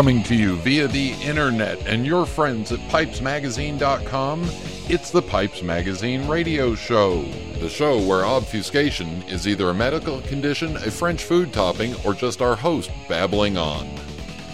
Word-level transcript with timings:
Coming 0.00 0.22
to 0.22 0.34
you 0.34 0.56
via 0.56 0.88
the 0.88 1.12
internet 1.22 1.86
and 1.86 2.06
your 2.06 2.24
friends 2.24 2.72
at 2.72 2.78
pipesmagazine.com, 2.88 4.44
it's 4.88 5.10
the 5.10 5.20
Pipes 5.20 5.60
Magazine 5.60 6.26
radio 6.26 6.74
show. 6.74 7.20
The 7.58 7.68
show 7.68 8.00
where 8.06 8.24
obfuscation 8.24 9.22
is 9.24 9.46
either 9.46 9.68
a 9.68 9.74
medical 9.74 10.22
condition, 10.22 10.74
a 10.76 10.90
French 10.90 11.24
food 11.24 11.52
topping, 11.52 11.94
or 12.02 12.14
just 12.14 12.40
our 12.40 12.56
host 12.56 12.90
babbling 13.10 13.58
on. 13.58 13.86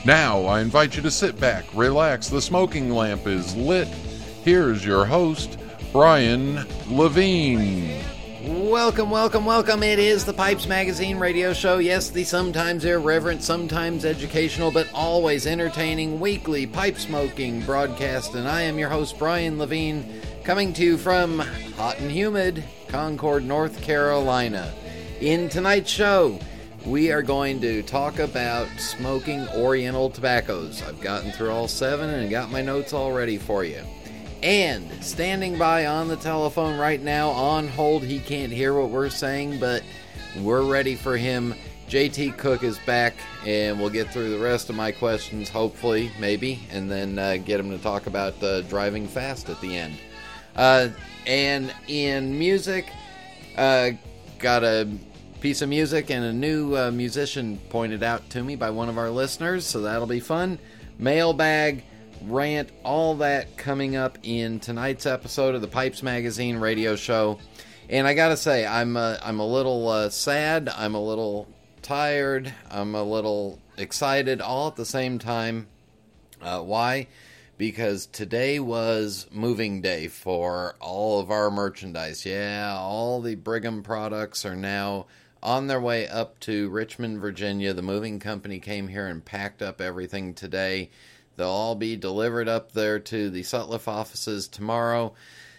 Now, 0.05 0.41
I 0.47 0.63
invite 0.63 0.97
you 0.97 1.03
to 1.03 1.13
sit 1.13 1.39
back, 1.39 1.65
relax, 1.75 2.29
the 2.29 2.43
smoking 2.43 2.91
lamp 2.91 3.29
is 3.29 3.55
lit. 3.55 3.87
Here's 4.43 4.85
your 4.85 5.05
host, 5.05 5.61
Brian 5.93 6.67
Levin. 6.91 8.03
Welcome, 8.77 9.09
welcome, 9.09 9.47
welcome. 9.47 9.83
It 9.83 9.99
is 9.99 10.27
the 10.27 10.35
Pipes 10.35 10.67
Magazine 10.67 11.19
radio 11.19 11.55
show. 11.55 11.79
Yes, 11.79 12.11
the 12.11 12.25
sometimes 12.25 12.85
irreverent, 12.85 13.43
sometimes 13.43 14.05
educational, 14.05 14.71
but 14.71 14.87
always 14.93 15.47
entertaining 15.47 16.21
weekly 16.21 16.67
pipe 16.67 16.99
smoking 16.99 17.63
broadcast. 17.63 18.35
And 18.35 18.47
I 18.47 18.61
am 18.61 18.79
your 18.79 18.91
host, 18.91 19.19
Brian 19.19 19.57
Levin, 19.57 20.21
coming 20.45 20.75
to 20.75 20.85
you 20.85 20.99
from 20.99 21.39
hot 21.39 21.99
and 22.01 22.11
humid 22.11 22.63
Concord, 22.89 23.47
North 23.47 23.81
Carolina. 23.81 24.71
In 25.23 25.49
tonight's 25.49 25.91
show, 25.91 26.39
we 26.85 27.11
are 27.11 27.23
going 27.23 27.63
to 27.63 27.83
talk 27.83 28.19
about 28.19 28.69
smoking 28.77 29.49
Oriental 29.55 30.11
tobaccos. 30.11 30.83
I've 30.83 31.01
gotten 31.01 31.33
through 31.33 31.51
all 31.51 31.67
seven 31.67 32.11
and 32.11 32.31
got 32.31 32.51
my 32.51 32.61
notes 32.61 32.93
all 32.93 33.15
ready 33.15 33.39
for 33.39 33.65
you. 33.65 33.83
And 34.43 34.91
standing 35.03 35.59
by 35.59 35.87
on 35.87 36.09
the 36.09 36.17
telephone 36.17 36.79
right 36.79 37.01
now, 37.01 37.31
on 37.31 37.69
hold, 37.69 38.03
he 38.03 38.21
can't 38.21 38.53
hear 38.53 38.75
what 38.75 38.91
we're 38.91 39.09
saying, 39.09 39.59
but 39.59 39.83
we're 40.41 40.63
ready 40.63 40.95
for 40.95 41.17
him. 41.17 41.55
JT 41.89 42.37
Cooke 42.37 42.65
is 42.65 42.79
back, 42.81 43.15
and 43.47 43.79
we'll 43.79 43.91
get 43.91 44.13
through 44.13 44.31
the 44.31 44.39
rest 44.39 44.69
of 44.69 44.77
my 44.77 44.93
questions, 44.93 45.49
hopefully, 45.49 46.11
maybe, 46.19 46.61
and 46.71 46.91
then 46.91 47.19
uh, 47.19 47.37
get 47.37 47.61
him 47.61 47.71
to 47.71 47.79
talk 47.79 48.07
about 48.07 48.41
uh, 48.43 48.63
driving 48.63 49.07
fast 49.07 49.49
at 49.49 49.61
the 49.61 49.77
end. 49.77 49.95
Uh, 50.57 50.89
and 51.27 51.73
in 51.87 52.39
music, 52.39 52.87
uh, 53.57 53.91
got 54.39 54.65
a 54.65 54.89
piece 55.41 55.63
of 55.63 55.69
music 55.69 56.11
and 56.11 56.25
a 56.25 56.33
new 56.33 56.77
uh, 56.77 56.91
musician 56.91 57.59
pointed 57.69 58.03
out 58.03 58.29
to 58.31 58.43
me 58.43 58.57
by 58.57 58.71
one 58.71 58.89
of 58.89 58.99
our 58.99 59.11
listeners, 59.11 59.65
so 59.65 59.83
that'll 59.83 60.07
be 60.07 60.21
fun. 60.21 60.59
Mailbag 60.99 61.85
rant, 62.23 62.71
all 62.85 63.17
that 63.17 63.57
coming 63.57 63.97
up 63.97 64.19
in 64.23 64.61
tonight's 64.61 65.07
episode 65.07 65.55
of 65.55 65.61
the 65.61 65.69
Pipes 65.69 66.03
Magazine 66.03 66.57
radio 66.57 66.97
show. 66.97 67.39
And 67.89 68.07
I 68.07 68.15
gotta 68.15 68.37
say, 68.37 68.67
I'm 68.67 68.97
uh, 68.97 69.17
I'm 69.23 69.41
a 69.41 69.47
little 69.47 69.89
uh, 69.89 70.11
sad. 70.11 70.69
I'm 70.69 70.95
a 70.95 71.03
little 71.03 71.49
tired. 71.83 72.53
I'm 72.71 72.95
a 72.95 73.03
little 73.03 73.61
excited, 73.77 74.41
all 74.41 74.69
at 74.69 74.77
the 74.77 74.85
same 74.85 75.19
time. 75.19 75.69
Uh, 76.43 76.61
why? 76.61 77.07
Because 77.59 78.07
today 78.07 78.59
was 78.59 79.27
moving 79.31 79.81
day 79.81 80.09
for 80.09 80.75
all 80.81 81.21
of 81.21 81.31
our 81.31 81.51
merchandise. 81.51 82.27
Yeah, 82.27 82.75
all 82.77 83.21
the 83.23 83.35
Brigham 83.37 83.83
products 83.83 84.45
are 84.45 84.57
now 84.57 85.07
on 85.43 85.69
their 85.69 85.81
way 85.81 86.09
up 86.09 86.41
to 86.41 86.69
Richmond, 86.71 87.21
Virginia. 87.21 87.73
The 87.73 87.83
moving 87.83 88.19
company 88.19 88.59
came 88.59 88.89
here 88.89 89.07
and 89.07 89.25
packed 89.25 89.63
up 89.63 89.81
everything 89.81 90.35
today. 90.35 90.91
They'll 91.37 91.49
all 91.49 91.75
be 91.75 91.97
delivered 91.97 92.49
up 92.49 92.73
there 92.73 92.99
to 92.99 93.31
the 93.31 93.43
Sutliff 93.43 93.89
offices 93.89 94.49
tomorrow. 94.49 95.15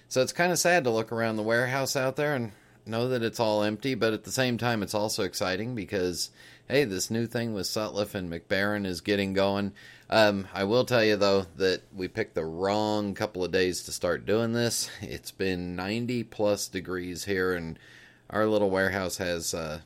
So 0.09 0.21
it's 0.21 0.33
kind 0.33 0.51
of 0.51 0.59
sad 0.59 0.83
to 0.85 0.89
look 0.89 1.11
around 1.11 1.35
the 1.35 1.43
warehouse 1.43 1.95
out 1.95 2.15
there 2.15 2.35
and 2.35 2.51
know 2.87 3.09
that 3.09 3.23
it's 3.23 3.39
all 3.39 3.63
empty, 3.63 3.95
but 3.95 4.13
at 4.13 4.23
the 4.23 4.31
same 4.31 4.57
time, 4.57 4.81
it's 4.81 4.93
also 4.93 5.23
exciting 5.23 5.75
because, 5.75 6.31
hey, 6.67 6.85
this 6.85 7.11
new 7.11 7.27
thing 7.27 7.53
with 7.53 7.67
Sutliff 7.67 8.15
and 8.15 8.29
Mac 8.29 8.47
Baren 8.47 8.85
is 8.85 9.01
getting 9.01 9.33
going. 9.33 9.73
Um, 10.09 10.47
I 10.53 10.63
will 10.63 10.85
tell 10.85 11.03
you, 11.03 11.17
though, 11.17 11.45
that 11.57 11.81
we 11.93 12.07
picked 12.07 12.35
the 12.35 12.45
wrong 12.45 13.13
couple 13.13 13.43
of 13.43 13.51
days 13.51 13.83
to 13.83 13.91
start 13.91 14.25
doing 14.25 14.53
this. 14.53 14.89
It's 15.01 15.31
been 15.31 15.75
90 15.75 16.23
plus 16.23 16.67
degrees 16.67 17.25
here, 17.25 17.53
and 17.53 17.77
our 18.29 18.45
little 18.45 18.69
warehouse 18.69 19.17
has 19.17 19.53
uh, 19.53 19.81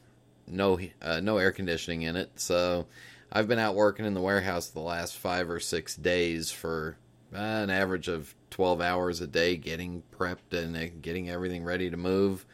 no, 0.47 0.79
uh, 1.01 1.19
no 1.19 1.37
air 1.37 1.51
conditioning 1.51 2.03
in 2.03 2.15
it. 2.15 2.31
So 2.35 2.85
I've 3.33 3.47
been 3.47 3.59
out 3.59 3.75
working 3.75 4.05
in 4.05 4.13
the 4.13 4.21
warehouse 4.21 4.67
the 4.67 4.81
last 4.81 5.15
five 5.15 5.49
or 5.49 5.59
six 5.59 5.95
days 5.95 6.51
for 6.51 6.97
uh, 7.33 7.37
an 7.37 7.69
average 7.69 8.09
of 8.09 8.35
12 8.49 8.81
hours 8.81 9.21
a 9.21 9.27
day 9.27 9.55
getting 9.55 10.03
prepped 10.17 10.51
and 10.51 10.75
uh, 10.75 10.87
getting 11.01 11.29
everything 11.29 11.63
ready 11.63 11.89
to 11.89 11.95
move. 11.95 12.45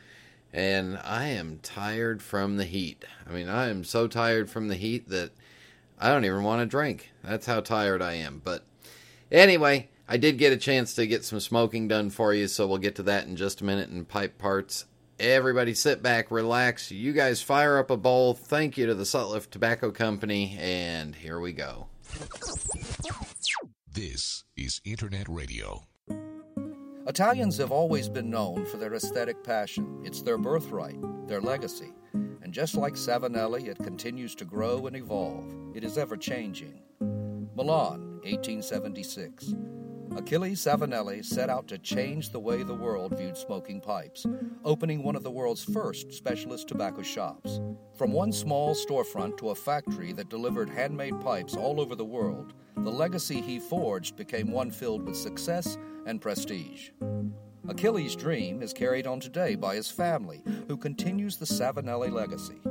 And 0.54 1.00
I 1.04 1.30
am 1.30 1.60
tired 1.64 2.22
from 2.22 2.58
the 2.58 2.66
heat. 2.66 3.06
I 3.28 3.34
mean, 3.34 3.50
I 3.50 3.70
am 3.70 3.84
so 3.84 4.08
tired 4.08 4.52
from 4.52 4.68
the 4.68 4.76
heat 4.76 5.10
that 5.10 5.32
I 6.00 6.10
don't 6.10 6.26
even 6.26 6.44
want 6.44 6.62
to 6.62 6.68
drink. 6.68 7.12
That's 7.24 7.48
how 7.48 7.60
tired 7.62 8.04
I 8.04 8.14
am. 8.14 8.40
But 8.44 8.64
anyway, 9.32 9.90
I 10.08 10.18
did 10.18 10.38
get 10.38 10.54
a 10.54 10.58
chance 10.58 10.94
to 10.94 11.08
get 11.08 11.26
some 11.26 11.40
smoking 11.40 11.88
done 11.88 12.12
for 12.12 12.36
you, 12.36 12.48
so 12.48 12.68
we'll 12.68 12.78
get 12.78 12.96
to 12.98 13.04
that 13.04 13.26
in 13.26 13.36
just 13.36 13.62
a 13.62 13.66
minute 13.66 13.90
in 13.90 14.06
pipe 14.06 14.38
parts. 14.38 14.86
Everybody 15.20 15.74
sit 15.74 16.04
back, 16.04 16.30
relax. 16.30 16.92
You 16.92 17.12
guys 17.12 17.42
fire 17.42 17.80
up 17.80 17.90
a 17.90 17.98
bowl. 17.98 18.36
Thank 18.36 18.78
you 18.78 18.86
to 18.86 18.94
the 18.94 19.04
Sutliff 19.04 19.50
Tobacco 19.50 19.90
Company, 19.90 20.56
and 20.60 21.16
here 21.16 21.40
we 21.40 21.54
go. 21.54 21.88
This 23.92 24.44
is 24.56 24.80
Internet 24.86 25.28
Radio. 25.28 25.82
Italians 27.08 27.58
have 27.58 27.72
always 27.72 28.10
been 28.10 28.30
known 28.30 28.66
for 28.68 28.78
their 28.78 28.94
aesthetic 28.94 29.44
passion. 29.44 30.02
It's 30.04 30.22
their 30.22 30.38
birthright, 30.38 31.00
their 31.28 31.42
legacy. 31.42 31.94
And 32.42 32.54
just 32.54 32.76
like 32.76 32.94
Savinelli, 32.94 33.68
it 33.68 33.78
continues 33.78 34.36
to 34.36 34.46
grow 34.46 34.88
and 34.88 34.96
evolve. 34.96 35.54
It 35.76 35.84
is 35.84 35.98
ever 35.98 36.18
changing. 36.18 36.82
Milan, 37.56 38.20
1876. 38.24 39.54
Achille 40.16 40.56
Savinelli 40.56 41.24
set 41.24 41.50
out 41.50 41.68
to 41.68 41.78
change 41.78 42.30
the 42.30 42.40
way 42.40 42.64
the 42.64 42.74
world 42.74 43.18
viewed 43.18 43.38
smoking 43.38 43.80
pipes, 43.80 44.26
opening 44.64 45.04
one 45.04 45.16
of 45.16 45.24
the 45.24 45.32
world's 45.32 45.64
first 45.64 46.12
specialist 46.12 46.68
tobacco 46.68 47.04
shops. 47.04 47.60
From 47.98 48.12
one 48.12 48.32
small 48.32 48.74
storefront 48.74 49.38
to 49.38 49.50
a 49.50 49.56
factory 49.56 50.14
that 50.14 50.30
delivered 50.30 50.70
handmade 50.70 51.20
pipes 51.22 51.56
all 51.56 51.80
over 51.80 51.96
the 51.96 52.06
world, 52.06 52.54
the 52.78 52.92
legacy 52.92 53.42
he 53.42 53.60
forged 53.60 54.16
became 54.16 54.52
one 54.52 54.72
filled 54.72 55.04
with 55.04 55.16
success 55.16 55.78
and 56.06 56.22
prestige. 56.22 56.90
Achilles' 57.70 58.16
dream 58.16 58.62
is 58.62 58.72
carried 58.72 59.06
on 59.06 59.20
today 59.20 59.56
by 59.56 59.76
his 59.76 59.92
family, 59.92 60.42
who 60.70 60.78
continues 60.78 61.36
the 61.36 61.46
Savinelli 61.46 62.10
legacy. 62.10 62.62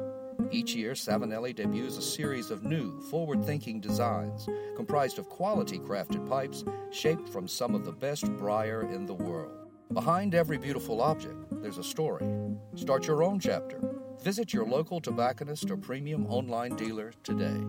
Each 0.50 0.74
year, 0.74 0.92
Savinelli 0.92 1.54
debuts 1.54 1.98
a 1.98 2.02
series 2.02 2.50
of 2.50 2.64
new, 2.64 2.98
forward 3.02 3.44
thinking 3.44 3.78
designs 3.78 4.48
comprised 4.74 5.18
of 5.18 5.28
quality 5.28 5.78
crafted 5.78 6.26
pipes 6.26 6.64
shaped 6.90 7.28
from 7.28 7.46
some 7.46 7.74
of 7.74 7.84
the 7.84 7.92
best 7.92 8.24
briar 8.38 8.88
in 8.90 9.04
the 9.04 9.14
world. 9.14 9.68
Behind 9.92 10.34
every 10.34 10.56
beautiful 10.56 11.02
object, 11.02 11.44
there's 11.62 11.78
a 11.78 11.84
story. 11.84 12.26
Start 12.74 13.06
your 13.06 13.22
own 13.22 13.38
chapter. 13.38 13.78
Visit 14.22 14.54
your 14.54 14.66
local 14.66 15.00
tobacconist 15.00 15.70
or 15.70 15.76
premium 15.76 16.26
online 16.26 16.74
dealer 16.74 17.12
today. 17.22 17.60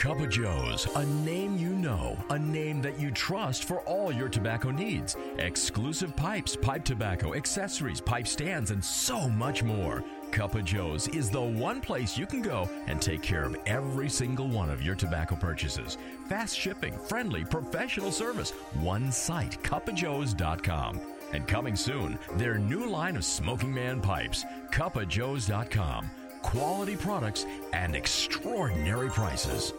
Cup 0.00 0.20
of 0.20 0.30
Joe's, 0.30 0.86
a 0.96 1.04
name 1.04 1.58
you 1.58 1.74
know, 1.74 2.16
a 2.30 2.38
name 2.38 2.80
that 2.80 2.98
you 2.98 3.10
trust 3.10 3.64
for 3.64 3.80
all 3.80 4.10
your 4.10 4.30
tobacco 4.30 4.70
needs. 4.70 5.14
Exclusive 5.36 6.16
pipes, 6.16 6.56
pipe 6.56 6.86
tobacco, 6.86 7.34
accessories, 7.34 8.00
pipe 8.00 8.26
stands, 8.26 8.70
and 8.70 8.82
so 8.82 9.28
much 9.28 9.62
more. 9.62 10.02
Cup 10.30 10.54
of 10.54 10.64
Joe's 10.64 11.06
is 11.08 11.28
the 11.28 11.42
one 11.42 11.82
place 11.82 12.16
you 12.16 12.24
can 12.24 12.40
go 12.40 12.66
and 12.86 12.98
take 12.98 13.20
care 13.20 13.42
of 13.42 13.58
every 13.66 14.08
single 14.08 14.48
one 14.48 14.70
of 14.70 14.82
your 14.82 14.94
tobacco 14.94 15.36
purchases. 15.36 15.98
Fast 16.30 16.58
shipping, 16.58 16.94
friendly, 17.06 17.44
professional 17.44 18.10
service. 18.10 18.52
One 18.80 19.12
site, 19.12 19.62
cupofjoes.com. 19.62 20.98
And 21.34 21.46
coming 21.46 21.76
soon, 21.76 22.18
their 22.36 22.56
new 22.56 22.88
line 22.88 23.16
of 23.16 23.24
Smoking 23.26 23.74
Man 23.74 24.00
pipes, 24.00 24.46
cupofjoes.com. 24.70 26.10
Quality 26.40 26.96
products 26.96 27.44
and 27.74 27.94
extraordinary 27.94 29.10
prices. 29.10 29.74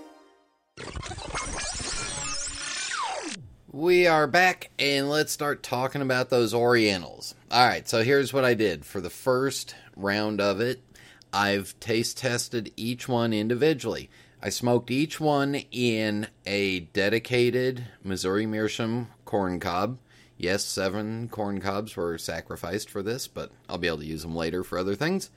We 3.74 4.06
are 4.06 4.28
back 4.28 4.70
and 4.78 5.10
let's 5.10 5.32
start 5.32 5.64
talking 5.64 6.02
about 6.02 6.30
those 6.30 6.54
Orientals. 6.54 7.36
All 7.50 7.66
right, 7.66 7.88
so 7.88 8.04
here's 8.04 8.34
what 8.34 8.44
I 8.44 8.54
did 8.54 8.84
for 8.84 9.00
the 9.00 9.10
first 9.10 9.76
round 9.96 10.42
of 10.42 10.60
it. 10.60 10.82
I've 11.32 11.80
taste 11.80 12.18
tested 12.18 12.74
each 12.76 13.08
one 13.08 13.32
individually. 13.32 14.10
I 14.44 14.50
smoked 14.50 14.92
each 14.92 15.22
one 15.22 15.56
in 15.72 16.28
a 16.46 16.82
dedicated 16.82 17.86
Missouri 18.04 18.46
Meerschaum 18.46 19.08
corn 19.24 19.58
cob. 19.62 20.00
Yes, 20.38 20.66
seven 20.66 21.30
corn 21.30 21.62
cobs 21.62 21.96
were 21.96 22.18
sacrificed 22.18 22.90
for 22.90 23.02
this, 23.02 23.30
but 23.30 23.54
I'll 23.70 23.78
be 23.78 23.88
able 23.88 24.00
to 24.00 24.06
use 24.06 24.24
them 24.24 24.36
later 24.36 24.66
for 24.66 24.78
other 24.78 24.96
things 24.96 25.30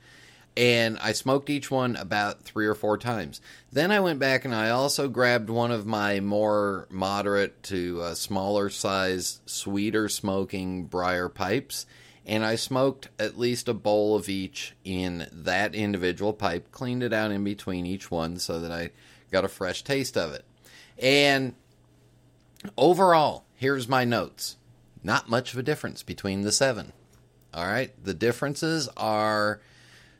and 0.57 0.97
I 1.01 1.11
smoked 1.11 1.49
each 1.49 1.69
one 1.69 1.95
about 1.95 2.43
three 2.43 2.65
or 2.65 2.75
four 2.75 2.97
times. 2.97 3.41
Then 3.71 3.91
I 3.91 3.99
went 3.99 4.19
back 4.19 4.45
and 4.45 4.55
I 4.55 4.69
also 4.69 5.09
grabbed 5.09 5.49
one 5.49 5.71
of 5.71 5.85
my 5.85 6.19
more 6.21 6.87
moderate 6.89 7.61
to 7.63 8.01
uh, 8.01 8.15
smaller 8.15 8.69
size, 8.69 9.41
sweeter 9.45 10.07
smoking 10.07 10.85
briar 10.85 11.27
pipes, 11.27 11.85
and 12.25 12.45
I 12.45 12.55
smoked 12.55 13.09
at 13.19 13.37
least 13.37 13.67
a 13.67 13.73
bowl 13.73 14.15
of 14.15 14.29
each 14.29 14.75
in 14.83 15.27
that 15.31 15.75
individual 15.75 16.33
pipe, 16.33 16.71
cleaned 16.71 17.03
it 17.03 17.13
out 17.13 17.31
in 17.31 17.43
between 17.43 17.85
each 17.85 18.09
one 18.09 18.37
so 18.37 18.59
that 18.61 18.71
I 18.71 18.91
got 19.31 19.45
a 19.45 19.49
fresh 19.49 19.83
taste 19.83 20.17
of 20.17 20.33
it. 20.33 20.45
And 20.97 21.53
overall, 22.77 23.43
here's 23.55 23.87
my 23.87 24.05
notes. 24.05 24.55
Not 25.03 25.29
much 25.29 25.53
of 25.53 25.59
a 25.59 25.63
difference 25.63 26.01
between 26.01 26.41
the 26.41 26.51
seven. 26.51 26.93
All 27.53 27.65
right, 27.65 27.91
the 28.03 28.13
differences 28.13 28.89
are 28.97 29.61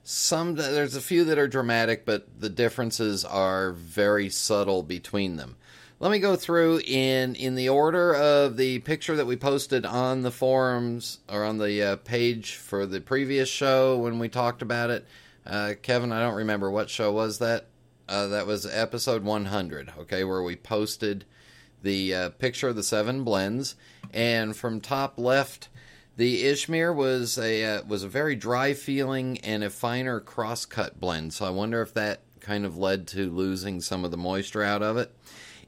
some. 0.06 0.56
There's 0.56 0.96
a 0.96 1.02
few 1.02 1.26
that 1.26 1.38
are 1.38 1.48
dramatic, 1.48 2.06
but 2.06 2.40
the 2.40 2.50
differences 2.50 3.26
are 3.26 3.72
very 3.72 4.30
subtle 4.30 4.84
between 4.84 5.36
them. 5.36 5.58
Let 6.00 6.12
me 6.12 6.20
go 6.20 6.36
through 6.36 6.82
in 6.86 7.36
in 7.36 7.56
the 7.56 7.70
order 7.70 8.14
of 8.14 8.58
the 8.58 8.80
picture 8.80 9.16
that 9.16 9.26
we 9.26 9.36
posted 9.36 9.86
on 9.86 10.22
the 10.22 10.32
forums 10.32 11.20
or 11.28 11.44
on 11.44 11.58
the 11.58 11.82
uh, 11.82 11.96
page 11.98 12.56
for 12.56 12.86
the 12.86 13.02
previous 13.02 13.50
show 13.50 13.98
when 13.98 14.20
we 14.20 14.30
talked 14.30 14.62
about 14.62 14.90
it. 14.90 15.06
Uh, 15.46 15.74
Kevin, 15.82 16.12
I 16.12 16.22
don't 16.22 16.36
remember 16.36 16.70
what 16.70 16.90
show 16.90 17.12
was 17.12 17.40
that. 17.40 17.68
Uh, 18.08 18.28
that 18.28 18.46
was 18.46 18.68
episode 18.68 19.24
100, 19.24 19.94
okay, 19.98 20.24
where 20.24 20.44
we 20.44 20.56
posted 20.56 21.26
the 21.82 22.14
uh, 22.14 22.30
picture 22.32 22.68
of 22.68 22.76
the 22.76 22.84
seven 22.84 23.24
blends, 23.24 23.76
and 24.14 24.56
from 24.56 24.80
top 24.80 25.18
left, 25.18 25.70
the 26.18 26.44
Izmir 26.44 26.96
was 26.96 27.38
a 27.38 27.64
uh, 27.64 27.84
was 27.84 28.04
a 28.04 28.08
very 28.08 28.36
dry 28.36 28.74
feeling 28.74 29.40
and 29.40 29.64
a 29.64 29.70
finer 29.70 30.20
crosscut 30.20 31.00
blend. 31.00 31.34
So 31.34 31.46
I 31.46 31.50
wonder 31.50 31.82
if 31.82 31.94
that 31.94 32.22
kind 32.40 32.66
of 32.66 32.78
led 32.78 33.08
to 33.08 33.30
losing 33.30 33.82
some 33.82 34.06
of 34.06 34.12
the 34.12 34.18
moisture 34.18 34.64
out 34.64 34.84
of 34.84 34.98
it. 34.98 35.14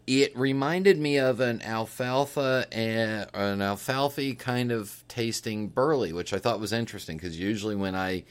It 0.05 0.37
reminded 0.37 0.97
me 0.97 1.17
of 1.17 1.41
an 1.41 1.61
alfalfa 1.63 2.65
and 2.71 3.27
an 3.33 3.61
alfalfa 3.61 4.35
kind 4.35 4.71
of 4.71 5.03
tasting 5.09 5.67
burley, 5.67 6.13
which 6.13 6.33
I 6.33 6.39
thought 6.39 6.61
was 6.61 6.71
interesting 6.71 7.17
because 7.17 7.37
usually 7.37 7.75
when 7.75 7.95
I 7.95 8.23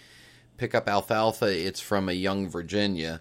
pick 0.57 0.75
up 0.75 0.89
alfalfa, 0.89 1.47
it's 1.47 1.81
from 1.81 2.09
a 2.09 2.13
young 2.13 2.49
Virginia, 2.49 3.21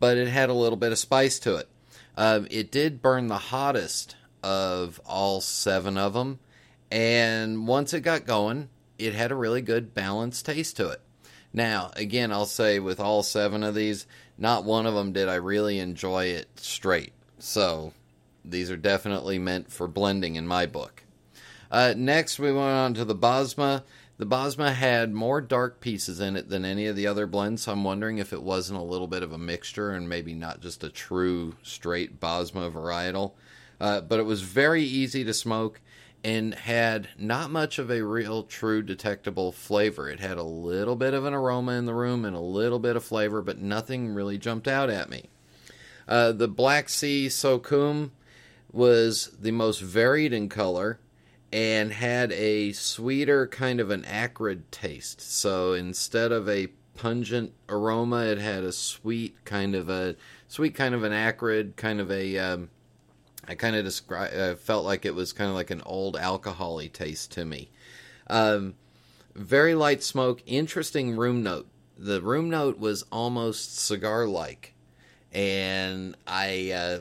but 0.00 0.16
it 0.16 0.26
had 0.26 0.50
a 0.50 0.54
little 0.54 0.76
bit 0.76 0.90
of 0.90 0.98
spice 0.98 1.38
to 1.40 1.56
it. 1.56 1.68
Um, 2.16 2.48
it 2.50 2.72
did 2.72 3.02
burn 3.02 3.28
the 3.28 3.38
hottest 3.38 4.16
of 4.42 5.00
all 5.06 5.40
seven 5.40 5.96
of 5.96 6.14
them, 6.14 6.40
and 6.92 7.66
once 7.66 7.94
it 7.94 8.02
got 8.02 8.26
going, 8.26 8.68
it 8.98 9.14
had 9.14 9.32
a 9.32 9.34
really 9.34 9.62
good 9.62 9.94
balanced 9.94 10.44
taste 10.44 10.76
to 10.76 10.90
it. 10.90 11.00
Now, 11.50 11.90
again, 11.96 12.30
I'll 12.30 12.44
say 12.44 12.78
with 12.80 13.00
all 13.00 13.22
seven 13.22 13.62
of 13.62 13.74
these, 13.74 14.06
not 14.36 14.64
one 14.64 14.84
of 14.84 14.92
them 14.92 15.14
did 15.14 15.26
I 15.26 15.36
really 15.36 15.78
enjoy 15.78 16.26
it 16.26 16.48
straight. 16.56 17.14
So, 17.38 17.94
these 18.44 18.70
are 18.70 18.76
definitely 18.76 19.38
meant 19.38 19.72
for 19.72 19.88
blending 19.88 20.36
in 20.36 20.46
my 20.46 20.66
book. 20.66 21.04
Uh, 21.70 21.94
next, 21.96 22.38
we 22.38 22.52
went 22.52 22.68
on 22.68 22.94
to 22.94 23.06
the 23.06 23.16
Basma. 23.16 23.84
The 24.18 24.26
Basma 24.26 24.74
had 24.74 25.14
more 25.14 25.40
dark 25.40 25.80
pieces 25.80 26.20
in 26.20 26.36
it 26.36 26.50
than 26.50 26.66
any 26.66 26.86
of 26.88 26.96
the 26.96 27.06
other 27.06 27.26
blends, 27.26 27.62
so 27.62 27.72
I'm 27.72 27.84
wondering 27.84 28.18
if 28.18 28.34
it 28.34 28.42
wasn't 28.42 28.78
a 28.78 28.84
little 28.84 29.08
bit 29.08 29.22
of 29.22 29.32
a 29.32 29.38
mixture 29.38 29.92
and 29.92 30.10
maybe 30.10 30.34
not 30.34 30.60
just 30.60 30.84
a 30.84 30.90
true 30.90 31.54
straight 31.62 32.20
Basma 32.20 32.70
varietal. 32.70 33.32
Uh, 33.80 34.02
but 34.02 34.20
it 34.20 34.24
was 34.24 34.42
very 34.42 34.84
easy 34.84 35.24
to 35.24 35.32
smoke 35.32 35.80
and 36.24 36.54
had 36.54 37.08
not 37.18 37.50
much 37.50 37.78
of 37.78 37.90
a 37.90 38.02
real 38.02 38.44
true 38.44 38.82
detectable 38.82 39.50
flavor. 39.50 40.08
It 40.08 40.20
had 40.20 40.38
a 40.38 40.42
little 40.42 40.96
bit 40.96 41.14
of 41.14 41.24
an 41.24 41.34
aroma 41.34 41.72
in 41.72 41.86
the 41.86 41.94
room 41.94 42.24
and 42.24 42.36
a 42.36 42.40
little 42.40 42.78
bit 42.78 42.96
of 42.96 43.04
flavor, 43.04 43.42
but 43.42 43.58
nothing 43.58 44.14
really 44.14 44.38
jumped 44.38 44.68
out 44.68 44.88
at 44.88 45.10
me. 45.10 45.28
Uh, 46.06 46.32
the 46.32 46.48
Black 46.48 46.88
Sea 46.88 47.26
Sokum 47.26 48.10
was 48.70 49.30
the 49.38 49.50
most 49.50 49.80
varied 49.80 50.32
in 50.32 50.48
color 50.48 50.98
and 51.52 51.92
had 51.92 52.32
a 52.32 52.72
sweeter 52.72 53.46
kind 53.46 53.80
of 53.80 53.90
an 53.90 54.04
acrid 54.04 54.70
taste. 54.72 55.20
So 55.20 55.74
instead 55.74 56.32
of 56.32 56.48
a 56.48 56.68
pungent 56.94 57.52
aroma, 57.68 58.24
it 58.26 58.38
had 58.38 58.64
a 58.64 58.72
sweet 58.72 59.44
kind 59.44 59.74
of 59.74 59.88
a 59.88 60.16
sweet 60.48 60.74
kind 60.74 60.94
of 60.94 61.02
an 61.02 61.12
acrid 61.12 61.76
kind 61.76 62.00
of 62.00 62.10
a. 62.10 62.38
Um, 62.38 62.70
I 63.46 63.54
kind 63.54 63.76
of 63.76 63.84
describe. 63.84 64.32
Uh, 64.34 64.54
felt 64.54 64.84
like 64.84 65.04
it 65.04 65.14
was 65.14 65.32
kind 65.32 65.50
of 65.50 65.56
like 65.56 65.70
an 65.70 65.82
old 65.84 66.16
alcoholy 66.16 66.92
taste 66.92 67.32
to 67.32 67.44
me. 67.44 67.70
Um, 68.28 68.74
very 69.34 69.74
light 69.74 70.02
smoke, 70.02 70.42
interesting 70.46 71.16
room 71.16 71.42
note. 71.42 71.66
The 71.98 72.20
room 72.20 72.50
note 72.50 72.78
was 72.78 73.04
almost 73.12 73.78
cigar 73.78 74.26
like, 74.26 74.74
and 75.32 76.16
I 76.26 76.70
uh, 76.70 77.00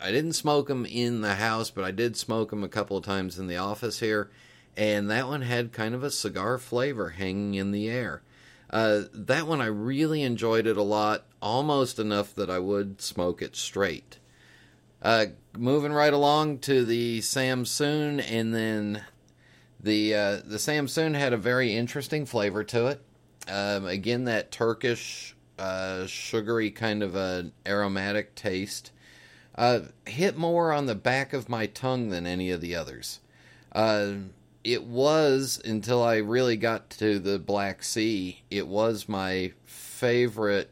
I 0.00 0.10
didn't 0.12 0.32
smoke 0.32 0.68
them 0.68 0.86
in 0.86 1.20
the 1.20 1.34
house, 1.34 1.70
but 1.70 1.84
I 1.84 1.90
did 1.90 2.16
smoke 2.16 2.50
them 2.50 2.64
a 2.64 2.68
couple 2.68 2.96
of 2.96 3.04
times 3.04 3.38
in 3.38 3.48
the 3.48 3.56
office 3.56 4.00
here, 4.00 4.30
and 4.76 5.10
that 5.10 5.28
one 5.28 5.42
had 5.42 5.72
kind 5.72 5.94
of 5.94 6.02
a 6.02 6.10
cigar 6.10 6.58
flavor 6.58 7.10
hanging 7.10 7.54
in 7.54 7.70
the 7.70 7.88
air. 7.88 8.22
Uh, 8.70 9.02
that 9.12 9.46
one 9.46 9.60
I 9.60 9.66
really 9.66 10.22
enjoyed 10.22 10.66
it 10.66 10.76
a 10.76 10.82
lot, 10.82 11.26
almost 11.42 11.98
enough 11.98 12.34
that 12.36 12.48
I 12.48 12.60
would 12.60 13.00
smoke 13.02 13.42
it 13.42 13.56
straight. 13.56 14.19
Uh, 15.02 15.26
moving 15.56 15.92
right 15.92 16.12
along 16.12 16.58
to 16.58 16.84
the 16.84 17.20
Samsun, 17.20 18.24
and 18.30 18.54
then 18.54 19.04
the 19.82 20.14
uh, 20.14 20.36
the 20.44 20.58
Samsun 20.58 21.14
had 21.14 21.32
a 21.32 21.38
very 21.38 21.74
interesting 21.74 22.26
flavor 22.26 22.64
to 22.64 22.88
it. 22.88 23.02
Um, 23.48 23.86
again, 23.86 24.24
that 24.24 24.50
Turkish 24.50 25.34
uh, 25.58 26.06
sugary 26.06 26.70
kind 26.70 27.02
of 27.02 27.14
an 27.14 27.52
aromatic 27.66 28.34
taste 28.34 28.92
uh, 29.56 29.80
hit 30.06 30.36
more 30.36 30.72
on 30.72 30.86
the 30.86 30.94
back 30.94 31.32
of 31.32 31.48
my 31.48 31.66
tongue 31.66 32.08
than 32.08 32.26
any 32.26 32.50
of 32.50 32.60
the 32.60 32.74
others. 32.74 33.20
Uh, 33.72 34.12
it 34.64 34.84
was 34.84 35.60
until 35.64 36.02
I 36.02 36.16
really 36.16 36.56
got 36.56 36.90
to 36.90 37.18
the 37.18 37.38
Black 37.38 37.82
Sea. 37.82 38.42
It 38.50 38.66
was 38.66 39.08
my 39.08 39.52
favorite 39.64 40.70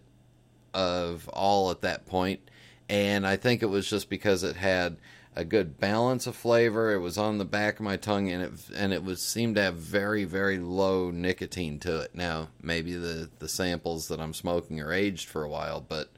of 0.75 1.29
all 1.29 1.71
at 1.71 1.81
that 1.83 2.07
point, 2.07 2.48
and 2.89 3.27
I 3.27 3.37
think 3.37 3.63
it 3.63 3.67
was 3.67 3.89
just 3.89 4.09
because 4.09 4.43
it 4.43 4.57
had 4.57 4.97
a 5.37 5.45
good 5.45 5.79
balance 5.79 6.27
of 6.27 6.35
flavor. 6.35 6.93
It 6.93 6.99
was 6.99 7.17
on 7.17 7.39
the 7.39 7.45
back 7.45 7.75
of 7.75 7.85
my 7.85 7.97
tongue, 7.97 8.29
and 8.29 8.43
it 8.43 8.53
and 8.75 8.93
it 8.93 9.05
was 9.05 9.23
seemed 9.23 9.57
to 9.57 9.63
have 9.63 9.77
very 9.77 10.25
very 10.25 10.59
low 10.59 11.11
nicotine 11.11 11.79
to 11.81 12.01
it. 12.01 12.15
Now 12.15 12.49
maybe 12.61 12.95
the 12.95 13.31
the 13.39 13.49
samples 13.49 14.09
that 14.09 14.21
I'm 14.21 14.35
smoking 14.35 14.81
are 14.81 14.93
aged 14.93 15.29
for 15.29 15.43
a 15.43 15.49
while, 15.49 15.81
but 15.81 16.11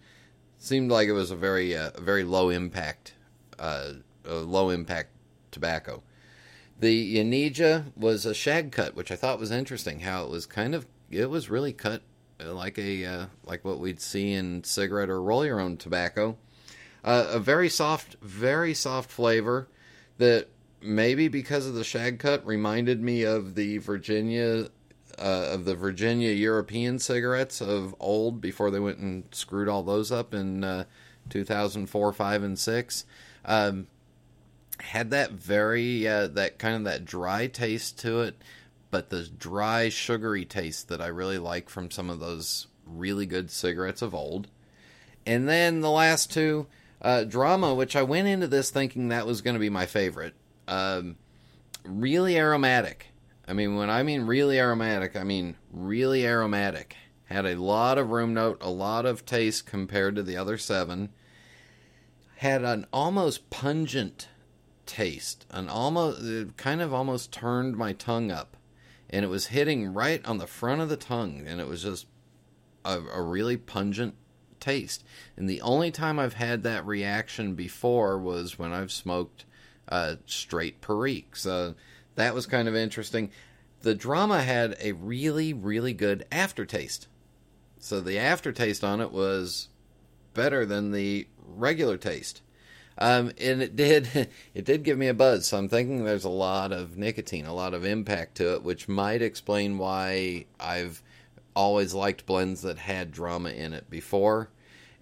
seemed 0.59 0.91
like 0.91 1.09
it 1.09 1.13
was 1.13 1.31
a 1.31 1.37
very 1.37 1.77
uh, 1.77 1.91
very 1.99 2.25
low 2.25 2.51
impact 2.51 3.15
uh, 3.59 3.93
low 4.25 4.71
impact 4.71 5.11
tobacco. 5.51 6.03
The 6.79 7.17
Yenidje 7.17 7.97
was 7.97 8.25
a 8.25 8.33
shag 8.33 8.73
cut, 8.73 8.95
which 8.95 9.11
I 9.11 9.17
thought 9.17 9.39
was 9.39 9.51
interesting. 9.51 10.01
How 10.01 10.25
it 10.25 10.31
was 10.31 10.47
kind 10.47 10.75
of 10.75 10.87
it 11.11 11.29
was 11.29 11.51
really 11.51 11.73
cut 11.73 12.03
like 12.43 12.79
a 12.79 13.05
uh, 13.05 13.27
like 13.45 13.65
what 13.65 13.81
we'd 13.81 14.01
see 14.01 14.33
in 14.33 14.65
cigarette 14.65 15.11
or 15.11 15.23
roll 15.23 15.45
your 15.45 15.61
own 15.61 15.77
tobacco. 15.77 16.39
Uh, 17.05 17.27
a 17.31 17.39
very 17.39 17.69
soft, 17.69 18.17
very 18.21 18.75
soft 18.75 19.11
flavor 19.11 19.69
that 20.19 20.49
maybe 20.83 21.29
because 21.29 21.67
of 21.67 21.75
the 21.75 21.85
shag 21.85 22.19
cut 22.19 22.45
reminded 22.47 23.01
me 23.03 23.23
of 23.23 23.55
the 23.55 23.79
Virginia 23.79 24.69
uh, 25.19 25.51
of 25.53 25.65
the 25.65 25.75
Virginia 25.75 26.31
European 26.31 26.99
cigarettes 26.99 27.61
of 27.61 27.95
old 28.01 28.41
before 28.41 28.71
they 28.71 28.81
went 28.81 28.99
and 28.99 29.25
screwed 29.33 29.69
all 29.69 29.83
those 29.83 30.11
up 30.11 30.33
in 30.33 30.65
uh, 30.65 30.85
2004, 31.29 32.13
5, 32.13 32.43
and 32.43 32.59
6. 32.59 33.05
Um, 33.45 33.87
had 34.81 35.11
that 35.11 35.33
very, 35.33 36.09
uh, 36.09 36.29
that 36.29 36.59
kind 36.59 36.77
of 36.77 36.85
that 36.85 37.05
dry 37.05 37.47
taste 37.47 37.99
to 38.01 38.21
it, 38.21 38.37
but 38.91 39.11
the 39.11 39.25
dry, 39.25 39.91
sugary 39.91 40.45
taste 40.45 40.89
that 40.89 41.03
I 41.03 41.09
really 41.09 41.39
like 41.39 41.69
from 41.69 41.91
some 41.91 42.09
of 42.09 42.21
those 42.21 42.67
really 42.87 43.27
good 43.27 43.51
cigarettes 43.51 44.03
of 44.03 44.15
old. 44.15 44.49
And 45.27 45.49
then 45.49 45.81
the 45.81 45.91
last 45.91 46.33
two, 46.33 46.67
uh, 47.03 47.25
Drama, 47.25 47.75
which 47.75 47.97
I 47.97 48.03
went 48.03 48.29
into 48.29 48.47
this 48.47 48.71
thinking 48.71 49.09
that 49.09 49.27
was 49.27 49.41
going 49.41 49.55
to 49.55 49.61
be 49.61 49.71
my 49.71 49.87
favorite. 49.87 50.35
Um, 50.69 51.17
really 51.85 52.37
aromatic 52.37 53.11
I 53.51 53.53
mean, 53.53 53.75
when 53.75 53.91
I 53.91 54.05
mean 54.05 54.23
really 54.23 54.61
aromatic, 54.61 55.17
I 55.17 55.25
mean 55.25 55.57
really 55.73 56.25
aromatic. 56.25 56.95
Had 57.25 57.47
a 57.47 57.61
lot 57.61 57.99
of 57.99 58.11
room 58.11 58.33
note, 58.33 58.59
a 58.61 58.71
lot 58.71 59.07
of 59.07 59.27
taste 59.27 59.67
compared 59.67 60.15
to 60.15 60.23
the 60.23 60.37
other 60.37 60.57
seven. 60.57 61.09
Had 62.37 62.63
an 62.63 62.87
almost 62.93 63.51
pungent 63.51 64.29
taste, 64.87 65.47
an 65.51 65.69
almost 65.69 66.57
kind 66.57 66.81
of 66.81 66.95
almost 66.95 67.33
turned 67.33 67.77
my 67.77 67.93
tongue 67.93 68.31
up, 68.31 68.57
and 69.09 69.25
it 69.25 69.29
was 69.29 69.49
hitting 69.49 69.93
right 69.93 70.25
on 70.25 70.39
the 70.39 70.47
front 70.47 70.81
of 70.81 70.89
the 70.89 70.97
tongue, 70.97 71.43
and 71.45 71.61
it 71.61 71.67
was 71.67 71.83
just 71.83 72.07
a, 72.85 73.01
a 73.01 73.21
really 73.21 73.57
pungent 73.57 74.15
taste. 74.61 75.05
And 75.37 75.49
the 75.49 75.61
only 75.61 75.91
time 75.91 76.19
I've 76.19 76.35
had 76.35 76.63
that 76.63 76.87
reaction 76.87 77.55
before 77.55 78.19
was 78.19 78.59
when 78.59 78.73
I've 78.73 78.93
smoked 78.93 79.45
uh, 79.89 80.17
straight 80.27 80.81
Perique. 80.81 81.37
So 81.37 81.75
that 82.15 82.35
was 82.35 82.47
kind 82.47 82.69
of 82.69 82.77
interesting. 82.77 83.31
The 83.83 83.95
drama 83.95 84.43
had 84.43 84.77
a 84.81 84.93
really, 84.93 85.53
really 85.53 85.93
good 85.93 86.27
aftertaste. 86.31 87.09
So 87.79 88.01
the 88.01 88.19
aftertaste 88.19 88.85
on 88.85 89.01
it 89.01 89.11
was 89.11 89.69
better 90.35 90.67
than 90.67 90.93
the 90.93 91.27
regular 91.39 91.97
taste. 91.97 92.43
Um, 92.99 93.33
and 93.41 93.63
it 93.63 93.75
did 93.75 94.29
it 94.55 94.65
did 94.65 94.85
give 94.85 94.99
me 94.99 95.09
a 95.09 95.15
buzz. 95.15 95.47
So 95.47 95.59
I'm 95.59 95.69
thinking 95.69 96.05
there's 96.05 96.25
a 96.25 96.29
lot 96.29 96.73
of 96.73 96.97
nicotine, 96.97 97.47
a 97.47 97.55
lot 97.55 97.75
of 97.75 97.85
impact 97.85 98.37
to 98.37 98.55
it, 98.55 98.63
which 98.63 98.89
might 98.89 99.23
explain 99.23 99.79
why 99.79 100.47
I've 100.59 101.03
always 101.55 101.95
liked 101.95 102.27
blends 102.27 102.63
that 102.63 102.79
had 102.79 103.13
drama 103.13 103.51
in 103.51 103.73
it 103.73 103.91
before. 103.91 104.51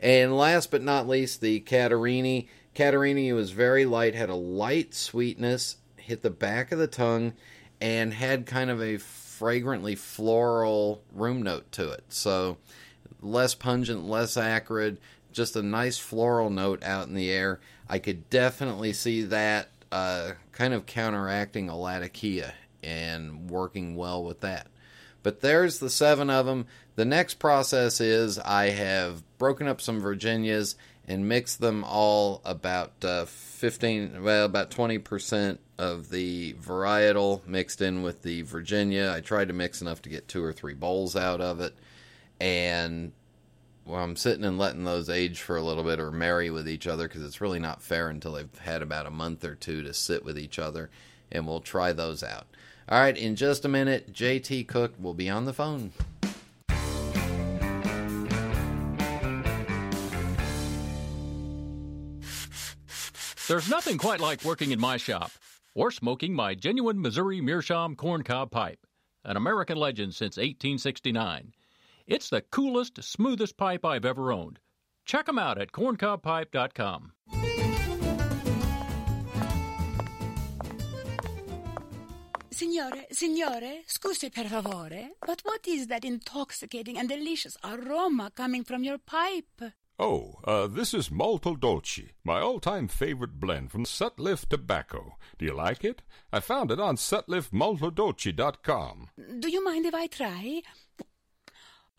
And 0.01 0.37
last 0.37 0.71
but 0.71 0.83
not 0.83 1.09
least, 1.09 1.41
the 1.41 1.61
Katerini 1.61 2.49
Katerini 2.75 3.35
was 3.35 3.51
very 3.51 3.85
light, 3.85 4.15
had 4.15 4.31
a 4.31 4.37
light 4.37 4.95
sweetness, 4.95 5.79
hit 5.97 6.23
the 6.23 6.31
back 6.31 6.71
of 6.71 6.79
the 6.79 6.87
tongue, 6.87 7.33
and 7.81 8.15
had 8.15 8.47
kind 8.47 8.71
of 8.71 8.81
a 8.81 8.99
fragrantly 8.99 9.97
floral 9.97 11.03
room 11.13 11.43
note 11.43 11.71
to 11.73 11.91
it. 11.91 12.05
So 12.09 12.59
less 13.21 13.55
pungent, 13.55 14.09
less 14.09 14.37
acrid, 14.37 14.99
just 15.33 15.57
a 15.57 15.63
nice 15.63 15.99
floral 15.99 16.51
note 16.51 16.83
out 16.85 17.09
in 17.09 17.15
the 17.15 17.31
air. 17.31 17.59
I 17.89 17.99
could 17.99 18.31
definitely 18.31 18.93
see 18.93 19.23
that 19.23 19.71
uh, 19.91 20.33
kind 20.53 20.73
of 20.73 20.87
counteracting 20.87 21.69
a 21.69 21.77
Latakia 21.77 22.55
and 22.83 23.51
working 23.51 23.97
well 23.97 24.23
with 24.23 24.41
that. 24.41 24.69
But 25.23 25.41
there's 25.41 25.79
the 25.79 25.91
seven 25.91 26.31
of 26.31 26.47
them. 26.47 26.67
The 26.97 27.05
next 27.05 27.35
process 27.35 28.01
is 28.01 28.39
I 28.39 28.71
have 28.71 29.23
broken 29.39 29.67
up 29.67 29.81
some 29.81 30.01
Virginias 30.01 30.77
and 31.07 31.29
mixed 31.29 31.61
them 31.61 31.85
all 31.85 32.43
about 32.45 32.93
uh, 33.03 33.25
15, 33.25 34.23
well, 34.23 34.45
about 34.45 34.71
20% 34.71 35.59
of 35.79 36.11
the 36.11 36.55
varietal 36.55 37.47
mixed 37.47 37.81
in 37.81 38.03
with 38.03 38.23
the 38.23 38.43
Virginia. 38.43 39.13
I 39.17 39.21
tried 39.21 39.49
to 39.49 39.55
mix 39.55 39.81
enough 39.81 40.03
to 40.03 40.09
get 40.11 40.29
two 40.29 40.45
or 40.45 40.53
three 40.53 40.75
bowls 40.75 41.17
out 41.17 41.41
of 41.41 41.61
it. 41.61 41.75
And 42.41 43.13
well, 43.87 44.03
I'm 44.03 44.17
sitting 44.17 44.45
and 44.45 44.59
letting 44.59 44.85
those 44.85 45.09
age 45.09 45.41
for 45.41 45.57
a 45.57 45.63
little 45.63 45.83
bit 45.83 45.99
or 45.99 46.11
marry 46.11 46.51
with 46.51 46.69
each 46.69 46.87
other 46.87 47.09
because 47.09 47.25
it's 47.25 47.41
really 47.41 47.59
not 47.59 47.83
fair 47.83 48.11
until 48.11 48.33
they've 48.33 48.59
had 48.59 48.83
about 48.83 49.07
a 49.07 49.11
month 49.11 49.45
or 49.45 49.55
two 49.55 49.83
to 49.85 49.95
sit 49.95 50.25
with 50.25 50.39
each 50.39 50.59
other. 50.59 50.91
And 51.33 51.47
we'll 51.47 51.61
try 51.61 51.93
those 51.93 52.23
out. 52.23 52.47
All 52.91 52.99
right, 52.99 53.17
in 53.17 53.37
just 53.37 53.67
a 53.67 53.69
minute, 53.69 54.15
JT 54.15 54.67
Cooke 54.67 54.95
will 54.99 55.13
be 55.13 55.29
on 55.29 55.45
the 55.45 55.53
phone. 55.53 55.93
There's 63.47 63.69
nothing 63.69 63.99
quite 63.99 64.21
like 64.21 64.43
working 64.43 64.73
in 64.73 64.81
my 64.81 64.97
shop 64.97 65.31
or 65.75 65.91
smoking 65.91 66.33
my 66.35 66.55
genuine 66.55 67.01
Missouri 67.01 67.43
Meerschaum 67.43 67.95
corncob 67.95 68.51
pipe, 68.51 68.87
an 69.23 69.37
American 69.37 69.77
legend 69.77 70.15
since 70.15 70.39
1869. 70.39 71.53
It's 72.07 72.31
the 72.31 72.41
coolest, 72.41 73.03
smoothest 73.03 73.59
pipe 73.59 73.85
I've 73.85 74.07
ever 74.07 74.33
owned. 74.33 74.61
Check 75.05 75.27
them 75.27 75.39
out 75.39 75.59
at 75.59 75.73
corncobpipe.com. 75.73 77.13
Signore, 82.59 83.07
signore, 83.11 83.85
scusi 83.87 84.31
per 84.31 84.49
favore, 84.49 85.15
but 85.25 85.41
what 85.45 85.65
is 85.69 85.87
that 85.87 86.05
intoxicating 86.05 86.99
and 86.99 87.09
delicious 87.09 87.57
aroma 87.63 88.33
coming 88.35 88.65
from 88.65 88.83
your 88.83 88.99
pipe? 88.99 89.73
Oh, 89.97 90.41
uh, 90.43 90.67
this 90.67 90.93
is 90.93 91.09
Molto 91.09 91.55
Dolce, 91.55 92.15
my 92.25 92.41
all-time 92.41 92.89
favorite 92.89 93.39
blend 93.39 93.71
from 93.71 93.85
Sutliff 93.85 94.49
Tobacco. 94.49 95.17
Do 95.39 95.45
you 95.45 95.55
like 95.55 95.85
it? 95.85 96.03
I 96.33 96.41
found 96.41 96.73
it 96.73 96.81
on 96.81 96.97
sutliffmoltodolce.com. 96.97 99.11
Do 99.39 99.49
you 99.49 99.63
mind 99.63 99.87
if 99.87 99.95
I 99.95 100.09
try? 100.09 100.63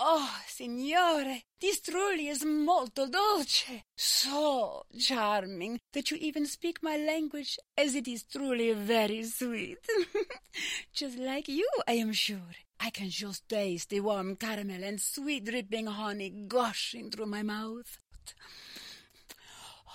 Oh, 0.01 0.33
signore, 0.47 1.41
this 1.59 1.81
truly 1.81 2.29
is 2.29 2.45
molto 2.45 3.09
dolce. 3.09 3.83
So 3.97 4.85
charming 4.97 5.81
that 5.91 6.09
you 6.09 6.15
even 6.21 6.45
speak 6.45 6.81
my 6.81 6.95
language 6.95 7.59
as 7.77 7.95
it 7.95 8.07
is 8.07 8.23
truly 8.23 8.71
very 8.71 9.25
sweet. 9.25 9.79
just 10.93 11.17
like 11.17 11.49
you, 11.49 11.67
I 11.85 11.95
am 11.95 12.13
sure. 12.13 12.55
I 12.79 12.91
can 12.91 13.09
just 13.09 13.49
taste 13.49 13.89
the 13.89 13.99
warm 13.99 14.37
caramel 14.37 14.85
and 14.85 15.01
sweet 15.01 15.43
dripping 15.43 15.87
honey 15.87 16.29
gushing 16.47 17.11
through 17.11 17.25
my 17.25 17.43
mouth. 17.43 17.99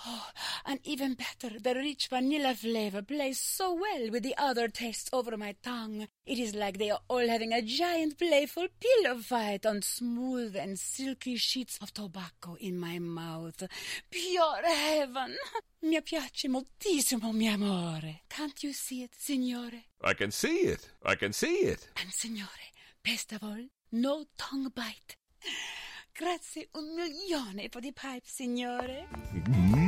Oh, 0.07 0.29
and 0.65 0.79
even 0.83 1.15
better, 1.15 1.59
the 1.59 1.73
rich 1.73 2.07
vanilla 2.09 2.53
flavor 2.53 3.01
plays 3.01 3.39
so 3.39 3.73
well 3.73 4.11
with 4.11 4.21
the 4.21 4.35
other 4.37 4.67
tastes 4.67 5.09
over 5.11 5.35
my 5.35 5.55
tongue. 5.63 6.07
It 6.25 6.37
is 6.37 6.53
like 6.53 6.77
they 6.77 6.91
are 6.91 6.99
all 7.07 7.27
having 7.27 7.53
a 7.53 7.61
giant 7.61 8.19
playful 8.19 8.67
pillow 8.79 9.17
fight 9.19 9.65
on 9.65 9.81
smooth 9.81 10.55
and 10.55 10.77
silky 10.77 11.37
sheets 11.37 11.79
of 11.81 11.91
tobacco 11.93 12.55
in 12.59 12.77
my 12.77 12.99
mouth. 12.99 13.63
Pure 14.11 14.61
heaven! 14.63 15.35
Mi 15.81 16.01
piace 16.01 16.47
moltissimo, 16.47 17.31
mio 17.31 17.53
amore. 17.53 18.21
Can't 18.29 18.63
you 18.63 18.73
see 18.73 19.03
it, 19.03 19.11
signore? 19.15 19.85
I 20.03 20.13
can 20.13 20.31
see 20.31 20.61
it. 20.67 20.87
I 21.03 21.15
can 21.15 21.33
see 21.33 21.61
it. 21.65 21.89
And 22.01 22.11
signore, 22.11 22.71
best 23.03 23.31
of 23.33 23.43
all, 23.43 23.65
no 23.91 24.25
tongue 24.37 24.71
bite. 24.73 25.17
Grazie 26.17 26.69
un 26.75 26.95
milione 26.95 27.69
for 27.69 27.81
the 27.81 27.91
pipe, 27.91 28.25
signore. 28.25 29.05
Mm. 29.33 29.84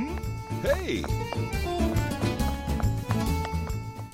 Hey! 0.61 1.03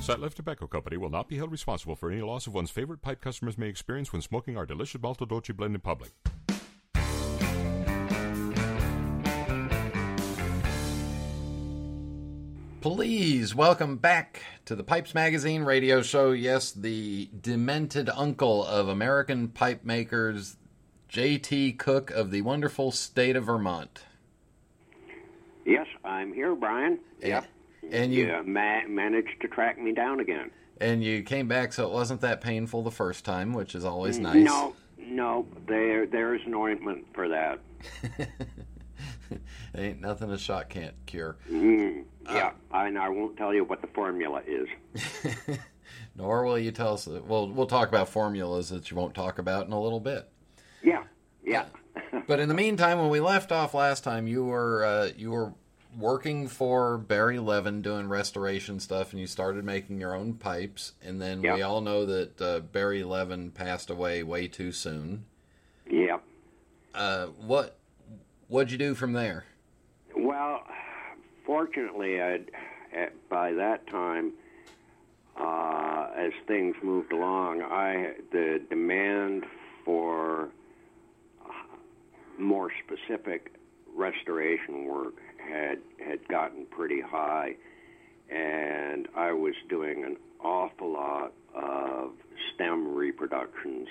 Sutliff 0.01 0.33
Tobacco 0.33 0.67
Company 0.67 0.97
will 0.97 1.09
not 1.09 1.29
be 1.29 1.37
held 1.37 1.51
responsible 1.51 1.95
for 1.95 2.11
any 2.11 2.21
loss 2.21 2.45
of 2.45 2.53
one's 2.53 2.69
favorite 2.69 3.01
pipe 3.01 3.21
customers 3.21 3.57
may 3.57 3.69
experience 3.69 4.11
when 4.11 4.21
smoking 4.21 4.57
our 4.57 4.65
delicious 4.65 5.01
Molto 5.01 5.25
Dolce 5.25 5.53
blend 5.53 5.75
in 5.75 5.81
public. 5.81 6.11
Please 12.81 13.55
welcome 13.55 13.95
back 13.95 14.41
to 14.65 14.75
the 14.75 14.83
Pipes 14.83 15.13
Magazine 15.13 15.63
radio 15.63 16.01
show. 16.01 16.33
Yes, 16.33 16.73
the 16.73 17.29
demented 17.39 18.09
uncle 18.09 18.65
of 18.65 18.89
American 18.89 19.47
pipe 19.47 19.85
makers, 19.85 20.57
J.T. 21.07 21.71
Cooke 21.73 22.11
of 22.11 22.29
the 22.29 22.41
wonderful 22.41 22.91
state 22.91 23.37
of 23.37 23.45
Vermont. 23.45 24.03
Yes, 25.65 25.87
I'm 26.03 26.33
here, 26.33 26.55
Brian. 26.55 26.99
Yep. 27.21 27.45
And 27.91 28.13
you 28.13 28.25
You 28.27 28.43
ma- 28.45 28.87
managed 28.87 29.41
to 29.41 29.47
track 29.47 29.79
me 29.79 29.91
down 29.93 30.19
again. 30.19 30.51
and 30.81 31.03
you 31.03 31.23
came 31.23 31.47
back, 31.47 31.73
so 31.73 31.85
it 31.87 31.91
wasn't 31.93 32.21
that 32.21 32.41
painful 32.41 32.81
the 32.83 32.91
first 32.91 33.23
time, 33.25 33.53
which 33.53 33.75
is 33.75 33.85
always 33.85 34.19
nice. 34.19 34.43
No, 34.43 34.73
no, 34.97 35.47
there 35.67 36.05
there 36.05 36.33
is 36.35 36.41
an 36.45 36.53
ointment 36.53 37.05
for 37.13 37.27
that. 37.29 37.59
Ain't 39.75 40.01
nothing 40.01 40.29
a 40.31 40.37
shot 40.37 40.69
can't 40.69 40.93
cure. 41.05 41.37
Mm, 41.49 42.03
Uh, 42.27 42.33
yeah, 42.33 42.51
and 42.71 42.97
I 42.97 43.09
won't 43.09 43.35
tell 43.37 43.53
you 43.53 43.63
what 43.63 43.81
the 43.81 43.87
formula 43.87 44.41
is. 44.45 44.67
Nor 46.15 46.45
will 46.45 46.59
you 46.59 46.71
tell 46.71 46.93
us. 46.93 47.07
Well, 47.07 47.49
we'll 47.49 47.65
talk 47.65 47.87
about 47.89 48.07
formulas 48.07 48.69
that 48.69 48.91
you 48.91 48.97
won't 48.97 49.15
talk 49.15 49.39
about 49.39 49.65
in 49.65 49.73
a 49.73 49.81
little 49.81 49.99
bit. 49.99 50.29
Yeah, 50.83 51.03
yeah. 51.43 51.65
But 52.27 52.39
in 52.39 52.47
the 52.47 52.55
meantime, 52.55 52.99
when 52.99 53.09
we 53.09 53.19
left 53.19 53.51
off 53.51 53.73
last 53.73 54.03
time, 54.03 54.27
you 54.27 54.45
were 54.45 54.85
uh, 54.85 55.09
you 55.17 55.31
were 55.31 55.53
working 55.97 56.47
for 56.47 56.97
Barry 56.97 57.39
Levin 57.39 57.81
doing 57.81 58.07
restoration 58.07 58.79
stuff, 58.79 59.11
and 59.11 59.19
you 59.19 59.27
started 59.27 59.63
making 59.63 59.99
your 59.99 60.15
own 60.15 60.33
pipes. 60.33 60.93
And 61.03 61.21
then 61.21 61.41
we 61.41 61.61
all 61.61 61.81
know 61.81 62.05
that 62.05 62.41
uh, 62.41 62.59
Barry 62.61 63.03
Levin 63.03 63.51
passed 63.51 63.89
away 63.89 64.23
way 64.23 64.47
too 64.47 64.71
soon. 64.71 65.25
yeah. 65.89 66.17
Uh, 66.93 67.27
what 67.45 67.77
what'd 68.47 68.71
you 68.71 68.77
do 68.77 68.93
from 68.93 69.13
there? 69.13 69.45
Well, 70.15 70.63
fortunately, 71.45 72.21
I'd, 72.21 72.51
at, 72.95 73.29
by 73.29 73.51
that 73.53 73.87
time, 73.87 74.33
uh, 75.35 76.09
as 76.15 76.31
things 76.47 76.75
moved 76.83 77.11
along, 77.11 77.63
I 77.63 78.13
the 78.31 78.61
demand 78.69 79.45
for 79.83 80.49
more 82.37 82.71
specific 82.83 83.53
restoration 83.95 84.85
work 84.85 85.15
had 85.37 85.79
had 86.05 86.27
gotten 86.27 86.65
pretty 86.65 87.01
high, 87.01 87.55
and 88.29 89.07
I 89.15 89.31
was 89.33 89.55
doing 89.69 90.03
an 90.03 90.17
awful 90.39 90.91
lot 90.91 91.33
of 91.53 92.11
stem 92.53 92.93
reproductions, 92.93 93.87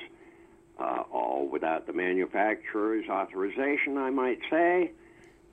uh, 0.79 1.05
all 1.13 1.49
without 1.49 1.87
the 1.87 1.93
manufacturer's 1.93 3.09
authorization, 3.09 3.97
I 3.99 4.11
might 4.11 4.41
say 4.51 4.91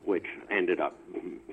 which 0.03 0.25
ended 0.49 0.79
up 0.79 0.97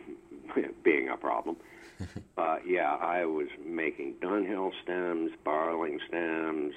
being 0.83 1.09
a 1.09 1.16
problem. 1.16 1.57
but 2.37 2.66
yeah, 2.66 2.95
I 2.95 3.25
was 3.25 3.49
making 3.64 4.14
Dunhill 4.14 4.73
stems, 4.83 5.33
Barling 5.45 5.99
stems, 6.09 6.75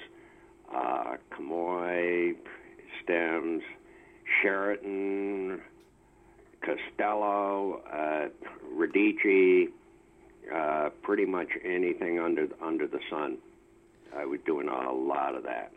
uh, 0.74 1.16
Comoy 1.30 2.36
stems, 3.02 3.62
Charatan, 4.42 5.60
Castello, 6.62 7.82
uh, 7.90 8.28
Radice, 8.74 9.68
uh, 10.54 10.90
pretty 11.02 11.24
much 11.26 11.48
anything 11.64 12.18
under 12.18 12.48
under 12.62 12.86
the 12.86 13.00
sun. 13.10 13.38
I 14.16 14.24
was 14.24 14.40
doing 14.44 14.68
a 14.68 14.92
lot 14.92 15.34
of 15.34 15.44
that. 15.44 15.72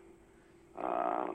Uh, 0.82 1.28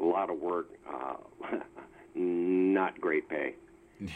a 0.00 0.04
lot 0.04 0.30
of 0.30 0.40
work, 0.40 0.68
uh, 0.92 1.14
not 2.14 3.00
great 3.00 3.28
pay. 3.28 3.54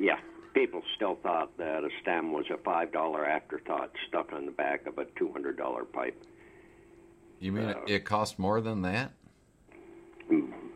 Yeah, 0.00 0.20
people 0.54 0.82
still 0.94 1.16
thought 1.24 1.56
that 1.58 1.82
a 1.82 1.88
stem 2.00 2.32
was 2.32 2.44
a 2.52 2.56
five 2.58 2.92
dollar 2.92 3.26
afterthought 3.26 3.90
stuck 4.06 4.32
on 4.32 4.46
the 4.46 4.52
back 4.52 4.86
of 4.86 4.96
a 4.98 5.06
two 5.16 5.32
hundred 5.32 5.56
dollar 5.56 5.84
pipe. 5.84 6.22
You 7.40 7.50
mean 7.50 7.70
it, 7.70 7.78
it 7.88 8.04
cost 8.04 8.38
more 8.38 8.60
than 8.60 8.82
that? 8.82 9.10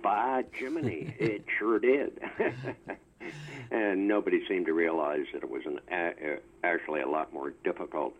By 0.02 0.44
Jiminy, 0.52 1.14
it 1.18 1.44
sure 1.58 1.78
did. 1.78 2.20
and 3.70 4.08
nobody 4.08 4.46
seemed 4.48 4.66
to 4.66 4.72
realize 4.72 5.26
that 5.32 5.42
it 5.42 5.50
was 5.50 5.62
an, 5.64 5.80
a, 5.90 6.38
actually 6.64 7.00
a 7.00 7.08
lot 7.08 7.32
more 7.32 7.52
difficult 7.64 8.14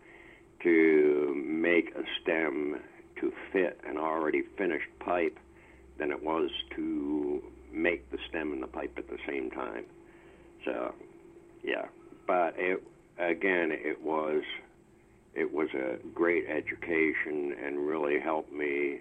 to 0.63 1.43
make 1.45 1.93
a 1.95 2.03
stem 2.21 2.79
to 3.19 3.33
fit 3.51 3.79
an 3.85 3.97
already 3.97 4.43
finished 4.57 4.87
pipe 4.99 5.37
than 5.97 6.11
it 6.11 6.23
was 6.23 6.49
to 6.75 7.43
make 7.71 8.09
the 8.11 8.17
stem 8.29 8.53
and 8.53 8.63
the 8.63 8.67
pipe 8.67 8.93
at 8.97 9.09
the 9.09 9.17
same 9.27 9.51
time. 9.51 9.85
So, 10.65 10.93
yeah, 11.63 11.85
but 12.25 12.55
it 12.57 12.81
again, 13.17 13.71
it 13.71 14.01
was 14.01 14.43
it 15.35 15.51
was 15.51 15.69
a 15.73 15.97
great 16.13 16.45
education 16.47 17.55
and 17.63 17.87
really 17.87 18.19
helped 18.19 18.53
me 18.53 18.99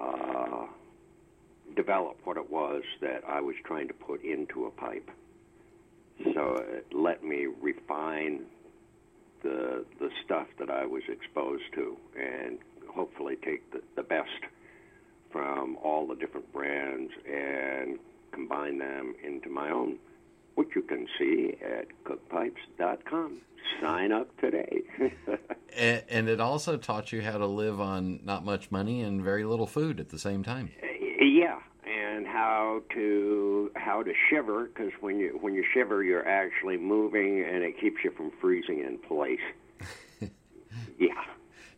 uh, 0.00 0.66
develop 1.74 2.18
what 2.24 2.36
it 2.36 2.50
was 2.50 2.82
that 3.00 3.22
I 3.26 3.40
was 3.40 3.56
trying 3.64 3.88
to 3.88 3.94
put 3.94 4.22
into 4.24 4.66
a 4.66 4.70
pipe. 4.70 5.10
So 6.34 6.56
it 6.56 6.86
let 6.92 7.24
me 7.24 7.46
refine 7.60 8.42
the 9.42 9.84
the 9.98 10.10
stuff 10.24 10.46
that 10.58 10.70
I 10.70 10.86
was 10.86 11.02
exposed 11.08 11.64
to 11.74 11.96
and 12.18 12.58
hopefully 12.88 13.36
take 13.42 13.70
the, 13.72 13.82
the 13.96 14.02
best 14.02 14.28
from 15.30 15.76
all 15.82 16.06
the 16.06 16.14
different 16.14 16.52
brands 16.52 17.12
and 17.26 17.98
combine 18.32 18.78
them 18.78 19.14
into 19.24 19.48
my 19.48 19.70
own, 19.70 19.98
which 20.54 20.68
you 20.76 20.82
can 20.82 21.06
see 21.18 21.56
at 21.62 21.86
cookepipes.com. 22.04 23.40
Sign 23.80 24.12
up 24.12 24.28
today. 24.38 24.82
and, 25.76 26.02
and 26.08 26.28
it 26.28 26.40
also 26.40 26.76
taught 26.76 27.12
you 27.12 27.22
how 27.22 27.38
to 27.38 27.46
live 27.46 27.80
on 27.80 28.20
not 28.24 28.44
much 28.44 28.70
money 28.70 29.00
and 29.00 29.22
very 29.22 29.44
little 29.44 29.66
food 29.66 29.98
at 29.98 30.10
the 30.10 30.18
same 30.18 30.42
time. 30.42 30.70
Yeah, 31.24 31.58
and 31.86 32.26
how 32.26 32.82
to 32.94 33.70
how 33.76 34.02
to 34.02 34.12
shiver 34.30 34.64
because 34.64 34.92
when 35.00 35.18
you 35.18 35.38
when 35.40 35.54
you 35.54 35.64
shiver, 35.74 36.02
you're 36.02 36.26
actually 36.26 36.76
moving, 36.76 37.42
and 37.42 37.62
it 37.62 37.78
keeps 37.80 37.96
you 38.04 38.10
from 38.12 38.32
freezing 38.40 38.80
in 38.80 38.98
place. 38.98 39.40
yeah. 40.98 41.08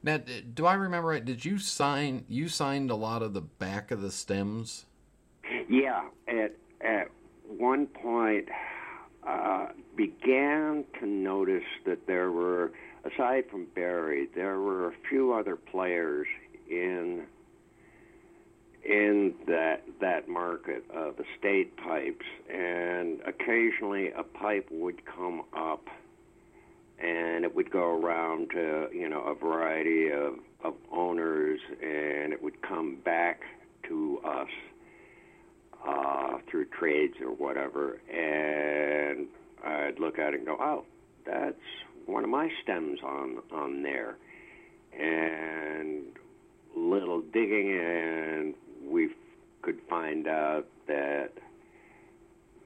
Now, 0.03 0.21
do 0.53 0.67
I 0.67 0.75
remember 0.75 1.09
right? 1.09 1.25
Did 1.25 1.45
you 1.45 1.59
sign? 1.59 2.25
You 2.29 2.49
signed 2.49 2.91
a 2.91 2.95
lot 2.95 3.23
of 3.23 3.33
the 3.33 3.41
back 3.41 3.91
of 3.91 4.03
the 4.03 4.11
stems. 4.11 4.87
Yeah, 5.69 6.09
at 6.29 6.55
at 6.81 7.09
one 7.47 7.87
point, 7.87 8.49
uh, 9.27 9.69
began 9.97 10.85
to 11.01 11.07
notice 11.07 11.65
that 11.87 12.07
there 12.07 12.31
were, 12.31 12.73
aside 13.05 13.45
from 13.51 13.67
Barry, 13.75 14.29
there 14.35 14.61
were 14.61 14.89
a 14.89 14.93
few 15.09 15.33
other 15.33 15.57
players 15.57 16.27
in 16.69 17.25
in 18.85 19.35
that 19.47 19.83
that 20.01 20.29
market 20.29 20.85
of 20.95 21.15
estate 21.19 21.77
pipes, 21.77 22.27
and 22.53 23.21
occasionally 23.27 24.11
a 24.11 24.23
pipe 24.23 24.69
would 24.71 25.05
come 25.07 25.43
up 25.57 25.89
and 26.99 27.45
it 27.45 27.55
would 27.55 27.71
go 27.71 28.01
around 28.01 28.51
to 28.51 28.89
you 28.93 29.09
know 29.09 29.23
a 29.23 29.35
variety 29.35 30.11
of, 30.11 30.35
of 30.63 30.75
owners, 30.93 31.61
and 31.83 32.33
it 32.33 32.43
would 32.43 32.61
come 32.63 32.97
back 33.05 33.41
to 33.89 34.21
us 34.25 34.49
uh, 35.87 36.39
through 36.51 36.65
trades 36.67 37.15
or 37.21 37.33
whatever, 37.33 38.01
and 38.11 39.27
I'd 39.65 39.99
look 39.99 40.19
at 40.19 40.35
it 40.35 40.39
and 40.39 40.47
go, 40.47 40.57
oh, 40.61 40.85
that's 41.27 41.57
one 42.07 42.25
of 42.25 42.31
my 42.31 42.49
stems 42.63 43.01
on 43.03 43.39
on 43.53 43.83
there, 43.83 44.17
and 44.99 46.05
little 46.77 47.21
digging, 47.21 47.79
and 47.79 48.55
we 48.89 49.11
could 49.63 49.81
find 49.89 50.27
out 50.27 50.67
that 50.87 51.33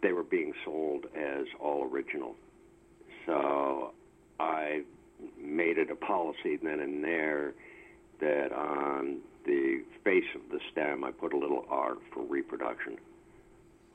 they 0.02 0.12
were 0.12 0.24
being 0.24 0.52
sold 0.64 1.06
as 1.16 1.46
all 1.60 1.88
original. 1.90 2.34
So 3.26 3.92
I 4.40 4.82
made 5.40 5.78
it 5.78 5.90
a 5.90 5.96
policy 5.96 6.56
then 6.62 6.80
and 6.80 7.02
there 7.02 7.54
that 8.20 8.52
on 8.52 9.18
the 9.44 9.82
face 10.04 10.24
of 10.34 10.42
the 10.50 10.60
stem 10.72 11.04
I 11.04 11.10
put 11.10 11.32
a 11.32 11.38
little 11.38 11.64
R 11.68 11.94
for 12.12 12.22
reproduction 12.22 12.98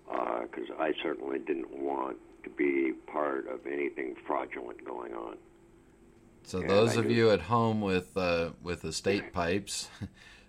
because 0.05 0.69
uh, 0.77 0.81
I 0.81 0.93
certainly 1.01 1.39
didn't 1.39 1.71
want 1.71 2.17
to 2.43 2.49
be 2.49 2.93
part 3.07 3.47
of 3.47 3.65
anything 3.65 4.15
fraudulent 4.27 4.83
going 4.85 5.13
on. 5.13 5.37
So 6.43 6.59
and 6.59 6.69
those 6.69 6.97
I 6.97 7.01
of 7.01 7.11
you 7.11 7.31
at 7.31 7.41
home 7.41 7.81
with 7.81 8.15
uh, 8.17 8.49
with 8.61 8.83
estate 8.83 9.31
pipes, 9.31 9.87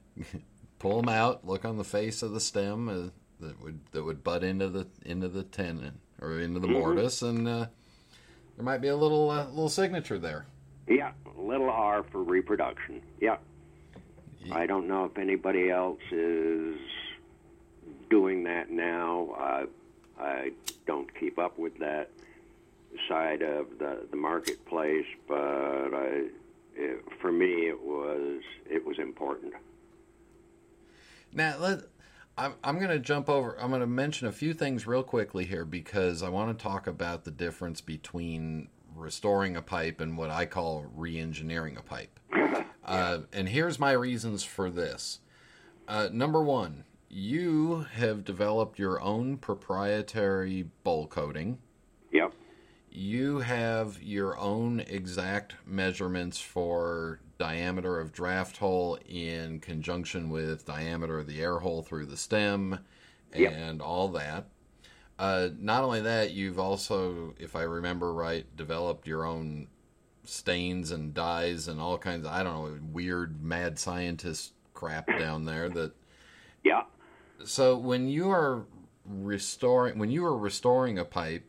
pull 0.79 1.01
them 1.01 1.09
out. 1.09 1.47
Look 1.47 1.65
on 1.65 1.77
the 1.77 1.85
face 1.85 2.23
of 2.23 2.33
the 2.33 2.41
stem 2.41 2.89
uh, 2.89 3.11
that 3.41 3.61
would 3.63 3.81
that 3.93 4.03
would 4.05 4.23
butt 4.25 4.45
into 4.45 4.69
the 4.69 4.87
into 5.05 5.29
the 5.29 5.43
tenon 5.43 6.01
or 6.21 6.41
into 6.41 6.61
the 6.61 6.69
mm-hmm. 6.69 6.79
mortise, 6.79 7.23
and 7.23 7.47
uh, 7.47 7.67
there 8.57 8.65
might 8.65 8.81
be 8.81 8.89
a 8.89 8.97
little 8.97 9.31
uh, 9.31 9.49
little 9.49 9.69
signature 9.69 10.19
there. 10.19 10.47
Yeah, 10.89 11.13
little 11.37 11.71
R 11.71 12.03
for 12.03 12.23
reproduction. 12.23 13.01
Yeah. 13.21 13.37
yeah. 14.45 14.55
I 14.55 14.67
don't 14.67 14.87
know 14.87 15.07
if 15.07 15.19
anybody 15.19 15.71
else 15.71 16.01
is 16.11 16.77
doing 18.11 18.45
that 18.45 18.71
now. 18.71 19.31
Uh, 19.39 19.67
I 20.21 20.51
don't 20.87 21.09
keep 21.19 21.39
up 21.39 21.59
with 21.59 21.79
that 21.79 22.11
side 23.09 23.43
of 23.43 23.79
the 23.79 24.07
the 24.11 24.17
marketplace, 24.17 25.07
but 25.27 25.37
I, 25.95 26.27
it, 26.77 27.05
for 27.21 27.33
me, 27.33 27.69
it 27.69 27.83
was 27.83 28.43
it 28.71 28.85
was 28.85 28.99
important. 28.99 29.55
Now 31.35 31.57
let 31.59 31.81
I'm, 32.37 32.55
I'm 32.65 32.79
going 32.79 32.91
to 32.91 32.99
jump 32.99 33.29
over. 33.29 33.59
I'm 33.61 33.69
going 33.69 33.81
to 33.81 33.87
mention 33.87 34.27
a 34.27 34.33
few 34.33 34.55
things 34.55 34.87
real 34.87 35.03
quickly 35.03 35.45
here 35.45 35.65
because 35.65 36.23
I 36.23 36.29
want 36.29 36.57
to 36.57 36.63
talk 36.63 36.87
about 36.87 37.25
the 37.25 37.31
difference 37.31 37.81
between 37.81 38.69
restoring 38.97 39.57
a 39.57 39.63
pipe 39.63 40.01
and 40.01 40.17
what 40.17 40.31
I 40.31 40.47
call 40.47 40.87
re 40.95 41.19
engineering 41.19 41.77
a 41.77 41.83
pipe. 41.83 42.19
Uh, 42.87 43.21
and 43.33 43.49
here's 43.49 43.79
my 43.79 43.93
reasons 43.93 44.45
for 44.45 44.69
this. 44.69 45.21
Uh, 45.89 46.11
number 46.13 46.43
one, 46.43 46.85
you 47.09 47.87
have 47.95 48.27
developed 48.27 48.79
your 48.79 49.01
own 49.01 49.39
proprietary 49.39 50.69
bowl 50.83 51.07
coating. 51.07 51.57
Yep. 52.95 53.03
You 53.03 53.39
have 53.41 54.03
your 54.03 54.39
own 54.39 54.81
exact 54.81 55.55
measurements 55.67 56.39
for 56.39 57.21
diameter 57.39 57.99
of 58.01 58.13
draft 58.13 58.57
hole 58.59 58.99
in 59.07 59.61
conjunction 59.61 60.31
with 60.31 60.65
diameter 60.65 61.19
of 61.19 61.27
the 61.27 61.43
air 61.43 61.59
hole 61.59 61.83
through 61.83 62.07
the 62.07 62.17
stem 62.17 62.79
yep. 63.35 63.53
and 63.53 63.83
all 63.83 64.09
that. 64.09 64.47
Uh, 65.19 65.49
not 65.59 65.85
only 65.85 66.01
that, 66.01 66.33
you've 66.33 66.59
also, 66.59 67.35
if 67.39 67.55
I 67.55 67.63
remember 67.63 68.13
right, 68.13 68.45
developed 68.57 69.07
your 69.07 69.25
own 69.25 69.69
stains 70.25 70.91
and 70.91 71.13
dyes 71.15 71.69
and 71.69 71.81
all 71.81 71.99
kinds 71.99 72.27
of, 72.27 72.33
I 72.33 72.43
don't 72.43 72.55
know, 72.55 72.79
weird 72.93 73.43
mad 73.43 73.79
scientist 73.79 74.53
crap 74.73 75.07
down 75.19 75.45
there 75.45 75.69
that. 75.69 75.93
Yeah. 76.65 76.85
So 77.45 77.77
when 77.77 78.09
you 78.09 78.31
are 78.31 78.65
restoring, 79.05 79.99
when 79.99 80.11
you 80.11 80.25
are 80.25 80.37
restoring 80.37 80.99
a 80.99 81.05
pipe, 81.05 81.45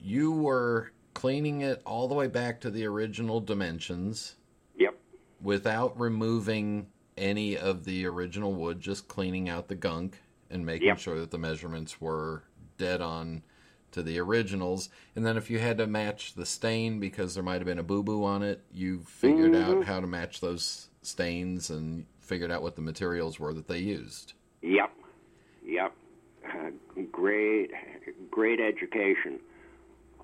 you 0.00 0.32
were 0.32 0.92
cleaning 1.14 1.62
it 1.62 1.82
all 1.84 2.08
the 2.08 2.14
way 2.14 2.26
back 2.26 2.60
to 2.60 2.70
the 2.70 2.84
original 2.86 3.40
dimensions 3.40 4.36
Yep. 4.76 4.94
without 5.40 5.98
removing 5.98 6.88
any 7.16 7.56
of 7.56 7.84
the 7.84 8.06
original 8.06 8.52
wood, 8.52 8.80
just 8.80 9.08
cleaning 9.08 9.48
out 9.48 9.68
the 9.68 9.74
gunk 9.74 10.20
and 10.50 10.64
making 10.64 10.88
yep. 10.88 10.98
sure 10.98 11.18
that 11.18 11.30
the 11.30 11.38
measurements 11.38 12.00
were 12.00 12.44
dead 12.76 13.00
on 13.00 13.42
to 13.90 14.02
the 14.02 14.18
originals. 14.18 14.88
And 15.16 15.26
then 15.26 15.36
if 15.36 15.50
you 15.50 15.58
had 15.58 15.78
to 15.78 15.86
match 15.86 16.34
the 16.34 16.46
stain 16.46 17.00
because 17.00 17.34
there 17.34 17.42
might 17.42 17.54
have 17.54 17.64
been 17.64 17.78
a 17.78 17.82
boo 17.82 18.02
boo 18.02 18.24
on 18.24 18.42
it, 18.42 18.62
you 18.72 19.00
figured 19.00 19.52
mm-hmm. 19.52 19.78
out 19.80 19.84
how 19.84 20.00
to 20.00 20.06
match 20.06 20.40
those 20.40 20.88
stains 21.02 21.70
and 21.70 22.06
figured 22.20 22.50
out 22.50 22.62
what 22.62 22.76
the 22.76 22.82
materials 22.82 23.40
were 23.40 23.54
that 23.54 23.66
they 23.66 23.78
used. 23.78 24.34
Yep. 24.62 24.92
Yep. 25.64 25.92
Uh, 26.44 26.70
great, 27.10 27.70
great 28.30 28.60
education. 28.60 29.40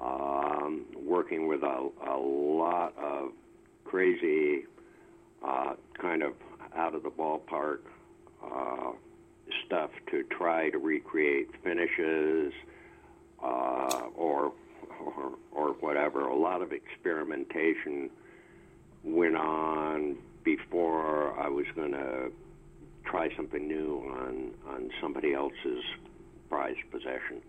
Um, 0.02 0.86
working 0.96 1.46
with 1.46 1.62
a, 1.62 1.88
a 2.06 2.16
lot 2.18 2.94
of 2.98 3.30
crazy 3.84 4.64
uh, 5.46 5.74
kind 6.00 6.22
of 6.22 6.34
out 6.74 6.94
of 6.94 7.02
the 7.04 7.10
ballpark 7.10 7.78
uh, 8.44 8.92
stuff 9.64 9.90
to 10.10 10.24
try 10.24 10.70
to 10.70 10.78
recreate 10.78 11.48
finishes 11.62 12.52
uh, 13.42 14.02
or, 14.16 14.52
or 15.00 15.32
or 15.52 15.68
whatever. 15.74 16.26
A 16.26 16.36
lot 16.36 16.62
of 16.62 16.72
experimentation 16.72 18.10
went 19.02 19.36
on 19.36 20.16
before 20.42 21.38
I 21.38 21.48
was 21.48 21.66
going 21.76 21.92
to 21.92 22.32
try 23.04 23.34
something 23.36 23.66
new 23.66 23.98
on 24.10 24.50
on 24.68 24.90
somebody 25.00 25.34
else's 25.34 25.84
prized 26.48 26.80
possession. 26.90 27.42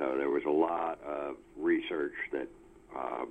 So 0.00 0.16
there 0.16 0.30
was 0.30 0.42
a 0.46 0.50
lot 0.50 0.98
of 1.06 1.36
research 1.58 2.14
that 2.32 2.48
uh, 2.96 3.26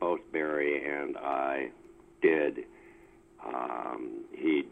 both 0.00 0.20
Barry 0.32 0.82
and 0.84 1.16
I 1.18 1.68
did, 2.22 2.64
um, 3.46 4.24
he'd, 4.32 4.66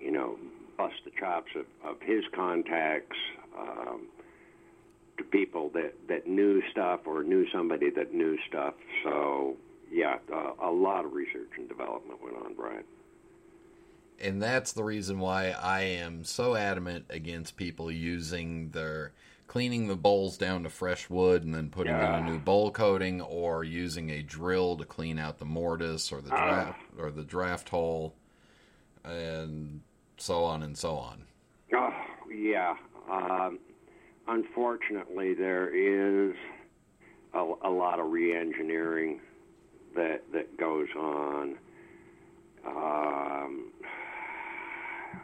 you 0.00 0.10
know, 0.10 0.38
bust 0.78 0.94
the 1.04 1.10
chops 1.20 1.50
of, 1.54 1.66
of 1.84 2.00
his 2.00 2.24
contacts, 2.34 3.18
um, 3.56 4.06
to 5.18 5.24
people 5.24 5.70
that 5.74 5.92
that 6.08 6.26
knew 6.26 6.62
stuff 6.70 7.00
or 7.04 7.22
knew 7.22 7.46
somebody 7.52 7.90
that 7.90 8.14
knew 8.14 8.38
stuff. 8.48 8.74
So 9.04 9.56
yeah, 9.92 10.16
uh, 10.32 10.52
a 10.62 10.70
lot 10.70 11.04
of 11.04 11.12
research 11.12 11.50
and 11.58 11.68
development 11.68 12.22
went 12.22 12.36
on, 12.36 12.54
Brian. 12.54 12.84
And 14.18 14.42
that's 14.42 14.72
the 14.72 14.84
reason 14.84 15.18
why 15.18 15.50
I 15.50 15.82
am 15.82 16.24
so 16.24 16.54
adamant 16.54 17.06
against 17.10 17.56
people 17.56 17.90
using 17.90 18.70
their 18.70 19.12
cleaning 19.50 19.88
the 19.88 19.96
bowls 19.96 20.38
down 20.38 20.62
to 20.62 20.70
fresh 20.70 21.10
wood 21.10 21.42
and 21.42 21.52
then 21.52 21.68
putting 21.68 21.92
Yeah. 21.92 22.18
in 22.18 22.24
a 22.24 22.30
new 22.30 22.38
bowl 22.38 22.70
coating 22.70 23.20
or 23.20 23.64
using 23.64 24.08
a 24.08 24.22
drill 24.22 24.76
to 24.76 24.84
clean 24.84 25.18
out 25.18 25.38
the 25.38 25.44
mortise 25.44 26.12
or 26.12 26.20
the 26.20 26.30
Ah. 26.32 26.36
draft 26.36 26.80
or 27.00 27.10
the 27.10 27.24
draft 27.24 27.68
hole 27.70 28.14
and 29.02 29.80
so 30.18 30.44
on 30.44 30.62
and 30.62 30.78
so 30.78 30.94
on. 30.94 31.24
Oh, 31.74 31.92
yeah. 32.32 32.76
Um, 33.10 33.58
unfortunately, 34.28 35.34
there 35.34 35.68
is 35.68 36.36
a, 37.34 37.52
a 37.62 37.70
lot 37.70 37.98
of 37.98 38.12
re-engineering 38.12 39.20
that 39.96 40.22
that 40.32 40.56
goes 40.58 40.88
on. 40.96 41.58
Um, 42.64 43.72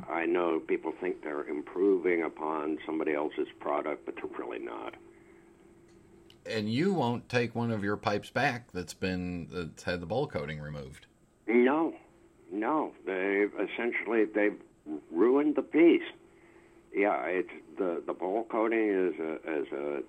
I 0.09 0.27
know 0.27 0.61
people 0.61 0.93
think 1.01 1.23
they're 1.23 1.47
improving 1.47 2.23
upon 2.23 2.79
somebody 2.87 3.15
else's 3.15 3.49
product, 3.61 4.07
but 4.07 4.15
they're 4.17 4.39
really 4.39 4.59
not. 4.59 4.95
And 6.49 6.73
you 6.73 6.93
won't 6.93 7.29
take 7.29 7.55
one 7.55 7.71
of 7.71 7.83
your 7.83 7.97
pipes 7.97 8.31
back 8.31 8.71
that's 8.73 8.95
been 8.95 9.49
that's 9.51 9.83
had 9.83 10.01
the 10.01 10.07
bowl 10.07 10.27
coating 10.27 10.61
removed. 10.61 11.07
No, 11.49 11.95
no. 12.53 12.93
They've 13.05 13.53
essentially 13.55 14.25
they've 14.25 14.59
ruined 15.11 15.57
the 15.57 15.63
piece. 15.63 16.03
Yeah, 16.95 17.25
it's 17.25 17.51
the 17.79 18.03
the 18.07 18.13
bowl 18.13 18.47
coating 18.49 18.89
is 18.89 19.19
a 19.19 19.61
is 19.61 19.73
a 19.73 20.03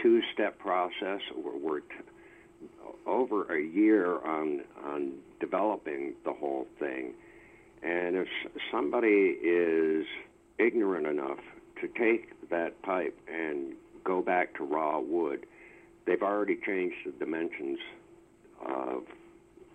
two 0.00 0.22
step 0.32 0.58
process. 0.58 1.20
We're, 1.36 1.56
we're 1.56 1.80
t- 1.80 1.86
over 3.06 3.54
a 3.54 3.62
year 3.62 4.18
on 4.24 4.62
on 4.84 5.12
developing 5.40 6.14
the 6.24 6.32
whole 6.32 6.66
thing, 6.78 7.14
and 7.84 8.16
if 8.16 8.28
somebody 8.72 9.36
is 9.42 10.06
ignorant 10.58 11.06
enough 11.06 11.38
to 11.80 11.88
take 11.88 12.48
that 12.48 12.80
pipe 12.82 13.16
and 13.28 13.74
go 14.04 14.22
back 14.22 14.54
to 14.56 14.64
raw 14.64 14.98
wood, 14.98 15.46
they've 16.06 16.22
already 16.22 16.58
changed 16.64 16.96
the 17.04 17.12
dimensions 17.12 17.78
of 18.66 19.02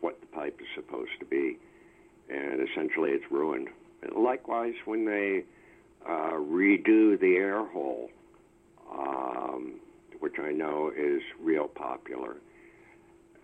what 0.01 0.19
the 0.21 0.27
pipe 0.27 0.59
is 0.59 0.67
supposed 0.75 1.11
to 1.19 1.25
be, 1.25 1.57
and 2.29 2.67
essentially 2.67 3.11
it's 3.11 3.29
ruined. 3.29 3.67
Likewise, 4.15 4.75
when 4.85 5.05
they 5.05 5.43
uh, 6.07 6.31
redo 6.31 7.19
the 7.19 7.35
air 7.35 7.65
hole, 7.65 8.09
um, 8.91 9.73
which 10.19 10.39
I 10.39 10.51
know 10.51 10.91
is 10.95 11.21
real 11.41 11.67
popular, 11.67 12.37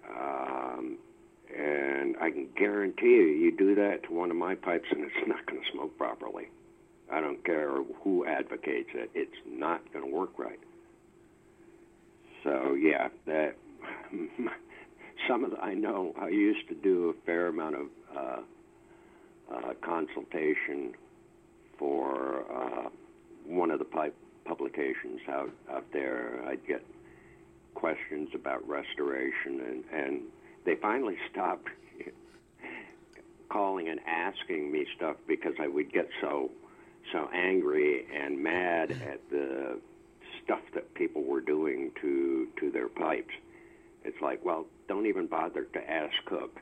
um, 0.10 0.98
and 1.58 2.16
I 2.22 2.32
can 2.32 2.48
guarantee 2.58 3.06
you, 3.06 3.28
you 3.28 3.56
do 3.56 3.76
that 3.76 4.04
to 4.04 4.14
one 4.14 4.30
of 4.30 4.38
my 4.38 4.56
pipes, 4.56 4.86
and 4.92 5.02
it's 5.02 5.14
not 5.28 5.46
going 5.46 5.62
to 5.62 5.72
smoke 5.72 5.98
properly. 5.98 6.50
I 7.12 7.22
don't 7.22 7.44
care 7.46 7.70
who 8.04 8.26
advocates 8.26 8.90
it; 8.94 9.10
it's 9.14 9.38
not 9.48 9.82
going 9.94 10.06
to 10.06 10.12
work 10.12 10.38
right. 10.38 10.60
So 12.44 12.74
yeah, 12.74 13.10
that 13.26 13.56
some 15.28 15.44
of 15.44 15.52
the, 15.52 15.60
I 15.60 15.74
know 15.74 16.14
I 16.20 16.30
used 16.30 16.68
to 16.70 16.76
do 16.76 17.10
a 17.10 17.26
fair 17.26 17.48
amount 17.48 17.76
of 17.76 17.88
uh, 18.16 18.42
uh, 19.54 19.74
consultation 19.82 20.94
for 21.78 22.44
uh, 22.52 22.90
one 23.48 23.72
of 23.72 23.80
the 23.80 23.86
pipe 23.86 24.16
publications 24.46 25.22
out 25.30 25.52
out 25.72 25.86
there. 25.94 26.44
I'd 26.48 26.66
get 26.68 26.84
questions 27.76 28.30
about 28.34 28.68
restoration, 28.68 29.62
and 29.62 29.84
and 29.94 30.22
they 30.66 30.76
finally 30.76 31.18
stopped 31.32 31.70
calling 33.50 33.88
and 33.90 34.00
asking 34.06 34.72
me 34.72 34.86
stuff 34.96 35.16
because 35.28 35.54
I 35.60 35.68
would 35.68 35.92
get 35.92 36.10
so 36.22 36.52
so 37.12 37.30
angry 37.34 38.06
and 38.14 38.42
mad 38.42 38.92
at 38.92 39.22
the 39.30 39.80
stuff 40.44 40.62
that 40.74 40.92
people 40.96 41.24
were 41.24 41.42
doing 41.42 41.92
to 42.02 42.48
to 42.60 42.72
their 42.72 42.88
pipes. 42.90 43.34
It's 44.04 44.20
like, 44.22 44.44
well, 44.44 44.66
don't 44.88 45.06
even 45.08 45.28
bother 45.28 45.64
to 45.64 45.90
ask 45.90 46.14
Cooke 46.26 46.60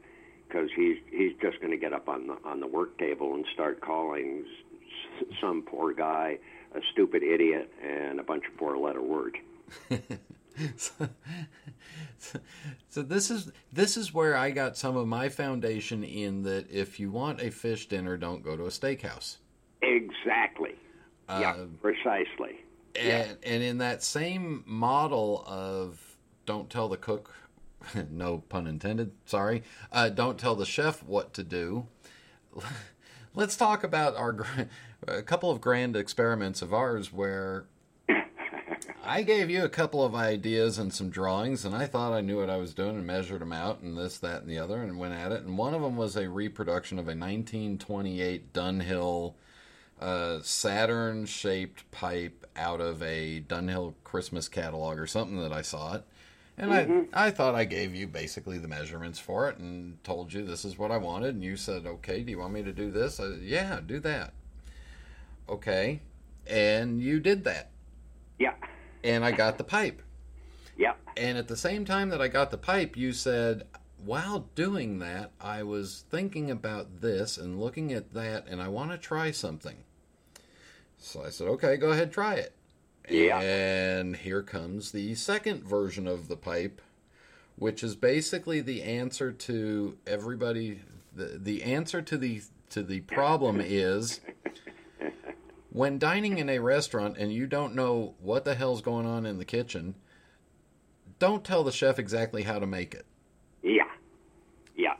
because 0.47 0.69
he's 0.75 0.97
he's 1.11 1.33
just 1.41 1.59
going 1.59 1.71
to 1.71 1.77
get 1.77 1.93
up 1.93 2.09
on 2.09 2.27
the 2.27 2.37
on 2.45 2.59
the 2.59 2.67
work 2.67 2.97
table 2.97 3.33
and 3.35 3.45
start 3.53 3.81
calling 3.81 4.45
s- 5.21 5.25
some 5.41 5.61
poor 5.63 5.93
guy 5.93 6.37
a 6.75 6.79
stupid 6.91 7.21
idiot 7.23 7.71
and 7.83 8.19
a 8.19 8.23
bunch 8.23 8.43
of 8.51 8.53
four 8.57 8.77
letter 8.77 9.01
words. 9.01 9.35
so, 10.77 11.09
so 12.89 13.01
this 13.01 13.31
is 13.31 13.51
this 13.71 13.97
is 13.97 14.13
where 14.13 14.35
I 14.35 14.51
got 14.51 14.77
some 14.77 14.95
of 14.95 15.07
my 15.07 15.29
foundation 15.29 16.03
in 16.03 16.43
that 16.43 16.69
if 16.69 16.99
you 16.99 17.09
want 17.11 17.41
a 17.41 17.49
fish 17.49 17.87
dinner, 17.87 18.17
don't 18.17 18.43
go 18.43 18.55
to 18.55 18.65
a 18.65 18.69
steakhouse. 18.69 19.37
Exactly. 19.81 20.75
yeah, 21.29 21.51
Uh, 21.51 21.65
precisely. 21.81 22.63
And, 22.95 23.37
and 23.43 23.63
in 23.63 23.79
that 23.79 24.03
same 24.03 24.63
model 24.67 25.43
of 25.47 26.17
don't 26.45 26.69
tell 26.69 26.87
the 26.87 26.97
cook, 26.97 27.33
no 28.11 28.39
pun 28.49 28.67
intended, 28.67 29.11
sorry, 29.25 29.63
uh, 29.91 30.09
don't 30.09 30.37
tell 30.37 30.55
the 30.55 30.65
chef 30.65 31.03
what 31.03 31.33
to 31.33 31.43
do. 31.43 31.87
Let's 33.35 33.57
talk 33.57 33.83
about 33.83 34.15
our 34.15 34.45
a 35.07 35.23
couple 35.23 35.49
of 35.49 35.59
grand 35.59 35.95
experiments 35.95 36.61
of 36.61 36.73
ours 36.73 37.11
where 37.11 37.65
I 39.03 39.23
gave 39.23 39.49
you 39.49 39.63
a 39.63 39.69
couple 39.69 40.03
of 40.03 40.15
ideas 40.15 40.77
and 40.77 40.93
some 40.93 41.09
drawings, 41.09 41.65
and 41.65 41.75
I 41.75 41.85
thought 41.85 42.13
I 42.13 42.21
knew 42.21 42.39
what 42.39 42.49
I 42.49 42.57
was 42.57 42.73
doing 42.73 42.95
and 42.95 43.07
measured 43.07 43.41
them 43.41 43.53
out 43.53 43.81
and 43.81 43.97
this, 43.97 44.17
that, 44.19 44.41
and 44.41 44.49
the 44.49 44.59
other, 44.59 44.81
and 44.81 44.97
went 44.97 45.13
at 45.13 45.31
it. 45.31 45.43
And 45.43 45.57
one 45.57 45.73
of 45.73 45.81
them 45.81 45.97
was 45.97 46.15
a 46.15 46.29
reproduction 46.29 46.99
of 46.99 47.05
a 47.05 47.15
1928 47.15 48.53
Dunhill 48.53 49.33
uh, 49.99 50.39
Saturn 50.41 51.25
shaped 51.25 51.89
pipe 51.91 52.45
out 52.55 52.81
of 52.81 53.01
a 53.01 53.41
Dunhill 53.41 53.93
Christmas 54.03 54.47
catalog 54.47 54.99
or 54.99 55.07
something 55.07 55.39
that 55.39 55.53
I 55.53 55.61
saw 55.61 55.95
it. 55.95 56.03
And 56.57 56.71
I, 56.71 57.27
I 57.27 57.31
thought 57.31 57.55
I 57.55 57.65
gave 57.65 57.95
you 57.95 58.05
basically 58.05 58.59
the 58.59 58.67
measurements 58.67 59.17
for 59.17 59.49
it 59.49 59.57
and 59.57 60.03
told 60.03 60.33
you 60.33 60.45
this 60.45 60.65
is 60.65 60.77
what 60.77 60.91
I 60.91 60.97
wanted. 60.97 61.33
And 61.33 61.43
you 61.43 61.57
said, 61.57 61.87
okay, 61.87 62.21
do 62.21 62.29
you 62.29 62.37
want 62.37 62.53
me 62.53 62.61
to 62.61 62.71
do 62.71 62.91
this? 62.91 63.19
I, 63.19 63.29
yeah, 63.41 63.79
do 63.83 63.99
that. 64.01 64.33
Okay. 65.49 66.01
And 66.45 67.01
you 67.01 67.19
did 67.19 67.43
that. 67.45 67.71
Yeah. 68.37 68.53
And 69.03 69.25
I 69.25 69.31
got 69.31 69.57
the 69.57 69.63
pipe. 69.63 70.01
Yeah. 70.77 70.93
And 71.17 71.37
at 71.37 71.47
the 71.47 71.57
same 71.57 71.85
time 71.85 72.09
that 72.09 72.21
I 72.21 72.27
got 72.27 72.51
the 72.51 72.57
pipe, 72.57 72.97
you 72.97 73.13
said, 73.13 73.63
while 74.03 74.49
doing 74.55 74.99
that, 74.99 75.31
I 75.39 75.63
was 75.63 76.03
thinking 76.09 76.49
about 76.51 77.01
this 77.01 77.37
and 77.37 77.59
looking 77.59 77.93
at 77.93 78.13
that, 78.13 78.47
and 78.47 78.61
I 78.61 78.67
want 78.67 78.91
to 78.91 78.97
try 78.97 79.31
something. 79.31 79.77
So 80.97 81.23
I 81.23 81.29
said, 81.29 81.47
okay, 81.49 81.77
go 81.77 81.91
ahead, 81.91 82.11
try 82.11 82.35
it. 82.35 82.53
Yeah. 83.09 83.39
And 83.39 84.15
here 84.15 84.41
comes 84.41 84.91
the 84.91 85.15
second 85.15 85.63
version 85.63 86.07
of 86.07 86.27
the 86.27 86.37
pipe, 86.37 86.81
which 87.57 87.83
is 87.83 87.95
basically 87.95 88.61
the 88.61 88.83
answer 88.83 89.31
to 89.31 89.97
everybody. 90.07 90.81
The, 91.15 91.37
the 91.37 91.63
answer 91.63 92.01
to 92.01 92.17
the 92.17 92.41
to 92.69 92.81
the 92.81 93.01
problem 93.01 93.61
is 93.61 94.19
when 95.73 95.97
dining 95.97 96.37
in 96.37 96.49
a 96.49 96.59
restaurant 96.59 97.17
and 97.17 97.33
you 97.33 97.47
don't 97.47 97.73
know 97.73 98.13
what 98.19 98.45
the 98.45 98.53
hell's 98.53 98.83
going 98.83 99.07
on 99.07 99.25
in 99.25 99.39
the 99.39 99.45
kitchen, 99.45 99.95
don't 101.17 101.43
tell 101.43 101.63
the 101.63 101.71
chef 101.71 101.97
exactly 101.97 102.43
how 102.43 102.59
to 102.59 102.67
make 102.67 102.93
it. 102.93 103.07
Yeah. 103.63 103.89
Yeah. 104.77 104.93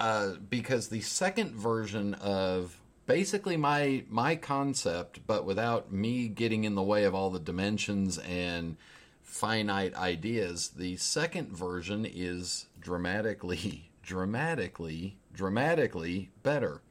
Uh, 0.00 0.32
because 0.50 0.88
the 0.88 1.02
second 1.02 1.52
version 1.54 2.14
of 2.14 2.80
basically 3.06 3.56
my 3.56 4.04
my 4.08 4.34
concept, 4.34 5.20
but 5.24 5.44
without 5.44 5.92
me 5.92 6.26
getting 6.26 6.64
in 6.64 6.74
the 6.74 6.82
way 6.82 7.04
of 7.04 7.14
all 7.14 7.30
the 7.30 7.38
dimensions 7.38 8.18
and 8.18 8.76
finite 9.22 9.94
ideas, 9.94 10.70
the 10.70 10.96
second 10.96 11.56
version 11.56 12.04
is 12.04 12.66
dramatically, 12.80 13.92
dramatically, 14.02 15.16
dramatically 15.32 16.30
better, 16.42 16.82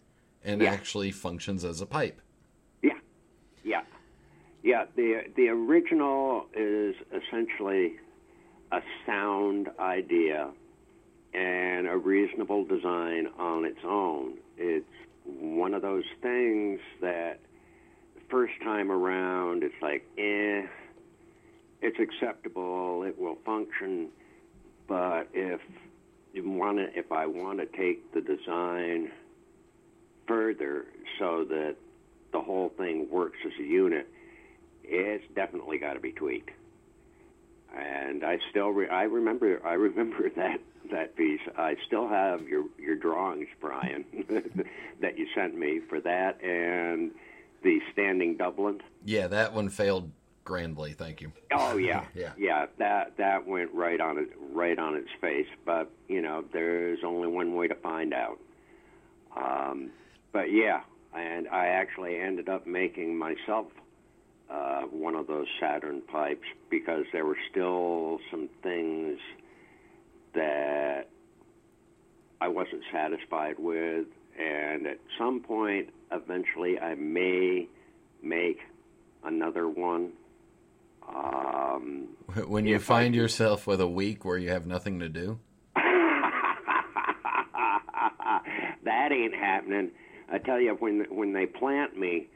and 0.46 0.62
Yeah. 0.62 0.72
actually 0.72 1.12
functions 1.12 1.66
as 1.66 1.82
a 1.82 1.86
pipe. 1.86 2.22
Yeah. 4.68 4.84
The 4.98 5.22
the 5.38 5.48
original 5.48 6.46
is 6.54 6.94
essentially 7.10 7.94
a 8.74 8.82
sound 9.06 9.70
idea 9.80 10.50
and 11.34 11.88
a 11.88 11.96
reasonable 11.96 12.66
design 12.66 13.30
on 13.40 13.64
its 13.64 13.80
own. 13.86 14.34
It's 14.58 14.84
one 15.24 15.74
of 15.74 15.82
those 15.84 16.04
things 16.22 16.82
that 17.00 17.40
first 18.30 18.56
time 18.62 18.92
around, 18.92 19.64
it's 19.64 19.82
like, 19.82 20.04
eh, 20.18 20.64
it's 21.82 21.98
acceptable, 21.98 23.04
it 23.04 23.18
will 23.18 23.38
function, 23.46 24.10
but 24.86 25.30
if 25.34 25.62
you 26.34 26.50
want 26.50 26.78
to, 26.80 26.88
if 26.94 27.10
I 27.14 27.26
want 27.26 27.60
to 27.60 27.68
take 27.68 28.14
the 28.14 28.20
design 28.20 29.12
further 30.28 30.88
so 31.20 31.46
that 31.46 31.78
the 32.34 32.42
whole 32.42 32.74
thing 32.78 33.08
works 33.10 33.38
as 33.46 33.54
a 33.62 33.64
unit, 33.64 34.10
it's 34.88 35.24
definitely 35.36 35.78
got 35.78 35.94
to 35.94 36.00
be 36.00 36.12
tweaked. 36.12 36.52
and 37.78 38.24
I 38.24 38.38
still 38.50 38.70
re- 38.70 38.90
I 38.90 39.04
remember 39.04 39.62
I 39.66 39.74
remember 39.74 40.30
that 40.36 40.60
that 40.92 41.16
piece. 41.16 41.42
I 41.58 41.76
still 41.86 42.08
have 42.08 42.48
your 42.48 42.66
your 42.80 42.96
drawings, 42.96 43.48
Brian, 43.60 44.06
that 45.02 45.18
you 45.18 45.28
sent 45.36 45.56
me 45.58 45.82
for 45.90 46.00
that, 46.02 46.42
and 46.42 47.12
the 47.64 47.80
standing 47.92 48.38
Dublin. 48.38 48.82
Yeah, 49.04 49.28
that 49.28 49.54
one 49.54 49.70
failed 49.70 50.10
grandly. 50.46 50.94
Thank 50.94 51.20
you. 51.22 51.32
Oh 51.52 51.76
yeah, 51.78 52.06
Yeah. 52.16 52.32
yeah. 52.38 52.68
That 52.78 53.18
that 53.18 53.46
went 53.46 53.74
right 53.74 54.00
on 54.00 54.18
it, 54.18 54.30
right 54.54 54.80
on 54.80 54.96
its 54.96 55.10
face. 55.20 55.48
But 55.66 55.92
you 56.08 56.22
know, 56.22 56.46
there's 56.54 57.00
only 57.06 57.28
one 57.28 57.54
way 57.56 57.68
to 57.68 57.76
find 57.76 58.14
out. 58.14 58.40
Um, 59.36 59.90
but 60.32 60.52
yeah, 60.52 60.82
and 61.14 61.48
I 61.50 61.68
actually 61.68 62.18
ended 62.20 62.48
up 62.50 62.66
making 62.66 63.18
myself 63.18 63.68
uh, 64.50 64.82
one 64.84 65.16
of 65.16 65.28
those 65.28 65.48
Saturn 65.60 66.02
pipes 66.02 66.48
because 66.70 67.06
there 67.12 67.26
were 67.26 67.38
still 67.52 68.20
some 68.32 68.48
things 68.64 69.20
that 70.34 71.08
I 72.40 72.48
wasn't 72.48 72.84
satisfied 72.92 73.56
with, 73.58 74.06
and 74.40 74.88
at 74.88 75.00
some 75.18 75.42
point, 75.42 75.90
eventually, 76.12 76.80
I 76.80 76.96
may 76.96 77.68
make 78.22 78.60
another 79.24 79.68
one. 79.68 80.12
Um, 81.08 82.10
When 82.48 82.66
you 82.66 82.76
If 82.76 82.92
I 82.92 83.04
find 83.04 83.16
yourself 83.16 83.66
with 83.66 83.82
a 83.82 83.88
week 83.88 84.26
where 84.26 84.38
you 84.38 84.50
have 84.50 84.68
nothing 84.68 85.00
to 85.00 85.10
do, 85.10 85.40
that 85.76 85.82
ain't 89.12 89.34
happening. 89.34 89.92
I 90.32 90.38
tell 90.38 90.60
you, 90.60 90.76
when 90.80 91.06
when 91.10 91.34
they 91.34 91.46
plant 91.46 91.98
me, 91.98 92.28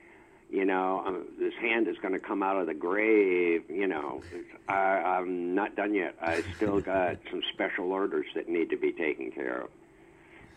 you 0.51 0.65
know, 0.65 1.01
um, 1.05 1.25
this 1.39 1.53
hand 1.61 1.87
is 1.87 1.95
going 2.01 2.13
to 2.13 2.19
come 2.19 2.43
out 2.43 2.57
of 2.57 2.67
the 2.67 2.73
grave. 2.73 3.63
You 3.69 3.87
know, 3.87 4.21
I, 4.67 4.73
I'm 4.73 5.55
not 5.55 5.75
done 5.75 5.93
yet. 5.93 6.15
I 6.21 6.43
still 6.57 6.81
got 6.81 7.17
some 7.29 7.41
special 7.53 7.91
orders 7.91 8.25
that 8.35 8.49
need 8.49 8.69
to 8.71 8.77
be 8.77 8.91
taken 8.91 9.31
care 9.31 9.61
of. 9.61 9.69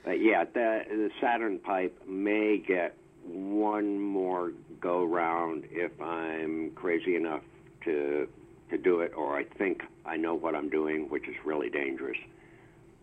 But 0.04 0.20
yeah, 0.20 0.44
the, 0.44 0.82
the 0.88 1.10
Saturn 1.20 1.58
pipe 1.60 1.96
may 2.06 2.58
get 2.58 2.96
one 3.24 3.98
more 3.98 4.52
go 4.80 5.04
round 5.04 5.64
if 5.70 5.98
I'm 6.00 6.72
crazy 6.72 7.16
enough 7.16 7.42
to 7.84 8.28
to 8.70 8.78
do 8.78 9.00
it, 9.00 9.12
or 9.14 9.36
I 9.36 9.44
think 9.44 9.82
I 10.06 10.16
know 10.16 10.34
what 10.34 10.54
I'm 10.54 10.70
doing, 10.70 11.08
which 11.10 11.28
is 11.28 11.34
really 11.44 11.68
dangerous. 11.68 12.16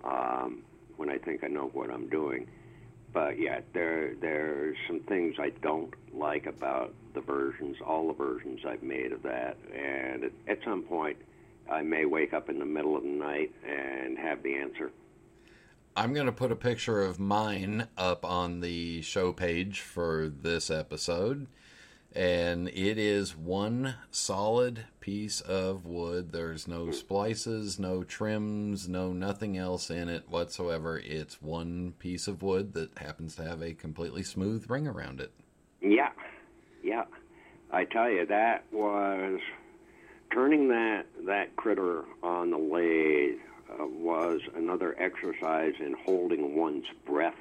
Um, 0.04 0.64
when 0.98 1.10
I 1.10 1.18
think 1.18 1.44
I 1.44 1.48
know 1.48 1.70
what 1.74 1.90
I'm 1.90 2.10
doing. 2.10 2.48
But 3.14 3.40
yeah, 3.40 3.62
there 3.74 4.16
there's 4.16 4.78
some 4.88 5.02
things 5.02 5.36
I 5.40 5.50
don't 5.62 5.94
like 6.14 6.46
about 6.46 6.94
the 7.14 7.22
versions, 7.22 7.78
all 7.86 8.08
the 8.08 8.14
versions 8.14 8.62
I've 8.66 8.84
made 8.84 9.12
of 9.12 9.22
that, 9.24 9.58
and 9.74 10.24
at, 10.24 10.32
at 10.48 10.60
some 10.64 10.84
point, 10.84 11.18
I 11.70 11.82
may 11.82 12.06
wake 12.06 12.34
up 12.34 12.50
in 12.50 12.60
the 12.60 12.66
middle 12.66 12.96
of 12.96 13.04
the 13.04 13.10
night 13.10 13.52
and 13.68 14.18
have 14.18 14.44
the 14.44 14.56
answer. 14.56 14.92
I'm 15.96 16.14
going 16.14 16.26
to 16.28 16.32
put 16.32 16.54
a 16.54 16.56
picture 16.56 17.04
of 17.04 17.20
mine 17.20 17.88
up 17.98 18.24
on 18.24 18.62
the 18.62 19.02
show 19.02 19.34
page 19.34 19.82
for 19.82 20.30
this 20.30 20.72
episode. 20.72 21.48
And 22.14 22.68
it 22.68 22.98
is 22.98 23.38
one 23.38 23.96
solid 24.10 24.86
piece 25.00 25.40
of 25.40 25.86
wood. 25.86 26.34
There's 26.34 26.68
no 26.68 26.92
splices, 26.92 27.80
no 27.80 28.04
trims, 28.04 28.90
no 28.90 29.14
nothing 29.14 29.58
else 29.58 29.90
in 29.90 30.10
it 30.10 30.30
whatsoever. 30.30 30.98
It's 30.98 31.42
one 31.42 31.94
piece 32.00 32.28
of 32.28 32.44
wood 32.44 32.74
that 32.74 32.98
happens 32.98 33.36
to 33.36 33.44
have 33.44 33.62
a 33.62 33.74
completely 33.74 34.24
smooth 34.24 34.70
ring 34.70 34.88
around 34.88 35.22
it. 35.22 35.32
Yeah, 35.82 36.10
yeah. 36.84 37.06
I 37.72 37.86
tell 37.86 38.10
you, 38.10 38.26
that 38.26 38.66
was 38.74 39.40
turning 40.34 40.68
that 40.68 41.06
that 41.26 41.56
critter 41.56 42.04
on 42.22 42.52
the 42.52 42.58
lathe 42.58 43.40
uh, 43.70 43.88
was 43.88 44.42
another 44.56 44.96
exercise 45.00 45.74
in 45.80 45.96
holding 46.06 46.58
one's 46.58 46.86
breath 47.06 47.36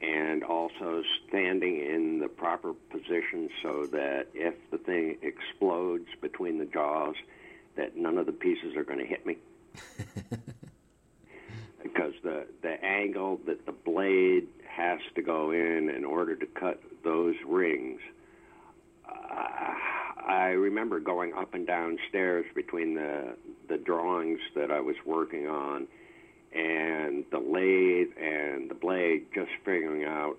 and 0.00 0.44
also 0.44 1.02
standing 1.28 1.80
in 1.80 2.18
the 2.20 2.28
proper 2.28 2.74
position 2.90 3.48
so 3.62 3.86
that 3.86 4.26
if 4.34 4.54
the 4.70 4.78
thing 4.78 5.16
explodes 5.22 6.08
between 6.20 6.58
the 6.58 6.66
jaws, 6.66 7.14
that 7.76 7.96
none 7.96 8.18
of 8.18 8.26
the 8.26 8.32
pieces 8.32 8.76
are 8.76 8.84
going 8.84 8.98
to 8.98 9.06
hit 9.06 9.24
me. 9.26 9.38
because 11.82 12.12
the 12.22 12.46
the 12.62 12.84
angle 12.84 13.40
that 13.46 13.64
the 13.66 13.72
blade 13.72 14.48
has 14.68 14.98
to 15.14 15.22
go 15.22 15.50
in 15.50 15.88
in 15.88 16.04
order 16.04 16.36
to 16.36 16.46
cut 16.46 16.82
those 17.04 17.34
rings. 17.46 18.00
Uh, 19.08 19.74
I 20.26 20.48
remember 20.48 21.00
going 21.00 21.32
up 21.32 21.54
and 21.54 21.66
down 21.66 21.98
stairs 22.08 22.44
between 22.54 22.94
the 22.94 23.36
the 23.68 23.78
drawings 23.78 24.40
that 24.54 24.70
I 24.70 24.80
was 24.80 24.96
working 25.04 25.46
on 25.46 25.86
and 26.56 27.24
the 27.30 27.38
lathe 27.38 28.08
and 28.18 28.70
the 28.70 28.74
blade, 28.74 29.26
just 29.34 29.50
figuring 29.64 30.04
out 30.04 30.38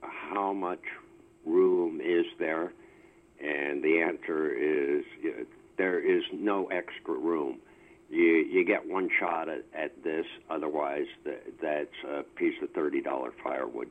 how 0.00 0.52
much 0.52 0.82
room 1.44 2.00
is 2.00 2.24
there, 2.38 2.72
and 3.42 3.82
the 3.82 4.00
answer 4.00 4.52
is 4.52 5.04
uh, 5.24 5.44
there 5.76 5.98
is 5.98 6.22
no 6.32 6.66
extra 6.66 7.14
room. 7.14 7.58
You 8.08 8.22
you 8.22 8.64
get 8.64 8.88
one 8.88 9.10
shot 9.18 9.48
at, 9.48 9.64
at 9.74 10.02
this, 10.02 10.26
otherwise 10.50 11.06
th- 11.24 11.42
that's 11.60 12.04
a 12.08 12.22
piece 12.22 12.54
of 12.62 12.70
thirty 12.70 13.02
dollar 13.02 13.32
firewood. 13.42 13.90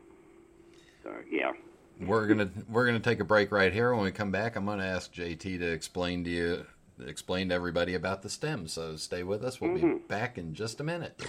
So 1.04 1.12
yeah. 1.30 1.52
We're 2.00 2.26
gonna 2.26 2.50
we're 2.70 2.88
gonna 2.88 3.00
take 3.00 3.20
a 3.20 3.26
break 3.26 3.52
right 3.52 3.72
here. 3.72 3.94
When 3.94 4.04
we 4.04 4.12
come 4.12 4.32
back, 4.32 4.56
I'm 4.56 4.66
gonna 4.66 4.86
ask 4.86 5.14
JT 5.14 5.60
to 5.60 5.72
explain 5.72 6.24
to 6.24 6.30
you 6.30 6.66
explain 7.08 7.50
to 7.50 7.56
everybody 7.56 7.96
about 7.96 8.22
the 8.22 8.30
stem. 8.30 8.68
So 8.68 8.96
stay 8.96 9.24
with 9.24 9.44
us. 9.44 9.60
We'll 9.60 9.74
be 9.74 9.82
mm-hmm. 9.82 10.08
back 10.08 10.38
in 10.38 10.54
just 10.54 10.80
a 10.80 10.84
minute. 10.84 11.22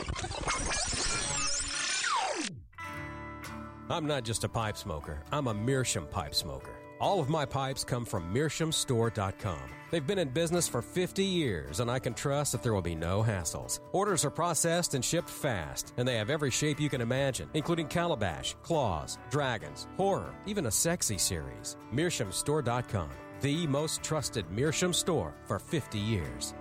I'm 3.90 4.06
not 4.06 4.24
just 4.24 4.44
a 4.44 4.48
pipe 4.48 4.76
smoker, 4.76 5.22
I'm 5.30 5.48
a 5.48 5.54
Meerschaum 5.54 6.06
pipe 6.06 6.34
smoker. 6.34 6.74
All 7.02 7.18
of 7.18 7.28
my 7.28 7.44
pipes 7.44 7.82
come 7.82 8.04
from 8.04 8.32
MeerschaumStore.com. 8.32 9.58
They've 9.90 10.06
been 10.06 10.20
in 10.20 10.28
business 10.28 10.68
for 10.68 10.80
50 10.80 11.24
years, 11.24 11.80
and 11.80 11.90
I 11.90 11.98
can 11.98 12.14
trust 12.14 12.52
that 12.52 12.62
there 12.62 12.72
will 12.72 12.80
be 12.80 12.94
no 12.94 13.24
hassles. 13.24 13.80
Orders 13.90 14.24
are 14.24 14.30
processed 14.30 14.94
and 14.94 15.04
shipped 15.04 15.28
fast, 15.28 15.94
and 15.96 16.06
they 16.06 16.14
have 16.14 16.30
every 16.30 16.50
shape 16.50 16.80
you 16.80 16.88
can 16.88 17.00
imagine, 17.00 17.50
including 17.54 17.88
calabash, 17.88 18.54
claws, 18.62 19.18
dragons, 19.30 19.88
horror, 19.96 20.32
even 20.46 20.66
a 20.66 20.70
sexy 20.70 21.18
series. 21.18 21.76
MeerschaumStore.com, 21.92 23.10
the 23.42 23.66
most 23.66 24.02
trusted 24.02 24.50
Meerschaum 24.50 24.92
store 24.92 25.34
for 25.44 25.58
50 25.58 25.98
years. 25.98 26.54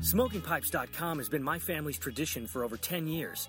SmokingPipes.com 0.00 1.18
has 1.18 1.28
been 1.28 1.42
my 1.42 1.58
family's 1.58 1.98
tradition 1.98 2.46
for 2.46 2.64
over 2.64 2.76
10 2.76 3.06
years. 3.06 3.48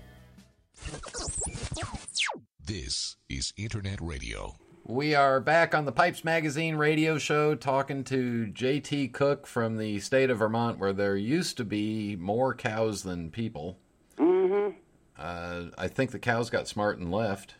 This 2.65 3.17
is 3.29 3.53
Internet 3.57 3.99
Radio. 4.01 4.55
We 4.85 5.13
are 5.13 5.39
back 5.39 5.75
on 5.75 5.85
the 5.85 5.91
Pipes 5.91 6.23
Magazine 6.23 6.75
radio 6.75 7.17
show 7.17 7.53
talking 7.53 8.03
to 8.05 8.47
JT 8.51 9.13
Cooke 9.13 9.45
from 9.45 9.77
the 9.77 9.99
state 9.99 10.29
of 10.29 10.39
Vermont, 10.39 10.79
where 10.79 10.93
there 10.93 11.15
used 11.15 11.57
to 11.57 11.63
be 11.63 12.15
more 12.15 12.55
cows 12.55 13.03
than 13.03 13.29
people. 13.29 13.77
Mm-hmm. 14.17 14.75
Uh, 15.17 15.69
I 15.77 15.87
think 15.87 16.11
the 16.11 16.19
cows 16.19 16.49
got 16.49 16.67
smart 16.67 16.97
and 16.97 17.11
left. 17.11 17.55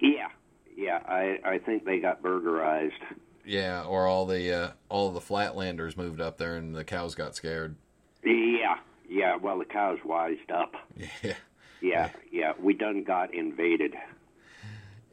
Yeah, 0.00 0.28
yeah. 0.76 1.00
I 1.06 1.38
I 1.44 1.58
think 1.58 1.84
they 1.84 2.00
got 2.00 2.22
burgerized. 2.22 2.92
Yeah, 3.44 3.84
or 3.84 4.06
all 4.06 4.26
the 4.26 4.52
uh, 4.52 4.70
all 4.88 5.10
the 5.10 5.20
Flatlanders 5.20 5.96
moved 5.96 6.20
up 6.20 6.36
there, 6.36 6.56
and 6.56 6.74
the 6.74 6.84
cows 6.84 7.14
got 7.14 7.34
scared. 7.34 7.76
Yeah, 8.24 8.76
Yeah, 9.08 9.36
well, 9.36 9.58
the 9.58 9.64
cow's 9.64 9.98
wised 10.04 10.50
up. 10.50 10.74
Yeah. 11.22 11.34
Yeah, 11.80 12.10
yeah. 12.30 12.52
We 12.60 12.74
done 12.74 13.02
got 13.04 13.34
invaded. 13.34 13.94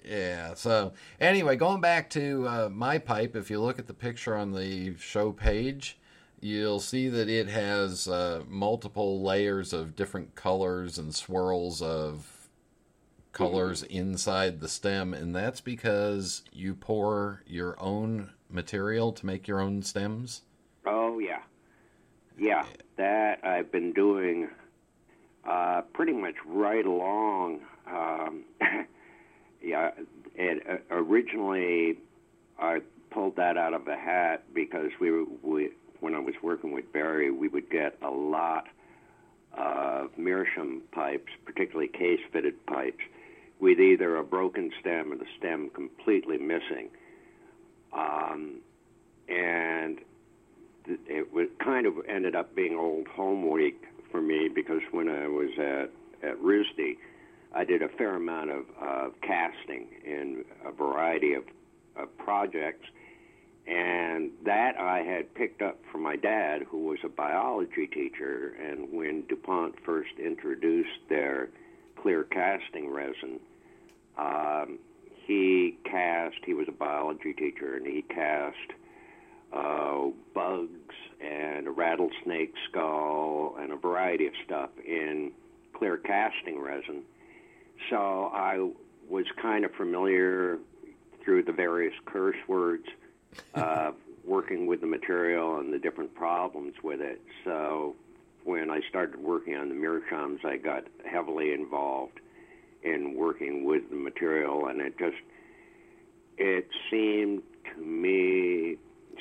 Yeah. 0.06 0.54
So 0.54 0.94
anyway, 1.20 1.56
going 1.56 1.82
back 1.82 2.10
to 2.12 2.48
uh, 2.48 2.70
my 2.72 2.98
pipe, 2.98 3.36
if 3.36 3.50
you 3.50 3.62
look 3.62 3.80
at 3.80 3.88
the 3.88 3.94
picture 3.94 4.36
on 4.36 4.52
the 4.52 4.96
show 4.98 5.32
page, 5.32 5.98
you'll 6.42 6.80
see 6.80 7.08
that 7.10 7.30
it 7.30 7.48
has 7.48 8.08
uh, 8.08 8.44
multiple 8.48 9.22
layers 9.22 9.72
of 9.72 9.96
different 9.96 10.36
colors 10.36 10.98
and 10.98 11.16
swirls 11.16 11.82
of 11.82 12.50
colors 13.32 13.84
inside 13.84 14.60
the 14.60 14.68
stem, 14.68 15.14
and 15.14 15.36
that's 15.36 15.62
because 15.62 16.44
you 16.52 16.76
pour 16.76 17.42
your 17.48 17.76
own 17.82 18.30
material 18.50 19.12
to 19.12 19.26
make 19.26 19.48
your 19.48 19.60
own 19.60 19.82
stems. 19.82 20.44
Oh 20.86 21.20
yeah, 21.20 21.42
yeah. 22.38 22.66
That 22.98 23.44
I've 23.44 23.72
been 23.72 23.92
doing 23.94 24.50
uh, 25.48 25.82
pretty 25.94 26.14
much 26.14 26.36
right 26.46 26.86
along. 26.86 27.62
Um, 27.88 28.44
yeah, 29.62 29.92
it, 30.36 30.64
uh, 30.70 30.96
originally 30.96 31.98
I 32.60 32.80
pulled 33.12 33.36
that 33.36 33.58
out 33.58 33.74
of 33.74 33.88
a 33.88 33.96
hat 33.96 34.44
because 34.54 34.92
we 35.00 35.24
we, 35.42 35.70
when 36.00 36.16
I 36.16 36.20
was 36.20 36.36
working 36.42 36.72
with 36.72 36.92
Barry, 36.92 37.32
we 37.32 37.48
would 37.48 37.70
get 37.70 37.98
a 38.02 38.10
lot 38.10 38.68
of 39.58 40.18
meerschaum 40.18 40.82
pipes, 40.92 41.32
particularly 41.46 41.88
case-fitted 41.88 42.66
pipes, 42.66 43.04
with 43.60 43.80
either 43.80 44.18
a 44.18 44.24
broken 44.24 44.72
stem 44.80 45.14
or 45.14 45.16
the 45.16 45.28
stem 45.38 45.70
completely 45.70 46.38
missing. 46.38 46.90
Um, 47.94 48.56
and 49.30 50.00
it 50.86 51.60
kind 51.60 51.86
of 51.86 51.94
ended 52.10 52.36
up 52.36 52.56
being 52.56 52.76
old 52.76 53.08
home 53.08 53.50
week 53.50 53.86
for 54.14 54.22
me 54.22 54.48
because 54.48 54.82
when 54.92 55.10
I 55.10 55.28
was 55.28 55.50
at 55.58 55.90
at 56.24 56.40
RISD, 56.42 56.98
I 57.54 57.66
did 57.66 57.82
a 57.82 57.90
fair 57.90 58.16
amount 58.16 58.52
of 58.52 58.64
uh, 58.82 59.10
casting 59.22 59.88
in 60.06 60.46
a 60.66 60.72
variety 60.72 61.34
of, 61.34 61.44
of 61.98 62.18
projects, 62.18 62.88
and 63.68 64.32
that 64.46 64.80
I 64.80 65.00
had 65.00 65.34
picked 65.36 65.62
up 65.62 65.80
from 65.92 66.02
my 66.02 66.16
dad, 66.16 66.64
who 66.70 66.86
was 66.86 67.00
a 67.04 67.10
biology 67.10 67.88
teacher. 67.88 68.56
And 68.62 68.92
when 68.92 69.24
DuPont 69.28 69.76
first 69.86 70.12
introduced 70.18 71.10
their 71.10 71.50
clear 72.02 72.24
casting 72.24 72.90
resin, 72.90 73.40
um, 74.18 74.80
he 75.26 75.78
cast. 75.84 76.38
He 76.46 76.54
was 76.54 76.68
a 76.70 76.74
biology 76.74 77.34
teacher, 77.34 77.76
and 77.76 77.86
he 77.86 78.02
cast 78.04 78.72
uh, 79.54 80.08
bugs 80.34 80.96
and 81.24 81.68
a 81.68 81.72
rattlesnake 81.72 82.54
skull 82.70 83.56
and 83.60 83.72
a 83.72 83.76
variety 83.76 84.28
of 84.28 84.34
stuff 84.46 84.70
in 84.86 85.32
clear 85.74 85.98
casting 85.98 86.60
resin. 86.60 87.04
So 87.90 88.32
I 88.34 88.70
was 89.10 89.26
kind 89.42 89.66
of 89.66 89.72
familiar 89.74 90.60
through 91.24 91.44
the 91.44 91.52
various 91.52 91.94
curse 92.06 92.38
words, 92.48 92.86
uh, 93.56 93.92
working 94.26 94.68
with 94.68 94.82
the 94.82 94.88
material 94.88 95.60
and 95.60 95.74
the 95.74 95.80
different 95.80 96.14
problems 96.16 96.76
with 96.84 97.02
it. 97.02 97.22
So 97.44 97.96
when 98.44 98.70
I 98.70 98.82
started 98.90 99.20
working 99.20 99.56
on 99.56 99.70
the 99.70 99.76
meerschaums, 99.76 100.44
I 100.46 100.58
got 100.58 100.86
heavily 101.06 101.54
involved 101.54 102.20
in 102.84 103.16
working 103.16 103.66
with 103.66 103.90
the 103.90 103.96
material, 103.96 104.68
and 104.68 104.82
it 104.82 104.98
just 104.98 105.16
it 106.38 106.68
seemed 106.90 107.44
to 107.74 107.82
me, 107.82 108.78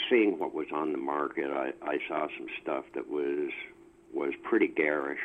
seeing 0.08 0.38
what 0.38 0.54
was 0.54 0.66
on 0.72 0.92
the 0.92 0.98
market, 0.98 1.50
I, 1.50 1.72
I 1.82 1.98
saw 2.08 2.26
some 2.36 2.46
stuff 2.62 2.84
that 2.94 3.08
was 3.08 3.50
was 4.12 4.32
pretty 4.42 4.68
garish, 4.68 5.20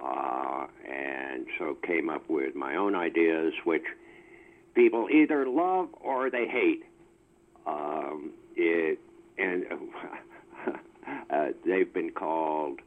uh, 0.00 0.66
and 0.88 1.46
so 1.58 1.74
came 1.74 2.08
up 2.08 2.28
with 2.28 2.54
my 2.54 2.76
own 2.76 2.94
ideas, 2.94 3.52
which 3.64 3.84
people 4.74 5.08
either 5.10 5.48
love 5.48 5.88
or 6.00 6.30
they 6.30 6.46
hate. 6.46 6.84
Um, 7.66 8.30
it 8.56 8.98
and 9.38 9.66
uh, 11.30 11.48
they've 11.64 11.92
been 11.92 12.10
called 12.10 12.80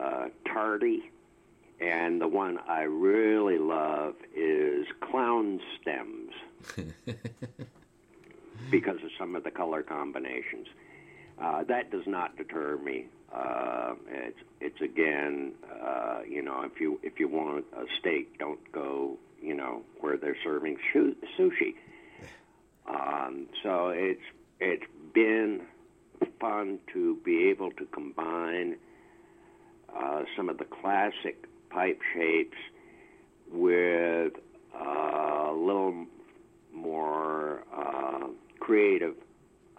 uh, 0.00 0.28
tardy, 0.46 1.10
and 1.80 2.20
the 2.20 2.28
one 2.28 2.58
I 2.68 2.82
really 2.82 3.58
love 3.58 4.14
is 4.34 4.86
clown 5.00 5.60
stems 5.80 6.32
because 8.70 8.96
of 9.02 9.10
some 9.18 9.36
of 9.36 9.44
the 9.44 9.50
color 9.50 9.82
combinations. 9.82 10.66
Uh, 11.40 11.64
that 11.64 11.90
does 11.90 12.06
not 12.06 12.36
deter 12.36 12.76
me. 12.78 13.06
Uh, 13.34 13.94
it's 14.08 14.38
it's 14.60 14.80
again, 14.80 15.52
uh, 15.82 16.20
you 16.28 16.42
know, 16.42 16.62
if 16.62 16.80
you 16.80 17.00
if 17.02 17.18
you 17.18 17.26
want 17.28 17.64
a 17.76 17.84
steak, 17.98 18.38
don't 18.38 18.60
go, 18.72 19.18
you 19.42 19.54
know, 19.54 19.82
where 20.00 20.16
they're 20.16 20.36
serving 20.44 20.76
sushi. 20.94 21.74
Um, 22.86 23.48
so 23.62 23.88
it's 23.88 24.22
it's 24.60 24.84
been 25.12 25.62
fun 26.40 26.78
to 26.92 27.18
be 27.24 27.48
able 27.48 27.72
to 27.72 27.84
combine 27.86 28.76
uh, 29.94 30.22
some 30.36 30.48
of 30.48 30.58
the 30.58 30.64
classic 30.64 31.48
pipe 31.70 32.00
shapes 32.14 32.56
with 33.50 34.32
uh, 34.74 35.50
a 35.50 35.54
little 35.54 36.06
more 36.72 37.64
uh, 37.76 38.28
creative 38.64 39.14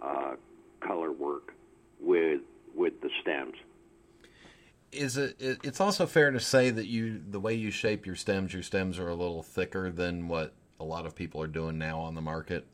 uh, 0.00 0.34
color 0.80 1.10
work 1.10 1.52
with 2.00 2.40
with 2.74 3.00
the 3.00 3.10
stems. 3.20 3.56
Is 4.92 5.16
it? 5.16 5.36
it- 5.40 5.58
It's 5.64 5.80
also 5.80 6.06
fair 6.06 6.30
to 6.30 6.38
say 6.38 6.70
that 6.70 6.86
you, 6.86 7.20
the 7.30 7.40
way 7.40 7.54
you 7.54 7.70
shape 7.70 8.06
your 8.06 8.14
stems, 8.14 8.52
your 8.52 8.62
stems 8.62 8.98
are 8.98 9.08
a 9.08 9.14
little 9.14 9.42
thicker 9.42 9.90
than 9.90 10.28
what 10.28 10.52
a 10.78 10.84
lot 10.84 11.04
of 11.06 11.14
people 11.16 11.42
are 11.42 11.46
doing 11.48 11.78
now 11.78 11.98
on 12.00 12.14
the 12.14 12.20
market. 12.20 12.66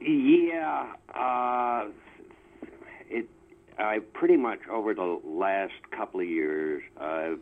Yeah, 0.00 0.92
uh, 1.14 1.86
it. 3.10 3.26
I 3.78 3.98
pretty 4.12 4.36
much 4.36 4.60
over 4.70 4.94
the 4.94 5.18
last 5.24 5.72
couple 5.90 6.20
of 6.20 6.28
years, 6.28 6.82
I've 7.00 7.40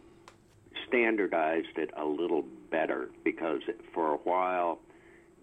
standardized 0.89 1.77
it 1.77 1.91
a 1.97 2.05
little 2.07 2.45
better 2.71 3.11
because 3.25 3.61
for 3.93 4.15
a 4.15 4.17
while 4.19 4.79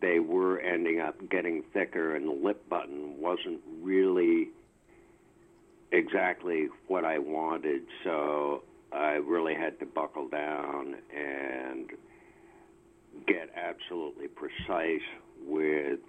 they 0.02 0.20
were 0.20 0.60
ending 0.60 1.00
up 1.00 1.16
getting 1.30 1.64
thicker, 1.74 2.16
and 2.16 2.28
the 2.28 2.34
lip 2.34 2.68
button 2.70 3.20
wasn't 3.20 3.60
really 3.82 4.50
exactly 5.92 6.68
what 6.88 7.06
I 7.06 7.20
wanted. 7.20 7.84
So 8.04 8.64
I 8.92 9.14
really 9.14 9.56
had 9.56 9.80
to 9.80 9.86
buckle 9.86 10.28
down 10.28 10.96
and 11.16 11.90
get 13.28 13.50
absolutely 13.56 14.28
precise 14.28 15.02
with 15.46 16.00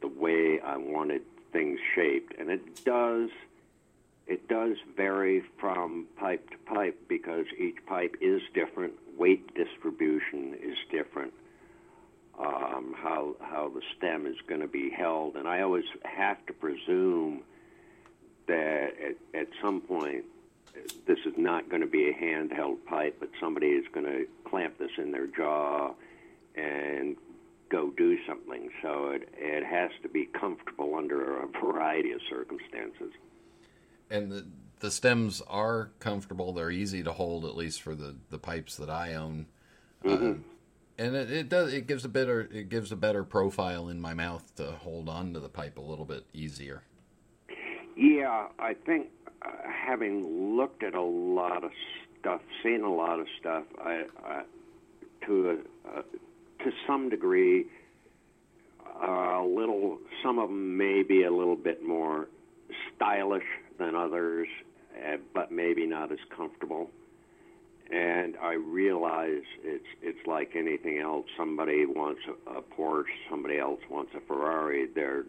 the 0.00 0.08
way 0.08 0.60
I 0.60 0.76
wanted 0.76 1.22
things 1.52 1.78
shaped, 1.94 2.34
and 2.38 2.50
it 2.50 2.84
does. 2.84 3.30
It 4.26 4.48
does 4.48 4.76
vary 4.96 5.42
from 5.58 6.06
pipe 6.16 6.50
to 6.50 6.56
pipe 6.58 6.96
because 7.08 7.46
each 7.58 7.84
pipe 7.86 8.14
is 8.20 8.40
different. 8.54 8.92
Weight 9.18 9.52
distribution 9.56 10.54
is 10.62 10.76
different. 10.88 11.32
Um, 12.42 12.94
how 12.96 13.36
how 13.40 13.68
the 13.68 13.82
stem 13.96 14.26
is 14.26 14.36
going 14.48 14.62
to 14.62 14.66
be 14.66 14.88
held, 14.88 15.36
and 15.36 15.46
I 15.46 15.60
always 15.60 15.84
have 16.04 16.44
to 16.46 16.54
presume 16.54 17.42
that 18.46 18.92
at, 18.98 19.38
at 19.38 19.48
some 19.62 19.82
point 19.82 20.24
this 21.06 21.18
is 21.26 21.34
not 21.36 21.68
going 21.68 21.82
to 21.82 21.88
be 21.88 22.08
a 22.08 22.14
handheld 22.14 22.78
pipe, 22.86 23.16
but 23.20 23.28
somebody 23.38 23.66
is 23.68 23.84
going 23.92 24.06
to 24.06 24.26
clamp 24.48 24.78
this 24.78 24.90
in 24.96 25.10
their 25.12 25.26
jaw 25.26 25.92
and 26.54 27.16
go 27.68 27.90
do 27.90 28.16
something. 28.26 28.70
So 28.80 29.10
it 29.10 29.28
it 29.36 29.64
has 29.64 29.90
to 30.02 30.08
be 30.08 30.24
comfortable 30.24 30.94
under 30.94 31.42
a 31.42 31.46
variety 31.62 32.12
of 32.12 32.20
circumstances. 32.30 33.12
And 34.08 34.32
the, 34.32 34.46
the 34.80 34.90
stems 34.90 35.42
are 35.46 35.90
comfortable. 35.98 36.52
They're 36.54 36.70
easy 36.70 37.02
to 37.02 37.12
hold, 37.12 37.44
at 37.44 37.54
least 37.54 37.82
for 37.82 37.94
the, 37.94 38.16
the 38.30 38.38
pipes 38.38 38.76
that 38.76 38.88
I 38.88 39.14
own. 39.14 39.46
Mhm. 40.04 40.38
Uh, 40.40 40.42
and 41.00 41.16
it, 41.16 41.30
it 41.30 41.48
does 41.48 41.72
it 41.72 41.86
gives 41.86 42.04
a 42.04 42.08
better 42.08 42.48
it 42.52 42.68
gives 42.68 42.92
a 42.92 42.96
better 42.96 43.24
profile 43.24 43.88
in 43.88 44.00
my 44.00 44.12
mouth 44.12 44.54
to 44.56 44.72
hold 44.72 45.08
on 45.08 45.32
to 45.32 45.40
the 45.40 45.48
pipe 45.48 45.78
a 45.78 45.80
little 45.80 46.04
bit 46.04 46.24
easier. 46.34 46.82
Yeah, 47.96 48.48
I 48.58 48.74
think 48.74 49.08
uh, 49.42 49.48
having 49.66 50.56
looked 50.56 50.82
at 50.82 50.94
a 50.94 51.02
lot 51.02 51.64
of 51.64 51.70
stuff, 52.18 52.40
seen 52.62 52.82
a 52.82 52.92
lot 52.92 53.18
of 53.18 53.26
stuff, 53.40 53.64
I, 53.82 54.04
I 54.24 54.42
to 55.26 55.50
a, 55.50 55.98
uh, 55.98 56.02
to 56.64 56.70
some 56.86 57.08
degree, 57.08 57.66
a 59.02 59.42
little. 59.42 59.98
Some 60.22 60.38
of 60.38 60.48
them 60.48 60.76
may 60.76 61.02
be 61.02 61.24
a 61.24 61.32
little 61.32 61.56
bit 61.56 61.82
more 61.82 62.28
stylish 62.94 63.44
than 63.78 63.94
others, 63.94 64.48
uh, 64.96 65.16
but 65.34 65.50
maybe 65.50 65.86
not 65.86 66.12
as 66.12 66.18
comfortable. 66.36 66.90
And 67.90 68.36
I 68.40 68.54
realize 68.54 69.42
it's 69.64 69.86
it's 70.00 70.26
like 70.26 70.54
anything 70.54 70.98
else. 70.98 71.26
Somebody 71.36 71.86
wants 71.86 72.20
a, 72.28 72.58
a 72.58 72.62
Porsche, 72.62 73.06
somebody 73.28 73.58
else 73.58 73.80
wants 73.90 74.12
a 74.14 74.20
Ferrari. 74.20 74.86
They're 74.94 75.24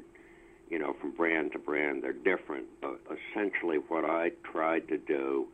you 0.71 0.79
know, 0.79 0.95
from 1.01 1.11
brand 1.11 1.51
to 1.51 1.59
brand, 1.59 2.01
they're 2.01 2.13
different. 2.13 2.65
But 2.81 3.01
essentially, 3.05 3.77
what 3.89 4.05
I 4.05 4.31
tried 4.49 4.87
to 4.87 4.97
do 4.97 5.47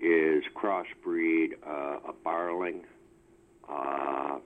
is 0.00 0.42
crossbreed 0.56 1.52
uh, 1.66 1.98
a 2.08 2.12
Barling 2.24 2.80
uh, 3.68 4.38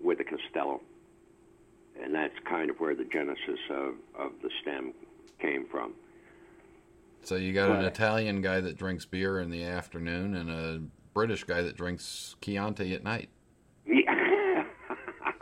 with 0.00 0.20
a 0.20 0.24
Castello. 0.24 0.80
And 2.00 2.14
that's 2.14 2.34
kind 2.48 2.70
of 2.70 2.78
where 2.78 2.94
the 2.94 3.04
genesis 3.04 3.58
of, 3.68 3.94
of 4.16 4.30
the 4.42 4.50
stem 4.62 4.92
came 5.40 5.66
from. 5.66 5.94
So 7.24 7.34
you 7.34 7.52
got 7.52 7.70
an 7.70 7.84
Italian 7.84 8.40
guy 8.40 8.60
that 8.60 8.76
drinks 8.76 9.04
beer 9.06 9.40
in 9.40 9.50
the 9.50 9.64
afternoon 9.64 10.36
and 10.36 10.50
a 10.50 10.80
British 11.14 11.44
guy 11.44 11.62
that 11.62 11.76
drinks 11.76 12.36
Chianti 12.40 12.94
at 12.94 13.04
night. 13.04 13.28
Yeah. 13.86 14.64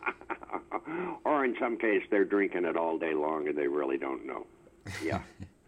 or 1.25 1.45
in 1.45 1.57
some 1.61 1.77
case, 1.79 2.03
they're 2.11 2.25
drinking 2.25 2.65
it 2.65 2.77
all 2.77 2.99
day 2.99 3.15
long 3.15 3.49
and 3.49 3.57
they 3.57 3.67
really 3.67 3.99
don't 3.99 4.27
know. 4.27 4.47
Yeah. 5.03 5.21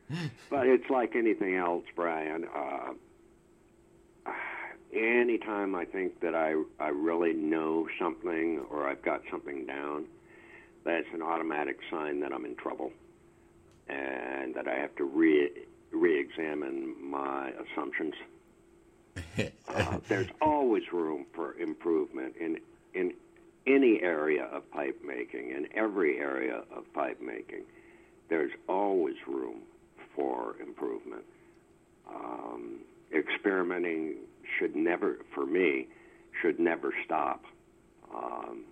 but 0.51 0.67
it's 0.67 0.89
like 0.91 1.17
anything 1.17 1.57
else, 1.57 1.85
Brian. 1.95 2.47
Uh, 2.55 2.93
anytime 4.93 5.75
I 5.75 5.85
think 5.85 6.21
that 6.21 6.35
I, 6.35 6.55
I 6.81 6.89
really 6.89 7.33
know 7.33 7.89
something 8.01 8.65
or 8.71 8.89
I've 8.89 9.03
got 9.03 9.23
something 9.31 9.67
down, 9.67 10.07
that's 10.85 11.07
an 11.13 11.23
automatic 11.23 11.79
sign 11.91 12.21
that 12.21 12.33
I'm 12.33 12.45
in 12.45 12.57
trouble 12.57 12.93
and 13.89 14.55
that 14.55 14.69
I 14.69 14.75
have 14.75 14.95
to 14.97 15.05
re 15.05 15.51
re-examine 15.91 16.95
my 17.03 17.51
assumptions. 17.51 18.15
Uh, 19.69 19.99
there's 20.09 20.29
always 20.41 20.83
room 20.93 21.27
for 21.35 21.55
improvement 21.59 22.35
in 22.39 22.59
in 22.95 23.13
any 23.67 24.01
area 24.03 24.45
of 24.45 24.71
pipe 24.71 25.01
making, 25.07 25.51
in 25.51 25.69
every 25.75 26.19
area 26.19 26.63
of 26.75 26.91
pipe 26.95 27.21
making. 27.21 27.65
There's 28.31 28.53
always 28.69 29.17
room 29.27 29.61
for 30.15 30.57
improvement. 30.61 31.25
Um, 32.09 32.79
experimenting 33.15 34.17
should 34.59 34.75
never, 34.75 35.19
for 35.35 35.47
me, 35.47 35.89
should 36.41 36.59
never 36.59 36.95
stop. 37.05 37.45
Um, 38.15 38.65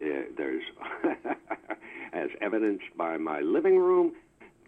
eh, 0.00 0.22
there's, 0.36 0.62
as 2.12 2.30
evidenced 2.40 2.96
by 2.96 3.18
my 3.18 3.40
living 3.40 3.76
room, 3.76 4.12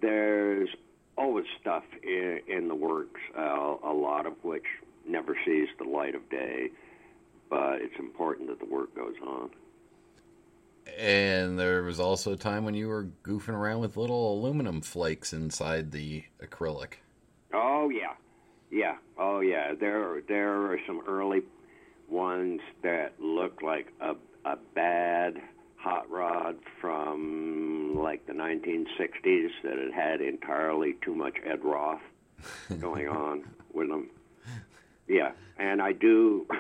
there's 0.01 0.69
always 1.17 1.47
stuff 1.61 1.85
in, 2.03 2.41
in 2.47 2.69
the 2.69 2.75
works, 2.75 3.21
uh, 3.37 3.77
a 3.85 3.93
lot 3.93 4.27
of 4.27 4.35
which 4.43 4.67
never 5.07 5.37
sees 5.45 5.69
the 5.79 5.85
light 5.85 6.15
of 6.15 6.29
day, 6.31 6.71
but 7.51 7.81
it's 7.81 7.99
important 7.99 8.49
that 8.49 8.59
the 8.59 8.67
work 8.67 8.95
goes 8.95 9.15
on. 9.27 9.51
And 10.99 11.59
there 11.59 11.83
was 11.83 12.01
also 12.01 12.33
a 12.33 12.37
time 12.37 12.65
when 12.65 12.75
you 12.75 12.89
were 12.89 13.09
goofing 13.25 13.55
around 13.55 13.81
with 13.81 13.97
little 13.97 14.35
aluminum 14.35 14.81
flakes 14.81 15.33
inside 15.33 15.93
the 15.93 16.25
acrylic. 16.43 16.95
Oh 17.55 17.89
yeah, 17.91 18.15
yeah, 18.71 18.97
oh 19.19 19.41
yeah. 19.41 19.75
There, 19.79 20.23
there 20.27 20.73
are 20.73 20.79
some 20.87 21.03
early 21.07 21.43
ones 22.09 22.61
that 22.83 23.15
look 23.21 23.63
like 23.63 23.93
a 24.01 24.17
a 24.45 24.57
bad 24.75 25.41
hot 25.77 26.09
rod 26.11 26.57
from 26.81 27.95
like 27.97 28.27
the 28.27 28.33
1960s 28.33 29.51
that 29.65 29.79
had 29.79 29.93
had 29.93 30.21
entirely 30.21 30.97
too 31.03 31.15
much 31.15 31.35
Ed 31.45 31.65
Roth 31.65 32.01
going 32.81 33.09
on 33.09 33.45
with 33.73 33.89
them. 33.89 34.11
Yeah, 35.09 35.33
and 35.59 35.83
I 35.83 35.93
do. 35.93 36.47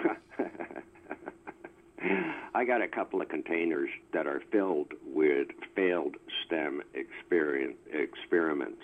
I 2.54 2.64
got 2.64 2.82
a 2.82 2.88
couple 2.88 3.22
of 3.22 3.28
containers 3.28 3.88
that 4.12 4.26
are 4.26 4.42
filled 4.50 4.92
with 5.06 5.48
failed 5.74 6.16
STEM 6.44 6.82
experiments. 6.94 8.82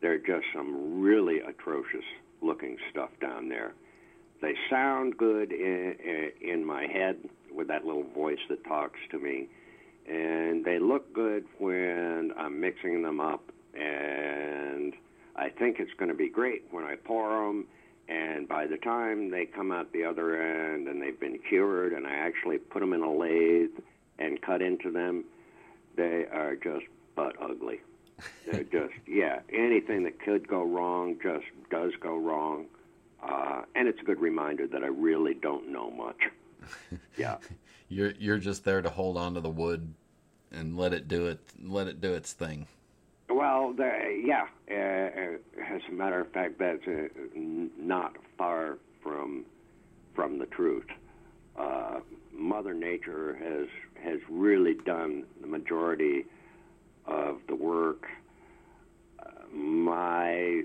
They're 0.00 0.18
just 0.18 0.46
some 0.54 1.00
really 1.00 1.40
atrocious 1.40 2.04
looking 2.40 2.76
stuff 2.90 3.10
down 3.20 3.48
there. 3.48 3.74
They 4.40 4.54
sound 4.70 5.16
good 5.16 5.52
in, 5.52 6.32
in 6.40 6.64
my 6.64 6.86
head 6.86 7.16
with 7.54 7.68
that 7.68 7.84
little 7.84 8.02
voice 8.14 8.40
that 8.48 8.64
talks 8.64 8.98
to 9.10 9.18
me, 9.18 9.48
and 10.08 10.64
they 10.64 10.78
look 10.80 11.12
good 11.12 11.44
when 11.58 12.32
I'm 12.36 12.58
mixing 12.60 13.02
them 13.02 13.20
up, 13.20 13.52
and 13.74 14.94
I 15.36 15.48
think 15.50 15.78
it's 15.78 15.92
going 15.98 16.10
to 16.10 16.16
be 16.16 16.28
great 16.28 16.64
when 16.70 16.84
I 16.84 16.96
pour 16.96 17.46
them. 17.46 17.66
And 18.08 18.48
by 18.48 18.66
the 18.66 18.76
time 18.76 19.30
they 19.30 19.46
come 19.46 19.70
out 19.72 19.92
the 19.92 20.04
other 20.04 20.40
end 20.40 20.88
and 20.88 21.00
they've 21.00 21.18
been 21.18 21.38
cured, 21.48 21.92
and 21.92 22.06
I 22.06 22.14
actually 22.14 22.58
put 22.58 22.80
them 22.80 22.92
in 22.92 23.02
a 23.02 23.12
lathe 23.12 23.70
and 24.18 24.40
cut 24.42 24.60
into 24.60 24.90
them, 24.90 25.24
they 25.96 26.26
are 26.32 26.56
just 26.56 26.86
butt 27.14 27.36
ugly. 27.40 27.80
They're 28.50 28.64
just, 28.72 28.94
yeah, 29.06 29.40
anything 29.52 30.02
that 30.04 30.20
could 30.20 30.46
go 30.46 30.62
wrong 30.62 31.16
just 31.22 31.46
does 31.70 31.92
go 32.00 32.16
wrong. 32.16 32.66
Uh, 33.22 33.62
and 33.74 33.86
it's 33.88 34.00
a 34.00 34.04
good 34.04 34.20
reminder 34.20 34.66
that 34.66 34.82
I 34.82 34.88
really 34.88 35.34
don't 35.34 35.70
know 35.72 35.90
much. 35.90 36.18
Yeah. 37.16 37.38
You're 37.88 38.12
you're 38.18 38.38
just 38.38 38.64
there 38.64 38.80
to 38.80 38.88
hold 38.88 39.18
on 39.18 39.34
to 39.34 39.40
the 39.40 39.50
wood 39.50 39.92
and 40.50 40.76
let 40.78 40.94
it 40.94 41.08
do 41.08 41.26
it 41.26 41.40
let 41.62 41.88
it 41.88 42.00
do 42.00 42.14
its 42.14 42.32
thing. 42.32 42.66
Well, 43.34 43.72
the, 43.72 44.22
yeah. 44.24 44.46
Uh, 44.70 45.74
as 45.74 45.80
a 45.88 45.92
matter 45.92 46.20
of 46.20 46.30
fact, 46.32 46.58
that's 46.58 46.86
uh, 46.86 47.08
not 47.78 48.16
far 48.36 48.78
from 49.02 49.44
from 50.14 50.38
the 50.38 50.46
truth. 50.46 50.86
Uh, 51.58 52.00
Mother 52.32 52.74
Nature 52.74 53.34
has 53.34 53.68
has 54.04 54.20
really 54.28 54.74
done 54.84 55.24
the 55.40 55.46
majority 55.46 56.26
of 57.06 57.38
the 57.48 57.54
work. 57.54 58.04
Uh, 59.18 59.54
my 59.54 60.62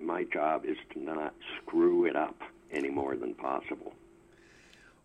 my 0.00 0.24
job 0.24 0.64
is 0.64 0.76
to 0.92 1.00
not 1.00 1.34
screw 1.62 2.06
it 2.06 2.16
up 2.16 2.36
any 2.72 2.90
more 2.90 3.16
than 3.16 3.34
possible. 3.34 3.92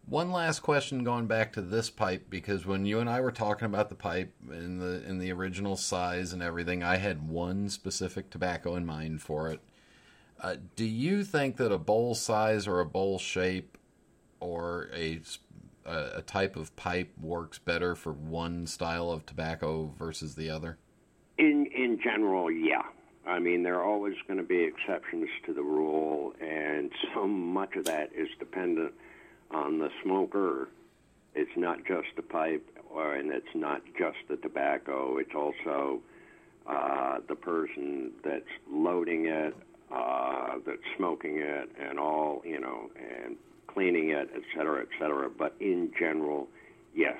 One 0.08 0.32
last 0.32 0.60
question 0.60 1.04
going 1.04 1.26
back 1.26 1.54
to 1.54 1.62
this 1.62 1.90
pipe 1.90 2.28
because 2.30 2.64
when 2.64 2.86
you 2.86 3.00
and 3.00 3.10
I 3.10 3.22
were 3.22 3.32
talking 3.32 3.66
about 3.66 3.90
the 3.90 3.96
pipe 3.96 4.34
in 4.52 4.78
the 4.78 5.04
in 5.04 5.18
the 5.18 5.32
original 5.32 5.76
size 5.76 6.32
and 6.32 6.44
everything, 6.44 6.84
I 6.84 6.98
had 6.98 7.28
one 7.28 7.70
specific 7.70 8.30
tobacco 8.30 8.76
in 8.76 8.86
mind 8.86 9.24
for 9.24 9.50
it. 9.50 9.62
Uh, 10.40 10.58
do 10.76 10.86
you 10.86 11.24
think 11.24 11.58
that 11.58 11.72
a 11.72 11.80
bowl 11.80 12.14
size 12.14 12.68
or 12.68 12.82
a 12.82 12.86
bowl 12.86 13.18
shape 13.18 13.80
or 14.40 14.90
a 14.94 15.22
a 15.88 16.22
type 16.22 16.56
of 16.56 16.76
pipe 16.76 17.12
works 17.20 17.58
better 17.58 17.96
for 17.96 18.12
one 18.12 18.68
style 18.68 19.10
of 19.10 19.26
tobacco 19.26 19.92
versus 19.98 20.36
the 20.36 20.52
other? 20.52 20.78
In 21.40 21.66
in 21.76 22.00
general, 22.04 22.52
yeah. 22.52 22.84
I 23.26 23.40
mean, 23.40 23.64
there 23.64 23.80
are 23.80 23.84
always 23.84 24.18
going 24.28 24.38
to 24.38 24.46
be 24.46 24.64
exceptions 24.66 25.30
to 25.48 25.54
the 25.54 25.64
rule, 25.64 26.34
and 26.40 26.92
so 27.12 27.28
much 27.28 27.76
of 27.76 27.86
that 27.86 28.12
is 28.14 28.28
dependent 28.38 28.94
on 29.52 29.80
the 29.80 29.90
smoker. 30.04 30.70
It's 31.34 31.56
not 31.58 31.86
just 31.86 32.08
the 32.16 32.22
pipe, 32.22 32.66
or 32.90 33.16
and 33.16 33.32
it's 33.32 33.54
not 33.54 33.82
just 33.98 34.18
the 34.30 34.38
tobacco. 34.38 35.18
It's 35.18 35.36
also 35.36 36.00
uh, 36.68 37.18
the 37.28 37.36
person 37.36 38.12
that's 38.24 38.44
loading 38.72 39.26
it, 39.26 39.56
uh, 39.94 40.56
that's 40.66 40.82
smoking 40.98 41.38
it, 41.38 41.70
and 41.80 42.00
all 42.00 42.42
you 42.46 42.60
know, 42.60 42.90
and 42.96 43.36
cleaning 43.68 44.10
it, 44.12 44.30
et 44.34 44.44
cetera, 44.56 44.82
et 44.82 44.88
cetera. 44.98 45.30
But 45.30 45.56
in 45.60 45.92
general, 46.00 46.48
yes, 46.96 47.20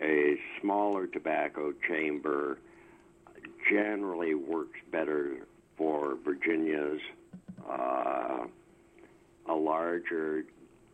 a 0.00 0.36
smaller 0.60 1.06
tobacco 1.06 1.74
chamber 1.86 2.58
generally 3.70 4.34
works 4.34 4.78
better 4.90 5.36
for 5.76 6.16
Virginias. 6.24 7.00
Uh, 7.68 8.46
a 9.48 9.54
larger 9.54 10.44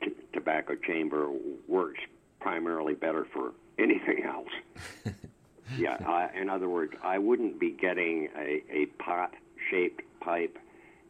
t- 0.02 0.12
tobacco 0.32 0.74
chamber 0.74 1.30
works 1.66 2.00
primarily 2.40 2.94
better 2.94 3.26
for 3.32 3.52
anything 3.78 4.24
else. 4.24 4.48
yeah, 5.78 5.98
I, 6.06 6.30
in 6.38 6.48
other 6.48 6.68
words, 6.68 6.94
I 7.02 7.18
wouldn't 7.18 7.58
be 7.58 7.70
getting 7.70 8.28
a, 8.36 8.62
a 8.70 8.86
pot 8.98 9.34
shaped 9.70 10.02
pipe 10.20 10.58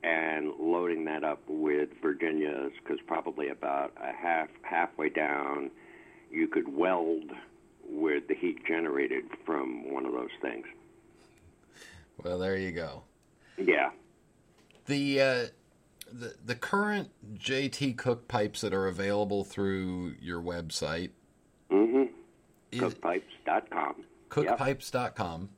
and 0.02 0.52
loading 0.58 1.04
that 1.06 1.24
up 1.24 1.42
with 1.48 1.88
Virginias 2.00 2.72
because 2.82 2.98
probably 3.06 3.48
about 3.48 3.92
a 4.00 4.12
half 4.12 4.48
halfway 4.62 5.08
down, 5.08 5.70
you 6.30 6.46
could 6.46 6.74
weld 6.74 7.30
with 7.88 8.28
the 8.28 8.34
heat 8.34 8.64
generated 8.66 9.24
from 9.44 9.92
one 9.92 10.06
of 10.06 10.12
those 10.12 10.30
things. 10.40 10.66
Well, 12.22 12.38
there 12.38 12.56
you 12.56 12.72
go. 12.72 13.02
Yeah. 13.56 13.90
The 14.86 15.20
uh, 15.20 15.46
the 16.12 16.34
the 16.44 16.54
current 16.54 17.10
JT 17.34 17.96
Cooke 17.96 18.28
pipes 18.28 18.60
that 18.60 18.72
are 18.74 18.86
available 18.86 19.44
through 19.44 20.14
your 20.20 20.40
website, 20.40 21.10
Mm-hmm. 21.70 22.78
Cookepipes.com. 22.78 24.04
cookepipes.com. 24.30 25.50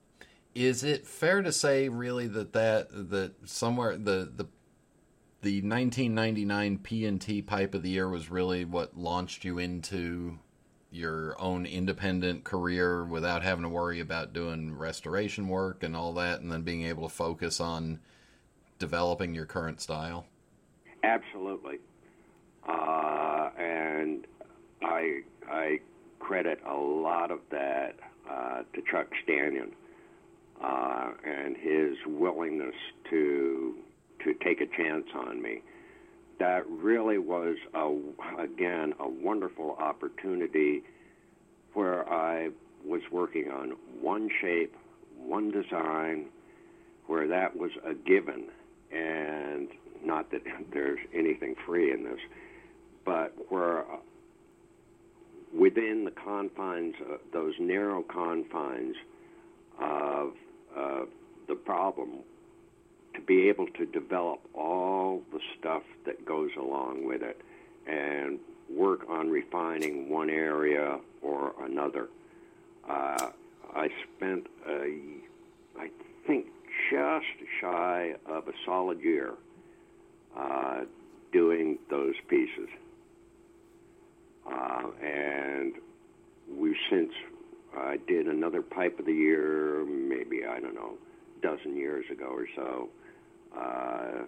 Is 0.55 0.82
it 0.82 1.07
fair 1.07 1.42
to 1.42 1.53
say, 1.53 1.88
really, 1.88 2.26
that 2.26 2.53
that 2.53 2.88
that 3.11 3.48
somewhere 3.48 3.96
the 3.96 4.30
the 4.34 4.46
the 5.42 5.62
1999 5.62 6.78
P&T 6.78 7.42
pipe 7.42 7.74
of 7.74 7.82
the 7.82 7.88
year 7.90 8.09
was 8.09 8.30
really 8.30 8.64
what 8.64 8.98
launched 8.98 9.42
you 9.42 9.59
into 9.59 10.38
your 10.90 11.40
own 11.40 11.64
independent 11.64 12.44
career 12.44 13.05
without 13.05 13.42
having 13.42 13.62
to 13.62 13.68
worry 13.68 14.01
about 14.01 14.34
doing 14.34 14.76
restoration 14.76 15.48
work 15.48 15.82
and 15.82 15.96
all 15.96 16.12
that, 16.12 16.40
and 16.40 16.53
then 16.53 16.62
being 16.62 16.84
able 16.84 17.09
to 17.09 17.14
focus 17.14 17.59
on 17.61 18.01
developing 18.78 19.34
your 19.34 19.46
current 19.46 19.80
style? 19.80 20.26
Absolutely. 21.03 21.78
Uh, 22.68 23.51
and 23.59 24.26
I 24.82 25.20
I 25.48 25.80
credit 26.18 26.61
a 26.66 26.74
lot 26.74 27.30
of 27.30 27.40
that 27.51 27.96
uh, 28.30 28.62
to 28.74 28.82
Chuck 28.90 29.09
Stanion 29.26 29.70
uh, 30.62 31.11
and 31.24 31.57
his 31.57 31.96
willingness 32.07 32.74
to 33.11 33.74
to 34.24 34.34
take 34.44 34.61
a 34.61 34.66
chance 34.66 35.07
on 35.14 35.40
me. 35.42 35.62
That 36.38 36.68
really 36.68 37.18
was 37.18 37.57
a, 37.74 37.96
again 38.38 38.94
a 38.98 39.09
wonderful 39.09 39.76
opportunity 39.78 40.82
where 41.74 42.09
I 42.11 42.51
was 42.84 43.03
working 43.11 43.51
on 43.51 43.76
one 44.01 44.30
shape, 44.40 44.74
one 45.18 45.51
design, 45.51 46.26
where 47.07 47.26
that 47.28 47.57
was 47.57 47.70
a 47.84 47.94
given, 47.94 48.46
and 48.90 49.68
not 50.05 50.30
that 50.30 50.42
there's 50.72 50.98
anything 51.14 51.55
free 51.66 51.92
in 51.92 52.05
this, 52.05 52.20
but 53.05 53.32
where 53.48 53.80
uh, 53.80 53.96
within 55.57 56.05
the 56.05 56.11
confines, 56.11 56.94
uh, 57.01 57.16
those 57.32 57.55
narrow 57.59 58.03
confines 58.03 58.96
of 59.80 60.32
uh, 60.76 61.01
the 61.48 61.55
problem, 61.55 62.20
to 63.14 63.20
be 63.20 63.48
able 63.48 63.66
to 63.66 63.86
develop 63.86 64.40
all 64.55 65.22
the 65.32 65.40
stuff 65.59 65.82
that 66.07 66.24
goes 66.24 66.51
along 66.57 67.05
with 67.05 67.22
it 67.22 67.40
and 67.86 68.38
work 68.72 69.01
on 69.09 69.28
refining 69.28 70.09
one 70.09 70.30
area 70.30 70.98
or 71.22 71.53
another. 71.64 72.09
Uh, 72.88 73.30
I 73.74 73.88
spent, 74.16 74.46
a, 74.68 75.01
I 75.78 75.90
think, 76.26 76.46
just 76.90 77.26
shy 77.61 78.14
of 78.26 78.46
a 78.48 78.53
solid 78.64 79.01
year 79.01 79.34
uh, 80.37 80.81
doing 81.33 81.78
those 81.91 82.14
pieces. 82.28 82.68
Uh, 84.51 84.91
and 85.03 85.74
we've 86.57 86.74
since 86.91 87.12
I 87.76 87.99
did 88.09 88.26
another 88.26 88.62
pipe 88.62 88.99
of 88.99 89.07
the 89.07 89.12
year, 89.12 89.85
maybe 89.85 90.45
I 90.45 90.61
don't 90.61 90.74
know, 90.74 90.95
a 91.39 91.47
dozen 91.47 91.76
years 91.76 92.05
ago 92.11 92.26
or 92.26 92.47
so. 92.57 92.89
Uh, 93.57 94.24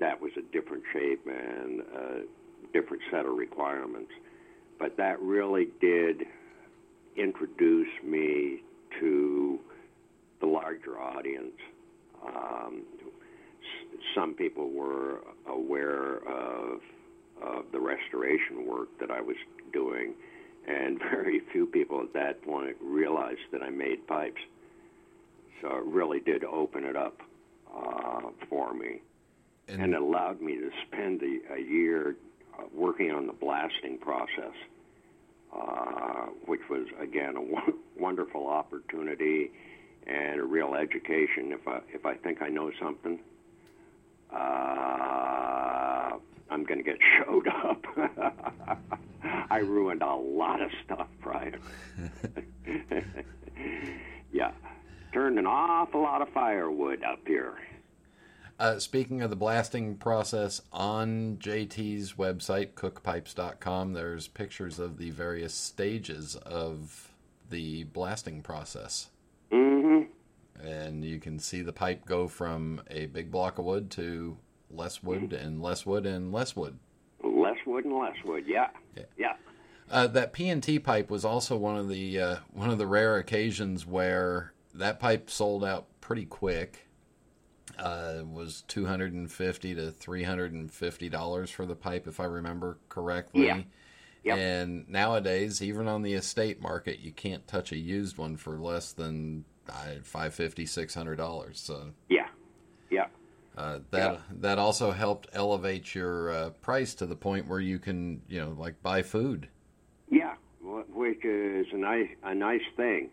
that 0.00 0.20
was 0.20 0.32
a 0.36 0.42
different 0.52 0.82
shape 0.92 1.26
and 1.26 1.80
a 1.80 2.22
different 2.72 3.02
set 3.10 3.24
of 3.24 3.36
requirements, 3.36 4.10
but 4.78 4.96
that 4.96 5.20
really 5.20 5.68
did 5.80 6.26
introduce 7.16 7.88
me 8.04 8.62
to 9.00 9.58
the 10.40 10.46
larger 10.46 11.00
audience. 11.00 11.56
Um, 12.26 12.82
some 14.14 14.34
people 14.34 14.70
were 14.70 15.20
aware 15.48 16.16
of 16.28 16.80
of 17.42 17.64
the 17.72 17.78
restoration 17.78 18.66
work 18.66 18.88
that 18.98 19.10
I 19.10 19.20
was 19.20 19.36
doing, 19.72 20.14
and 20.66 20.98
very 21.10 21.40
few 21.52 21.66
people 21.66 22.00
at 22.00 22.12
that 22.14 22.42
point 22.42 22.76
realized 22.82 23.40
that 23.52 23.62
I 23.62 23.70
made 23.70 24.06
pipes. 24.06 24.40
So 25.60 25.68
it 25.68 25.84
really 25.84 26.20
did 26.20 26.44
open 26.44 26.84
it 26.84 26.96
up 26.96 27.20
uh, 27.74 28.30
for 28.48 28.74
me, 28.74 29.00
and, 29.68 29.82
and, 29.82 29.94
it 29.94 30.00
allowed 30.00 30.40
me 30.40 30.56
to 30.56 30.70
spend 30.86 31.22
a, 31.22 31.54
a 31.54 31.60
year 31.60 32.16
uh, 32.58 32.62
working 32.74 33.10
on 33.10 33.26
the 33.26 33.32
blasting 33.32 33.98
process, 33.98 34.54
uh, 35.54 36.26
which 36.46 36.60
was 36.68 36.86
again 37.00 37.30
a 37.30 37.54
w- 37.54 37.78
wonderful 37.98 38.46
opportunity 38.46 39.50
and 40.06 40.40
a 40.40 40.44
real 40.44 40.74
education. 40.74 41.52
If 41.52 41.66
I 41.66 41.80
if 41.92 42.04
I 42.06 42.14
think 42.14 42.42
I 42.42 42.48
know 42.48 42.70
something. 42.80 43.18
Uh, 44.32 46.16
I'm 46.50 46.64
going 46.64 46.78
to 46.78 46.84
get 46.84 46.98
showed 47.18 47.48
up. 47.48 47.84
I 49.50 49.58
ruined 49.58 50.02
a 50.02 50.14
lot 50.14 50.60
of 50.60 50.70
stuff, 50.84 51.08
Brian. 51.22 51.60
yeah, 54.32 54.52
turned 55.12 55.38
an 55.38 55.46
awful 55.46 56.02
lot 56.02 56.22
of 56.22 56.28
firewood 56.30 57.02
up 57.04 57.20
here. 57.26 57.56
Uh, 58.58 58.78
speaking 58.78 59.20
of 59.20 59.28
the 59.28 59.36
blasting 59.36 59.96
process, 59.96 60.62
on 60.72 61.36
JT's 61.36 62.14
website, 62.14 62.72
cookepipes.com, 62.72 63.92
there's 63.92 64.28
pictures 64.28 64.78
of 64.78 64.96
the 64.96 65.10
various 65.10 65.52
stages 65.52 66.36
of 66.36 67.12
the 67.50 67.84
blasting 67.84 68.40
process. 68.40 69.10
Mm-hmm. 69.52 70.10
And 70.62 71.04
you 71.04 71.18
can 71.18 71.38
see 71.38 71.62
the 71.62 71.72
pipe 71.72 72.04
go 72.06 72.28
from 72.28 72.82
a 72.90 73.06
big 73.06 73.30
block 73.30 73.58
of 73.58 73.64
wood 73.64 73.90
to 73.92 74.36
less 74.70 75.02
wood 75.02 75.32
and 75.32 75.62
less 75.62 75.86
wood 75.86 76.06
and 76.06 76.32
less 76.32 76.56
wood. 76.56 76.78
Less 77.22 77.58
wood 77.66 77.84
and 77.84 77.98
less 77.98 78.16
wood. 78.24 78.44
Yeah. 78.46 78.68
Yeah. 78.96 79.04
yeah. 79.16 79.32
Uh, 79.90 80.06
that 80.08 80.32
P&T 80.32 80.80
pipe 80.80 81.10
was 81.10 81.24
also 81.24 81.56
one 81.56 81.76
of 81.76 81.88
the 81.88 82.20
uh, 82.20 82.36
one 82.52 82.70
of 82.70 82.78
the 82.78 82.86
rare 82.86 83.18
occasions 83.18 83.86
where 83.86 84.52
that 84.74 84.98
pipe 84.98 85.30
sold 85.30 85.64
out 85.64 85.86
pretty 86.00 86.24
quick. 86.24 86.82
Uh, 87.78 88.22
was 88.24 88.62
two 88.68 88.86
hundred 88.86 89.12
and 89.12 89.30
fifty 89.30 89.74
to 89.74 89.90
three 89.90 90.22
hundred 90.22 90.52
and 90.52 90.72
fifty 90.72 91.08
dollars 91.08 91.50
for 91.50 91.66
the 91.66 91.74
pipe, 91.74 92.06
if 92.06 92.20
I 92.20 92.24
remember 92.24 92.78
correctly. 92.88 93.46
Yeah. 93.46 93.62
Yep. 94.24 94.38
And 94.38 94.88
nowadays, 94.88 95.62
even 95.62 95.86
on 95.86 96.02
the 96.02 96.14
estate 96.14 96.60
market, 96.60 96.98
you 96.98 97.12
can't 97.12 97.46
touch 97.46 97.70
a 97.70 97.76
used 97.76 98.18
one 98.18 98.36
for 98.36 98.58
less 98.58 98.92
than 98.92 99.44
five 100.02 100.34
fifty, 100.34 100.66
six 100.66 100.94
hundred 100.94 101.16
dollars. 101.16 101.60
So 101.60 101.92
yeah, 102.08 102.28
yeah. 102.90 103.06
Uh, 103.56 103.78
that 103.90 104.12
yeah. 104.12 104.18
that 104.40 104.58
also 104.58 104.90
helped 104.90 105.28
elevate 105.32 105.94
your 105.94 106.30
uh, 106.30 106.50
price 106.60 106.94
to 106.94 107.06
the 107.06 107.16
point 107.16 107.48
where 107.48 107.60
you 107.60 107.78
can 107.78 108.20
you 108.28 108.40
know 108.40 108.54
like 108.58 108.82
buy 108.82 109.02
food. 109.02 109.48
Yeah, 110.10 110.34
which 110.62 111.24
is 111.24 111.66
a 111.72 111.76
nice 111.76 112.08
a 112.22 112.34
nice 112.34 112.64
thing. 112.76 113.10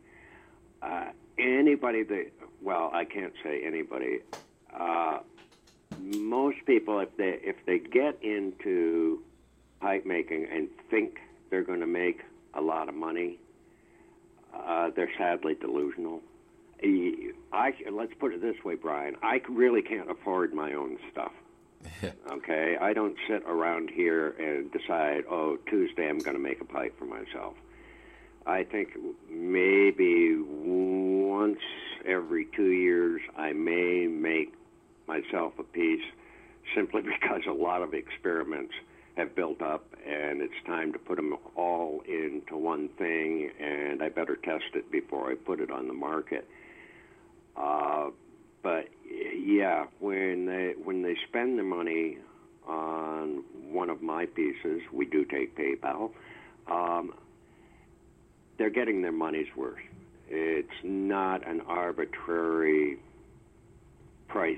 Uh, 0.82 1.06
anybody 1.38 2.04
that 2.04 2.32
well, 2.62 2.90
I 2.94 3.06
can't 3.06 3.34
say 3.44 3.64
anybody. 3.66 4.20
Uh, 4.74 5.20
most 6.00 6.58
people, 6.66 7.00
if 7.00 7.16
they 7.18 7.40
if 7.44 7.56
they 7.66 7.80
get 7.80 8.18
into 8.22 9.22
pipe 9.80 10.06
making 10.06 10.48
and 10.52 10.70
think 10.90 11.20
they're 11.50 11.64
going 11.64 11.82
to 11.82 11.88
make 11.88 12.22
a 12.54 12.62
lot 12.62 12.90
of 12.90 12.96
money, 12.96 13.40
uh, 14.54 14.90
they're 14.96 15.12
sadly 15.18 15.56
delusional. 15.56 16.22
Eh, 16.84 17.32
I 17.52 17.74
let's 17.92 18.14
put 18.20 18.34
it 18.34 18.42
this 18.42 18.64
way, 18.64 18.76
Brian. 18.76 19.16
I 19.22 19.42
really 19.50 19.82
can't 19.82 20.10
afford 20.10 20.54
my 20.54 20.74
own 20.74 20.98
stuff. 21.12 21.32
okay, 22.32 22.78
I 22.80 22.94
don't 22.94 23.16
sit 23.28 23.44
around 23.46 23.90
here 23.90 24.30
and 24.40 24.72
decide, 24.72 25.24
oh, 25.30 25.58
Tuesday 25.70 26.10
I'm 26.10 26.20
going 26.20 26.36
to 26.36 26.42
make 26.42 26.62
a 26.62 26.66
pipe 26.66 26.98
for 26.98 27.06
myself. 27.06 27.56
I 28.46 28.64
think 28.64 28.98
maybe 29.30 30.38
once 30.38 31.60
every 32.06 32.48
two 32.56 32.72
years 32.72 33.22
I 33.38 33.54
may 33.54 34.08
make 34.08 34.54
myself 35.08 35.54
a 35.60 35.64
piece, 35.64 36.04
simply 36.76 37.02
because 37.22 37.42
a 37.48 37.54
lot 37.54 37.82
of 37.82 37.94
experiments 37.94 38.74
have 39.16 39.36
built 39.36 39.62
up, 39.62 39.86
and 40.06 40.42
it's 40.42 40.54
time 40.66 40.92
to 40.92 41.00
put 41.00 41.18
them 41.18 41.36
all 41.56 42.02
into 42.08 42.58
one 42.58 42.90
thing, 42.98 43.52
and 43.60 44.02
I 44.02 44.10
better 44.10 44.36
test 44.36 44.66
it 44.74 44.92
before 44.92 45.32
I 45.32 45.36
put 45.36 45.60
it 45.60 45.70
on 45.70 45.88
the 45.88 45.94
market. 45.94 46.48
Uh, 47.56 48.10
but 48.62 48.88
yeah, 49.44 49.86
when 50.00 50.46
they 50.46 50.74
when 50.84 51.02
they 51.02 51.16
spend 51.28 51.60
the 51.60 51.64
money 51.64 52.18
on 52.68 53.44
one 53.72 53.90
of 53.90 54.02
my 54.02 54.26
pieces, 54.26 54.82
we 54.92 55.06
do 55.06 55.26
take 55.26 55.58
PayPal. 55.58 56.12
Um, 56.72 57.14
they're 58.58 58.70
getting 58.70 59.02
their 59.02 59.12
money's 59.12 59.48
worth. 59.56 59.80
It's 60.30 60.70
not 60.84 61.46
an 61.48 61.62
arbitrary 61.68 62.98
price. 64.28 64.58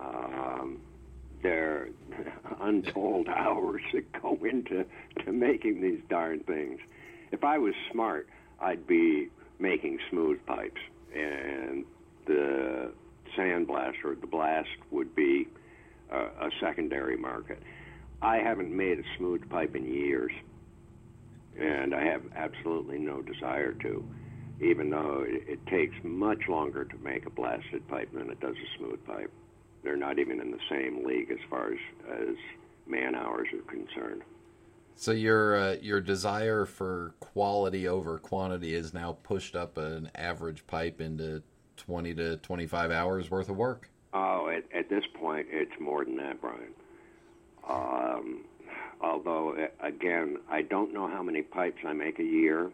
Um, 0.00 0.78
there 1.42 1.88
are 2.14 2.68
untold 2.68 3.28
hours 3.28 3.82
that 3.92 4.22
go 4.22 4.38
into 4.48 4.84
to 5.24 5.32
making 5.32 5.80
these 5.80 6.00
darn 6.08 6.40
things. 6.40 6.78
If 7.32 7.44
I 7.44 7.58
was 7.58 7.74
smart, 7.90 8.28
I'd 8.60 8.86
be 8.86 9.28
making 9.58 9.98
smooth 10.10 10.38
pipes 10.46 10.80
and 11.14 11.84
the 12.26 12.92
sandblast 13.36 14.04
or 14.04 14.14
the 14.14 14.26
blast 14.26 14.68
would 14.90 15.14
be 15.14 15.48
a, 16.10 16.18
a 16.18 16.50
secondary 16.60 17.16
market. 17.16 17.62
I 18.20 18.36
haven't 18.36 18.70
made 18.70 18.98
a 18.98 19.02
smooth 19.16 19.48
pipe 19.50 19.74
in 19.74 19.84
years, 19.84 20.32
and 21.58 21.94
I 21.94 22.04
have 22.04 22.22
absolutely 22.36 22.98
no 22.98 23.20
desire 23.22 23.72
to, 23.72 24.04
even 24.60 24.90
though 24.90 25.24
it, 25.26 25.44
it 25.48 25.66
takes 25.66 25.94
much 26.04 26.48
longer 26.48 26.84
to 26.84 26.98
make 26.98 27.26
a 27.26 27.30
blasted 27.30 27.86
pipe 27.88 28.12
than 28.12 28.30
it 28.30 28.40
does 28.40 28.54
a 28.56 28.78
smooth 28.78 29.04
pipe. 29.06 29.30
They're 29.82 29.96
not 29.96 30.18
even 30.18 30.40
in 30.40 30.52
the 30.52 30.60
same 30.70 31.04
league 31.04 31.30
as 31.30 31.38
far 31.50 31.72
as, 31.72 31.78
as 32.10 32.36
man 32.86 33.14
hours 33.14 33.48
are 33.52 33.72
concerned. 33.72 34.22
So 34.94 35.12
your 35.12 35.56
uh, 35.56 35.76
your 35.80 36.00
desire 36.00 36.64
for 36.64 37.14
quality 37.18 37.88
over 37.88 38.18
quantity 38.18 38.74
is 38.74 38.94
now 38.94 39.18
pushed 39.22 39.56
up 39.56 39.76
an 39.76 40.10
average 40.14 40.66
pipe 40.66 41.00
into 41.00 41.42
twenty 41.76 42.14
to 42.14 42.36
twenty 42.36 42.66
five 42.66 42.90
hours 42.90 43.30
worth 43.30 43.48
of 43.48 43.56
work. 43.56 43.88
Oh, 44.14 44.48
at, 44.48 44.64
at 44.76 44.88
this 44.88 45.04
point, 45.14 45.46
it's 45.50 45.72
more 45.80 46.04
than 46.04 46.16
that, 46.18 46.40
Brian. 46.40 46.74
Um, 47.68 48.44
although, 49.00 49.56
again, 49.80 50.36
I 50.50 50.62
don't 50.62 50.92
know 50.92 51.08
how 51.08 51.22
many 51.22 51.42
pipes 51.42 51.78
I 51.86 51.94
make 51.94 52.18
a 52.18 52.24
year. 52.24 52.70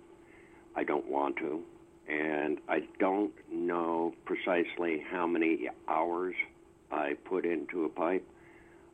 I 0.75 0.85
don't 0.85 1.07
want 1.07 1.37
to. 1.37 1.63
And 2.09 2.59
I 2.69 2.85
don't 2.99 3.33
know 3.53 4.15
precisely 4.25 5.05
how 5.11 5.27
many 5.27 5.69
hours 5.89 6.35
I 6.91 7.15
put 7.25 7.45
into 7.45 7.85
a 7.85 7.89
pipe. 7.89 8.27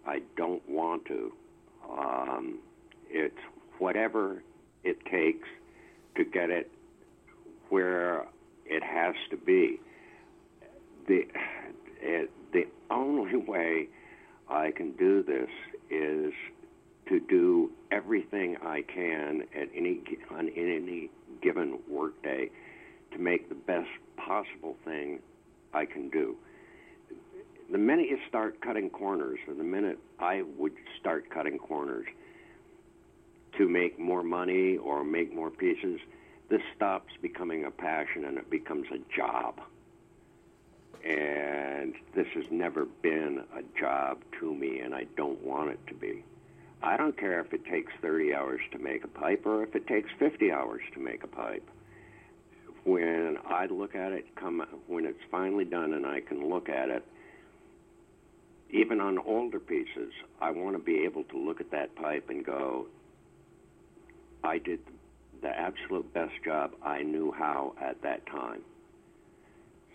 I 0.07 0.21
don't 0.37 0.69
want 0.69 1.07
to. 1.07 1.33
Um, 1.89 2.59
it's 3.15 3.39
whatever 3.79 4.43
it 4.83 4.99
takes 5.07 5.49
to 6.17 6.25
get 6.25 6.51
it 6.51 6.71
where 7.69 8.27
it 8.67 8.83
has 8.83 9.15
to 9.31 9.37
be. 9.37 9.81
The 11.07 11.23
it, 12.03 12.31
the 12.53 12.65
only 12.91 13.37
way 13.37 13.89
I 14.51 14.73
can 14.73 14.93
do 14.93 15.23
this 15.23 15.49
is 15.91 16.33
to 17.09 17.21
do 17.21 17.71
everything 17.91 18.57
I 18.63 18.83
can 18.83 19.43
at 19.55 19.69
any 19.75 20.01
on 20.31 20.49
any 20.51 21.11
given 21.41 21.79
workday 21.89 22.51
to 23.13 23.19
make 23.19 23.49
the 23.49 23.55
best 23.55 23.89
possible 24.17 24.77
thing 24.85 25.21
I 25.73 25.85
can 25.85 26.11
do. 26.11 26.37
The 27.71 27.79
minute 27.79 28.09
you 28.11 28.19
start 28.29 28.61
cutting 28.61 28.91
corners, 28.91 29.39
or 29.47 29.55
the 29.55 29.65
minute 29.65 29.99
I 30.19 30.43
would 30.59 30.73
start 31.01 31.31
cutting 31.31 31.59
corners 31.59 32.07
to 33.59 33.69
make 33.69 33.99
more 33.99 34.23
money 34.23 34.77
or 34.77 35.05
make 35.05 35.35
more 35.35 35.51
pieces, 35.51 36.01
this 36.49 36.63
stops 36.77 37.13
becoming 37.23 37.65
a 37.65 37.71
passion 37.71 38.25
and 38.25 38.39
it 38.39 38.51
becomes 38.51 38.87
a 38.93 38.99
job. 39.15 39.61
And 41.05 41.95
this 42.15 42.27
has 42.35 42.45
never 42.51 42.87
been 43.03 43.45
a 43.55 43.63
job 43.79 44.23
to 44.41 44.55
me, 44.55 44.81
and 44.81 44.95
I 44.95 45.07
don't 45.17 45.43
want 45.43 45.71
it 45.71 45.81
to 45.89 45.95
be. 45.95 46.25
I 46.83 46.97
don't 46.97 47.17
care 47.17 47.41
if 47.41 47.53
it 47.53 47.65
takes 47.67 47.93
30 48.01 48.35
hours 48.35 48.61
to 48.73 48.79
make 48.79 49.05
a 49.05 49.09
pipe 49.09 49.45
or 49.47 49.63
if 49.63 49.75
it 49.75 49.87
takes 49.87 50.11
50 50.19 50.51
hours 50.51 50.83
to 50.95 51.01
make 51.01 51.23
a 51.23 51.27
pipe. 51.27 51.69
When 52.85 53.39
I 53.47 53.67
look 53.67 53.95
at 53.95 54.13
it, 54.13 54.35
come 54.37 54.65
when 54.87 55.07
it's 55.07 55.23
finally 55.31 55.65
done, 55.65 55.95
and 55.95 56.07
I 56.07 56.21
can 56.21 56.49
look 56.49 56.69
at 56.69 56.91
it, 56.91 57.05
even 58.71 59.01
on 59.01 59.19
older 59.19 59.61
pieces, 59.61 60.13
I 60.41 60.51
want 60.51 60.77
to 60.77 60.83
be 60.83 61.05
able 61.05 61.25
to 61.25 61.39
look 61.39 61.61
at 61.61 61.71
that 61.71 61.95
pipe 61.95 62.29
and 62.29 62.45
go, 62.45 62.87
I 64.45 64.59
did 64.59 64.81
the 65.43 65.49
absolute 65.49 66.13
best 66.13 66.35
job 66.45 66.73
I 66.83 67.03
knew 67.03 67.33
how 67.33 67.75
at 67.81 68.01
that 68.03 68.27
time. 68.27 68.63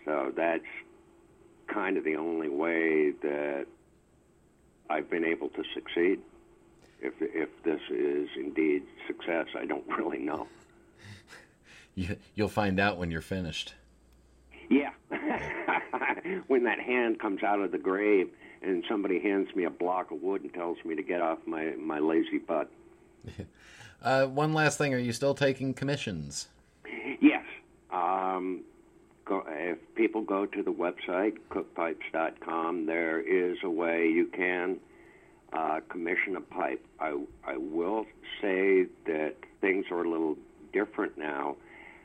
So 0.04 0.32
that's 0.36 0.64
kind 1.68 1.96
of 1.96 2.04
the 2.04 2.16
only 2.16 2.48
way 2.48 3.12
that 3.22 3.66
I've 4.90 5.08
been 5.08 5.24
able 5.24 5.48
to 5.50 5.62
succeed. 5.72 6.20
If 7.00 7.14
if 7.20 7.48
this 7.62 7.80
is 7.90 8.28
indeed 8.36 8.82
success, 9.06 9.46
I 9.56 9.64
don't 9.64 9.86
really 9.98 10.18
know. 10.18 10.48
You, 11.94 12.16
you'll 12.34 12.48
find 12.48 12.78
out 12.78 12.98
when 12.98 13.10
you're 13.10 13.20
finished. 13.20 13.74
Yeah, 14.68 14.90
when 16.46 16.64
that 16.64 16.78
hand 16.78 17.18
comes 17.18 17.42
out 17.42 17.60
of 17.60 17.72
the 17.72 17.78
grave 17.78 18.28
and 18.62 18.84
somebody 18.88 19.20
hands 19.20 19.48
me 19.56 19.64
a 19.64 19.70
block 19.70 20.10
of 20.10 20.22
wood 20.22 20.42
and 20.42 20.52
tells 20.52 20.78
me 20.84 20.94
to 20.94 21.02
get 21.02 21.20
off 21.20 21.38
my 21.46 21.74
my 21.78 21.98
lazy 21.98 22.38
butt. 22.38 22.70
Uh, 24.02 24.26
one 24.26 24.52
last 24.52 24.78
thing: 24.78 24.94
Are 24.94 24.98
you 24.98 25.12
still 25.12 25.34
taking 25.34 25.74
commissions? 25.74 26.48
Yes. 27.20 27.44
Um, 27.92 28.62
go, 29.24 29.44
if 29.48 29.78
people 29.94 30.22
go 30.22 30.46
to 30.46 30.62
the 30.62 30.72
website 30.72 31.38
cookepipes.com, 31.50 32.86
there 32.86 33.20
is 33.20 33.58
a 33.62 33.70
way 33.70 34.08
you 34.08 34.26
can 34.26 34.78
uh, 35.52 35.80
commission 35.88 36.36
a 36.36 36.40
pipe. 36.40 36.84
I 36.98 37.18
I 37.44 37.56
will 37.56 38.06
say 38.40 38.86
that 39.06 39.34
things 39.60 39.86
are 39.90 40.02
a 40.02 40.08
little 40.08 40.36
different 40.72 41.18
now. 41.18 41.56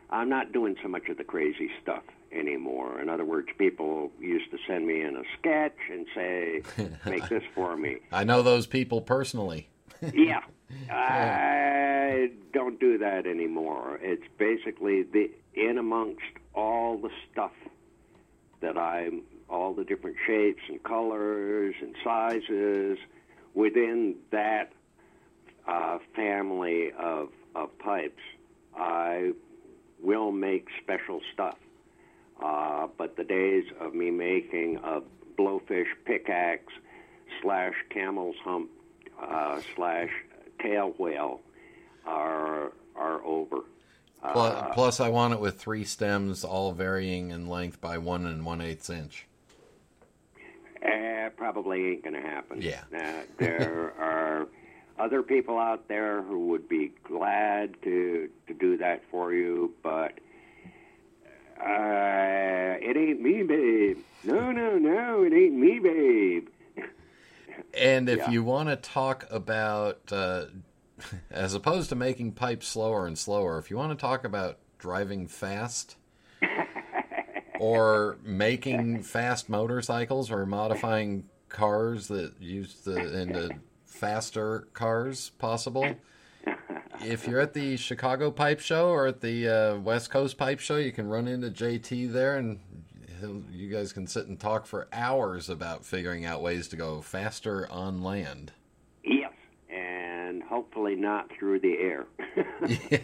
I'm 0.10 0.30
not 0.30 0.52
doing 0.52 0.76
so 0.82 0.88
much 0.88 1.10
of 1.10 1.18
the 1.18 1.24
crazy 1.24 1.70
stuff 1.82 2.04
anymore. 2.32 3.02
In 3.02 3.10
other 3.10 3.26
words, 3.26 3.48
people 3.58 4.12
used 4.20 4.52
to 4.52 4.58
send 4.68 4.86
me 4.86 5.02
in 5.02 5.16
a 5.16 5.24
sketch 5.40 5.78
and 5.92 6.06
say, 6.14 6.62
"Make 7.06 7.28
this 7.30 7.44
for 7.54 7.76
me." 7.76 7.98
I 8.12 8.24
know 8.24 8.42
those 8.42 8.68
people 8.68 9.02
personally. 9.02 9.70
yeah, 10.14 10.42
I 10.90 12.32
don't 12.54 12.80
do 12.80 12.98
that 12.98 13.26
anymore. 13.26 14.00
It's 14.02 14.26
basically 14.38 15.04
the 15.04 15.32
in 15.54 15.78
amongst 15.78 16.22
all 16.54 16.98
the 16.98 17.10
stuff 17.32 17.52
that 18.62 18.78
I'm, 18.78 19.24
all 19.50 19.74
the 19.74 19.84
different 19.84 20.18
shapes 20.26 20.62
and 20.68 20.82
colors 20.84 21.76
and 21.82 21.96
sizes 22.04 22.98
within 23.54 24.16
that 24.32 24.72
uh, 25.68 26.00
family 26.16 26.92
of 26.98 27.30
of 27.56 27.78
pipes. 27.80 28.22
I 28.78 29.32
will 30.02 30.32
make 30.32 30.68
special 30.84 31.22
stuff. 31.34 31.58
Uh, 32.44 32.88
but 32.98 33.16
the 33.16 33.24
days 33.24 33.64
of 33.80 33.94
me 33.94 34.12
making 34.12 34.78
a 34.84 35.02
blowfish 35.38 35.88
pickaxe 36.04 36.74
slash 37.42 37.74
camel's 37.90 38.36
hump 38.44 38.70
uh, 39.22 39.62
slash 39.76 40.10
tail 40.62 40.94
whale 40.98 41.42
are 42.06 42.72
are 42.96 43.24
over. 43.24 43.58
Plus, 44.32 44.54
Uh, 44.56 44.74
plus, 44.74 45.00
I 45.00 45.10
want 45.10 45.34
it 45.36 45.40
with 45.40 45.60
three 45.60 45.84
stems, 45.84 46.44
all 46.44 46.72
varying 46.72 47.30
in 47.32 47.48
length 47.48 47.80
by 47.80 47.98
one 48.00 48.26
and 48.26 48.44
one 48.46 48.60
eighths 48.62 48.90
inch. 48.90 49.28
eh, 50.82 51.30
probably 51.38 51.92
ain't 51.92 52.04
going 52.04 52.16
to 52.16 52.22
happen. 52.28 52.62
Yeah. 52.62 52.82
Uh, 52.96 53.22
there 53.38 53.94
are 54.00 54.48
other 54.98 55.22
people 55.22 55.60
out 55.60 55.88
there 55.90 56.22
who 56.24 56.48
would 56.48 56.68
be 56.70 56.92
glad 57.04 57.76
to 57.84 58.30
to 58.48 58.54
do 58.54 58.78
that 58.78 59.04
for 59.12 59.34
you, 59.34 59.74
but 59.84 60.14
uh, 61.60 62.76
it 62.82 62.98
ain't 62.98 63.22
me, 63.22 63.44
babe. 63.44 63.98
No, 64.24 64.52
no, 64.52 64.78
no, 64.78 65.24
it 65.24 65.34
ain't 65.34 65.54
me, 65.56 65.80
babe. 65.80 66.48
And 67.74 68.08
if 68.10 68.20
Yeah. 68.20 68.30
you 68.32 68.44
want 68.44 68.70
to 68.70 68.76
talk 68.78 69.26
about, 69.30 70.00
uh, 70.12 70.46
as 71.32 71.54
opposed 71.54 71.90
to 71.90 71.96
making 71.96 72.34
pipes 72.34 72.68
slower 72.68 73.06
and 73.06 73.18
slower, 73.18 73.58
if 73.60 73.70
you 73.70 73.78
want 73.78 73.92
to 73.98 74.02
talk 74.02 74.24
about 74.24 74.58
driving 74.78 75.28
fast 75.28 75.98
or 77.60 78.18
making 78.24 79.02
fast 79.04 79.50
motorcycles 79.50 80.30
or 80.32 80.46
modifying 80.46 81.26
cars 81.50 82.08
that 82.10 82.34
use 82.42 82.76
the 82.84 83.20
into 83.22 83.50
faster 83.86 84.68
cars 84.74 85.30
possible. 85.38 85.96
If 87.02 87.28
you're 87.28 87.40
at 87.42 87.54
the 87.54 87.78
Chicago 87.78 88.32
Pipe 88.32 88.60
Show 88.60 88.90
or 88.90 89.08
at 89.08 89.22
the 89.22 89.48
uh, 89.48 89.78
West 89.78 90.10
Coast 90.10 90.38
Pipe 90.38 90.60
Show, 90.60 90.78
you 90.78 90.92
can 90.92 91.08
run 91.08 91.28
into 91.28 91.50
JT 91.50 92.12
there, 92.12 92.38
and 92.38 92.60
you 93.52 93.70
guys 93.70 93.92
can 93.94 94.08
sit 94.08 94.28
and 94.28 94.40
talk 94.40 94.66
for 94.66 94.88
hours 94.94 95.50
about 95.50 95.86
figuring 95.86 96.26
out 96.26 96.42
ways 96.42 96.68
to 96.70 96.76
go 96.76 97.02
faster 97.02 97.68
on 97.72 98.02
land. 98.04 98.52
Yes, 99.04 99.34
and 99.70 100.42
hopefully 100.44 100.96
not 100.96 101.30
through 101.38 101.60
the 101.60 101.78
air. 101.80 102.06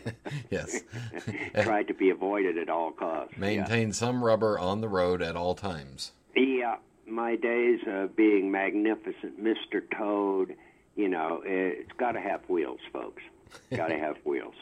Yes, 0.50 0.82
Try 1.64 1.84
to 1.84 1.94
be 1.94 2.10
avoided 2.10 2.58
at 2.58 2.70
all 2.70 2.92
costs. 2.92 3.38
maintain 3.38 3.94
some 3.94 4.24
rubber 4.24 4.60
on 4.60 4.82
the 4.82 4.90
road 4.90 5.22
at 5.22 5.36
all 5.38 5.56
times. 5.56 6.12
Yeah, 6.36 6.78
my 7.08 7.36
days 7.38 7.80
of 7.88 8.16
being 8.16 8.52
magnificent 8.52 9.42
Mr. 9.42 9.82
Toad, 9.98 10.56
you 10.96 11.08
know, 11.08 11.42
it's 11.46 11.92
got 11.98 12.14
to 12.14 12.20
have 12.20 12.42
wheels, 12.50 12.80
folks. 12.92 13.22
Got 13.76 13.88
to 13.88 13.98
have 14.00 14.16
wheels. 14.26 14.56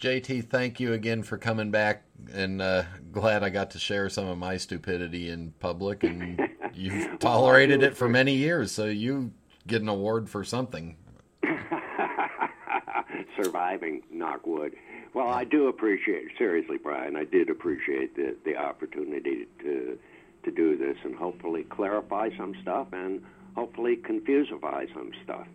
JT, 0.00 0.48
thank 0.48 0.78
you 0.78 0.92
again 0.92 1.24
for 1.24 1.36
coming 1.36 1.72
back, 1.72 2.04
and 2.32 2.62
uh, 2.62 2.84
glad 3.10 3.42
I 3.42 3.48
got 3.48 3.72
to 3.72 3.80
share 3.80 4.08
some 4.08 4.28
of 4.28 4.38
my 4.38 4.56
stupidity 4.56 5.28
in 5.28 5.52
public. 5.58 6.04
And 6.04 6.40
you've 6.72 7.18
tolerated 7.18 7.82
it 7.82 7.96
for 7.96 8.08
many 8.08 8.34
years, 8.34 8.70
so 8.70 8.84
you 8.84 9.32
get 9.66 9.82
an 9.82 9.88
award 9.88 10.30
for 10.30 10.44
something. 10.44 10.96
Surviving, 13.42 14.02
knock 14.12 14.46
wood. 14.46 14.76
Well, 15.14 15.28
I 15.28 15.42
do 15.42 15.66
appreciate 15.66 16.28
seriously, 16.38 16.76
Brian. 16.80 17.16
I 17.16 17.24
did 17.24 17.50
appreciate 17.50 18.14
the 18.14 18.36
the 18.44 18.56
opportunity 18.56 19.46
to 19.60 19.98
to 20.44 20.50
do 20.52 20.76
this 20.76 20.96
and 21.02 21.16
hopefully 21.16 21.64
clarify 21.64 22.30
some 22.36 22.54
stuff 22.62 22.86
and 22.92 23.20
hopefully 23.56 23.96
confusify 23.96 24.86
some 24.94 25.10
stuff. 25.24 25.48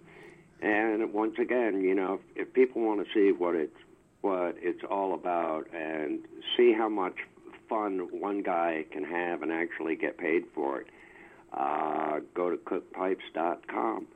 And 0.61 1.13
once 1.13 1.35
again, 1.39 1.81
you 1.81 1.95
know, 1.95 2.19
if, 2.35 2.47
if 2.47 2.53
people 2.53 2.81
want 2.81 3.05
to 3.05 3.13
see 3.13 3.31
what 3.31 3.55
it's 3.55 3.77
what 4.23 4.55
it's 4.61 4.83
all 4.89 5.13
about 5.13 5.67
and 5.73 6.19
see 6.55 6.71
how 6.73 6.87
much 6.87 7.15
fun 7.69 7.99
one 8.11 8.41
guy 8.41 8.85
can 8.89 9.03
have 9.03 9.41
and 9.43 9.51
actually 9.51 9.95
get 9.97 10.17
paid 10.17 10.45
for 10.55 10.79
it, 10.81 10.87
uh, 11.53 12.19
go 12.33 12.49
to 12.49 12.55
cookepipes.com 12.57 14.07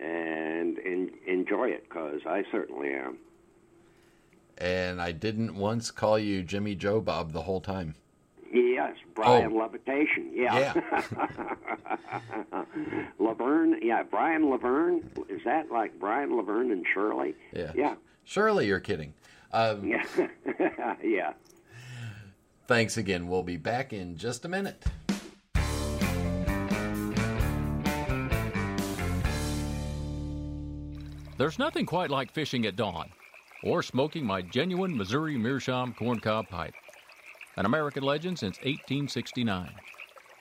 and 0.00 0.78
en- 0.78 1.10
enjoy 1.26 1.68
it 1.70 1.88
because 1.88 2.20
I 2.24 2.44
certainly 2.52 2.94
am. 2.94 3.18
And 4.58 5.00
I 5.02 5.10
didn't 5.12 5.56
once 5.56 5.90
call 5.90 6.18
you 6.20 6.42
Jimmy 6.44 6.76
Joe 6.76 7.00
Bob 7.00 7.32
the 7.32 7.42
whole 7.42 7.60
time. 7.60 7.96
Yes, 8.52 8.94
Brian 9.14 9.52
Oh. 9.52 9.58
Levitation. 9.58 10.30
Yeah. 10.32 10.72
Laverne 13.18 13.70
Brian, 13.70 13.78
yeah, 13.82 14.02
Brian 14.04 14.50
Laverne. 14.50 15.10
Is 15.28 15.40
that 15.44 15.70
like 15.70 15.98
Brian 15.98 16.36
Laverne 16.36 16.70
and 16.70 16.84
Shirley? 16.94 17.34
Yeah. 17.52 17.72
Yeah. 17.74 17.94
Surely 18.24 18.66
you're 18.66 18.80
kidding. 18.80 19.14
Um, 19.52 19.86
Yeah. 19.86 20.04
yeah. 21.02 21.32
Thanks 22.66 22.96
again. 22.98 23.28
We'll 23.28 23.42
be 23.42 23.56
back 23.56 23.92
in 23.92 24.16
just 24.16 24.44
a 24.44 24.48
minute. 24.48 24.84
There's 31.38 31.58
nothing 31.58 31.86
quite 31.86 32.10
like 32.10 32.32
fishing 32.32 32.66
at 32.66 32.76
dawn 32.76 33.10
or 33.62 33.82
smoking 33.82 34.26
my 34.26 34.42
genuine 34.42 34.96
Missouri 34.96 35.36
Meerschaum 35.38 35.94
corncob 35.94 36.48
pipe, 36.48 36.74
an 37.56 37.64
American 37.64 38.02
legend 38.02 38.38
since 38.38 38.58
1869. 38.58 39.70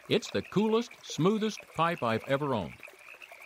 It's 0.10 0.30
the 0.32 0.42
coolest, 0.42 0.90
smoothest 1.04 1.60
pipe 1.76 2.02
I've 2.02 2.24
ever 2.28 2.54
owned. 2.54 2.74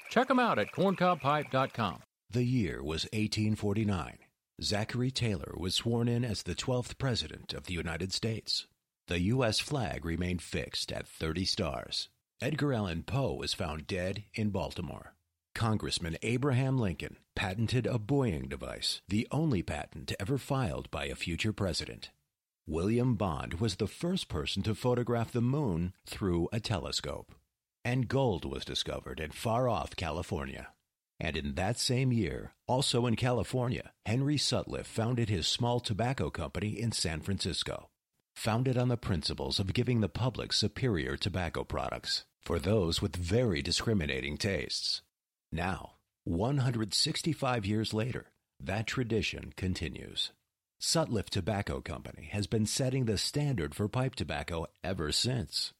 Check 0.09 0.27
them 0.27 0.39
out 0.39 0.59
at 0.59 0.71
corncobpipe.com. 0.71 2.01
The 2.29 2.43
year 2.43 2.81
was 2.83 3.03
1849. 3.13 4.17
Zachary 4.63 5.09
Taylor 5.09 5.53
was 5.57 5.73
sworn 5.73 6.07
in 6.07 6.23
as 6.23 6.43
the 6.43 6.53
12th 6.53 6.99
President 6.99 7.51
of 7.53 7.65
the 7.65 7.73
United 7.73 8.13
States. 8.13 8.67
The 9.07 9.19
U.S. 9.21 9.59
flag 9.59 10.05
remained 10.05 10.43
fixed 10.43 10.91
at 10.91 11.07
30 11.07 11.45
stars. 11.45 12.09
Edgar 12.39 12.71
Allan 12.71 13.01
Poe 13.01 13.33
was 13.33 13.55
found 13.55 13.87
dead 13.87 14.25
in 14.35 14.51
Baltimore. 14.51 15.15
Congressman 15.55 16.15
Abraham 16.21 16.77
Lincoln 16.77 17.17
patented 17.35 17.87
a 17.87 17.97
buoying 17.97 18.47
device, 18.47 19.01
the 19.07 19.27
only 19.31 19.63
patent 19.63 20.13
ever 20.19 20.37
filed 20.37 20.91
by 20.91 21.05
a 21.05 21.15
future 21.15 21.53
president. 21.53 22.11
William 22.67 23.15
Bond 23.15 23.55
was 23.55 23.77
the 23.77 23.87
first 23.87 24.29
person 24.29 24.61
to 24.63 24.75
photograph 24.75 25.31
the 25.31 25.41
moon 25.41 25.93
through 26.05 26.47
a 26.53 26.59
telescope. 26.59 27.33
And 27.83 28.07
gold 28.07 28.45
was 28.45 28.63
discovered 28.63 29.19
in 29.19 29.31
far 29.31 29.67
off 29.67 29.95
California. 29.95 30.67
And 31.23 31.37
in 31.37 31.53
that 31.53 31.77
same 31.77 32.11
year, 32.11 32.53
also 32.65 33.05
in 33.05 33.15
California, 33.15 33.91
Henry 34.07 34.37
Sutliff 34.37 34.87
founded 34.87 35.29
his 35.29 35.47
small 35.47 35.79
tobacco 35.79 36.31
company 36.31 36.69
in 36.79 36.91
San 36.91 37.21
Francisco. 37.21 37.89
Founded 38.35 38.75
on 38.75 38.87
the 38.87 38.97
principles 38.97 39.59
of 39.59 39.75
giving 39.75 40.01
the 40.01 40.09
public 40.09 40.51
superior 40.51 41.15
tobacco 41.15 41.63
products 41.63 42.25
for 42.41 42.57
those 42.57 43.03
with 43.03 43.15
very 43.15 43.61
discriminating 43.61 44.35
tastes. 44.35 45.03
Now, 45.51 45.97
165 46.23 47.67
years 47.67 47.93
later, 47.93 48.31
that 48.59 48.87
tradition 48.87 49.53
continues. 49.55 50.31
Sutliff 50.81 51.29
Tobacco 51.29 51.81
Company 51.81 52.29
has 52.31 52.47
been 52.47 52.65
setting 52.65 53.05
the 53.05 53.19
standard 53.19 53.75
for 53.75 53.87
pipe 53.87 54.15
tobacco 54.15 54.65
ever 54.83 55.11
since. 55.11 55.71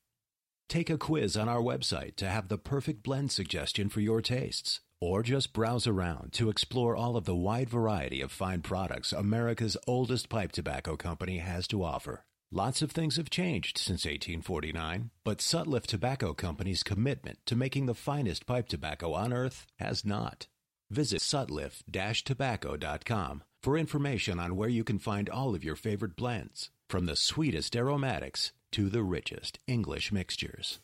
Take 0.69 0.91
a 0.91 0.99
quiz 0.99 1.35
on 1.35 1.49
our 1.49 1.61
website 1.61 2.15
to 2.17 2.29
have 2.29 2.47
the 2.47 2.59
perfect 2.59 3.01
blend 3.01 3.31
suggestion 3.31 3.89
for 3.89 4.01
your 4.01 4.21
tastes, 4.21 4.81
or 5.01 5.23
just 5.23 5.51
browse 5.51 5.87
around 5.87 6.31
to 6.31 6.49
explore 6.49 6.95
all 6.95 7.17
of 7.17 7.25
the 7.25 7.35
wide 7.35 7.69
variety 7.69 8.21
of 8.21 8.31
fine 8.31 8.61
products 8.61 9.11
America's 9.11 9.75
oldest 9.87 10.29
pipe 10.29 10.51
tobacco 10.51 10.95
company 10.95 11.39
has 11.39 11.67
to 11.67 11.83
offer. 11.83 12.23
Lots 12.53 12.81
of 12.81 12.91
things 12.91 13.15
have 13.15 13.29
changed 13.29 13.77
since 13.77 14.03
1849, 14.05 15.11
but 15.23 15.37
Sutliff 15.37 15.87
Tobacco 15.87 16.33
Company's 16.33 16.83
commitment 16.83 17.39
to 17.45 17.55
making 17.55 17.85
the 17.85 17.95
finest 17.95 18.45
pipe 18.45 18.67
tobacco 18.67 19.13
on 19.13 19.31
earth 19.31 19.67
has 19.79 20.03
not. 20.05 20.47
Visit 20.89 21.21
sutliff-tobacco.com 21.21 23.43
for 23.63 23.77
information 23.77 24.37
on 24.37 24.57
where 24.57 24.67
you 24.67 24.83
can 24.83 24.99
find 24.99 25.29
all 25.29 25.55
of 25.55 25.63
your 25.63 25.77
favorite 25.77 26.17
blends, 26.17 26.71
from 26.89 27.05
the 27.05 27.15
sweetest 27.15 27.73
aromatics 27.75 28.51
to 28.73 28.89
the 28.89 29.03
richest 29.03 29.59
English 29.67 30.11
mixtures. 30.11 30.79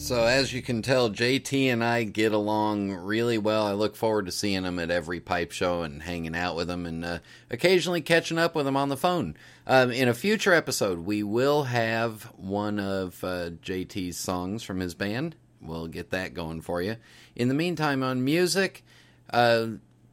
So, 0.00 0.24
as 0.24 0.54
you 0.54 0.62
can 0.62 0.80
tell, 0.80 1.10
JT 1.10 1.66
and 1.66 1.84
I 1.84 2.04
get 2.04 2.32
along 2.32 2.90
really 2.90 3.36
well. 3.36 3.66
I 3.66 3.74
look 3.74 3.94
forward 3.94 4.24
to 4.26 4.32
seeing 4.32 4.64
him 4.64 4.78
at 4.78 4.90
every 4.90 5.20
pipe 5.20 5.52
show 5.52 5.82
and 5.82 6.02
hanging 6.02 6.34
out 6.34 6.56
with 6.56 6.70
him 6.70 6.86
and 6.86 7.04
uh, 7.04 7.18
occasionally 7.50 8.00
catching 8.00 8.38
up 8.38 8.54
with 8.54 8.66
him 8.66 8.78
on 8.78 8.88
the 8.88 8.96
phone. 8.96 9.36
Um, 9.66 9.92
in 9.92 10.08
a 10.08 10.14
future 10.14 10.54
episode, 10.54 11.00
we 11.00 11.22
will 11.22 11.64
have 11.64 12.22
one 12.36 12.80
of 12.80 13.22
uh, 13.22 13.50
JT's 13.62 14.16
songs 14.16 14.62
from 14.62 14.80
his 14.80 14.94
band. 14.94 15.36
We'll 15.60 15.86
get 15.86 16.10
that 16.10 16.32
going 16.32 16.62
for 16.62 16.80
you. 16.80 16.96
In 17.36 17.48
the 17.48 17.54
meantime, 17.54 18.02
on 18.02 18.24
music, 18.24 18.82
uh, 19.34 19.66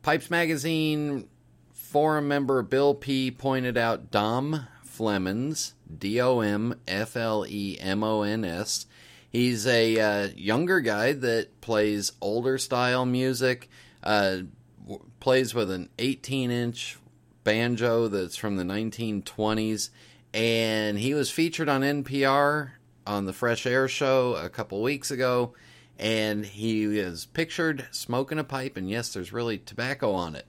Pipes 0.04 0.30
Magazine 0.30 1.30
forum 1.72 2.28
member 2.28 2.62
Bill 2.62 2.94
P. 2.94 3.32
pointed 3.32 3.78
out 3.78 4.12
Dom 4.12 4.68
Flemons, 4.86 5.74
D 5.98 6.20
O 6.20 6.42
M 6.42 6.78
F 6.90 7.16
L 7.16 7.46
E 7.48 7.78
M 7.80 8.04
O 8.04 8.24
N 8.24 8.44
S. 8.44 8.86
He's 9.30 9.68
a 9.68 10.00
uh, 10.00 10.30
younger 10.36 10.80
guy 10.80 11.14
that 11.14 11.62
plays 11.62 12.14
older 12.22 12.58
style 12.58 13.06
music, 13.06 13.70
uh, 14.04 14.40
w- 14.82 15.04
plays 15.20 15.54
with 15.54 15.70
an 15.70 15.90
18 16.00 16.50
inch 16.50 16.98
banjo 17.44 18.08
that's 18.08 18.36
from 18.36 18.58
the 18.58 18.64
1920s, 18.64 19.90
and 20.34 21.00
he 21.00 21.14
was 21.14 21.30
featured 21.30 21.70
on 21.70 21.82
NPR 21.82 22.72
on 23.06 23.26
the 23.26 23.34
Fresh 23.34 23.66
Air 23.66 23.88
Show 23.88 24.36
a 24.36 24.50
couple 24.50 24.82
weeks 24.82 25.12
ago, 25.12 25.54
and 25.98 26.46
he 26.46 26.84
is 26.84 27.26
pictured 27.26 27.88
smoking 27.92 28.40
a 28.40 28.44
pipe, 28.44 28.78
and 28.78 28.90
yes, 28.90 29.14
there's 29.14 29.34
really 29.34 29.58
tobacco 29.58 30.12
on 30.12 30.36
it, 30.36 30.48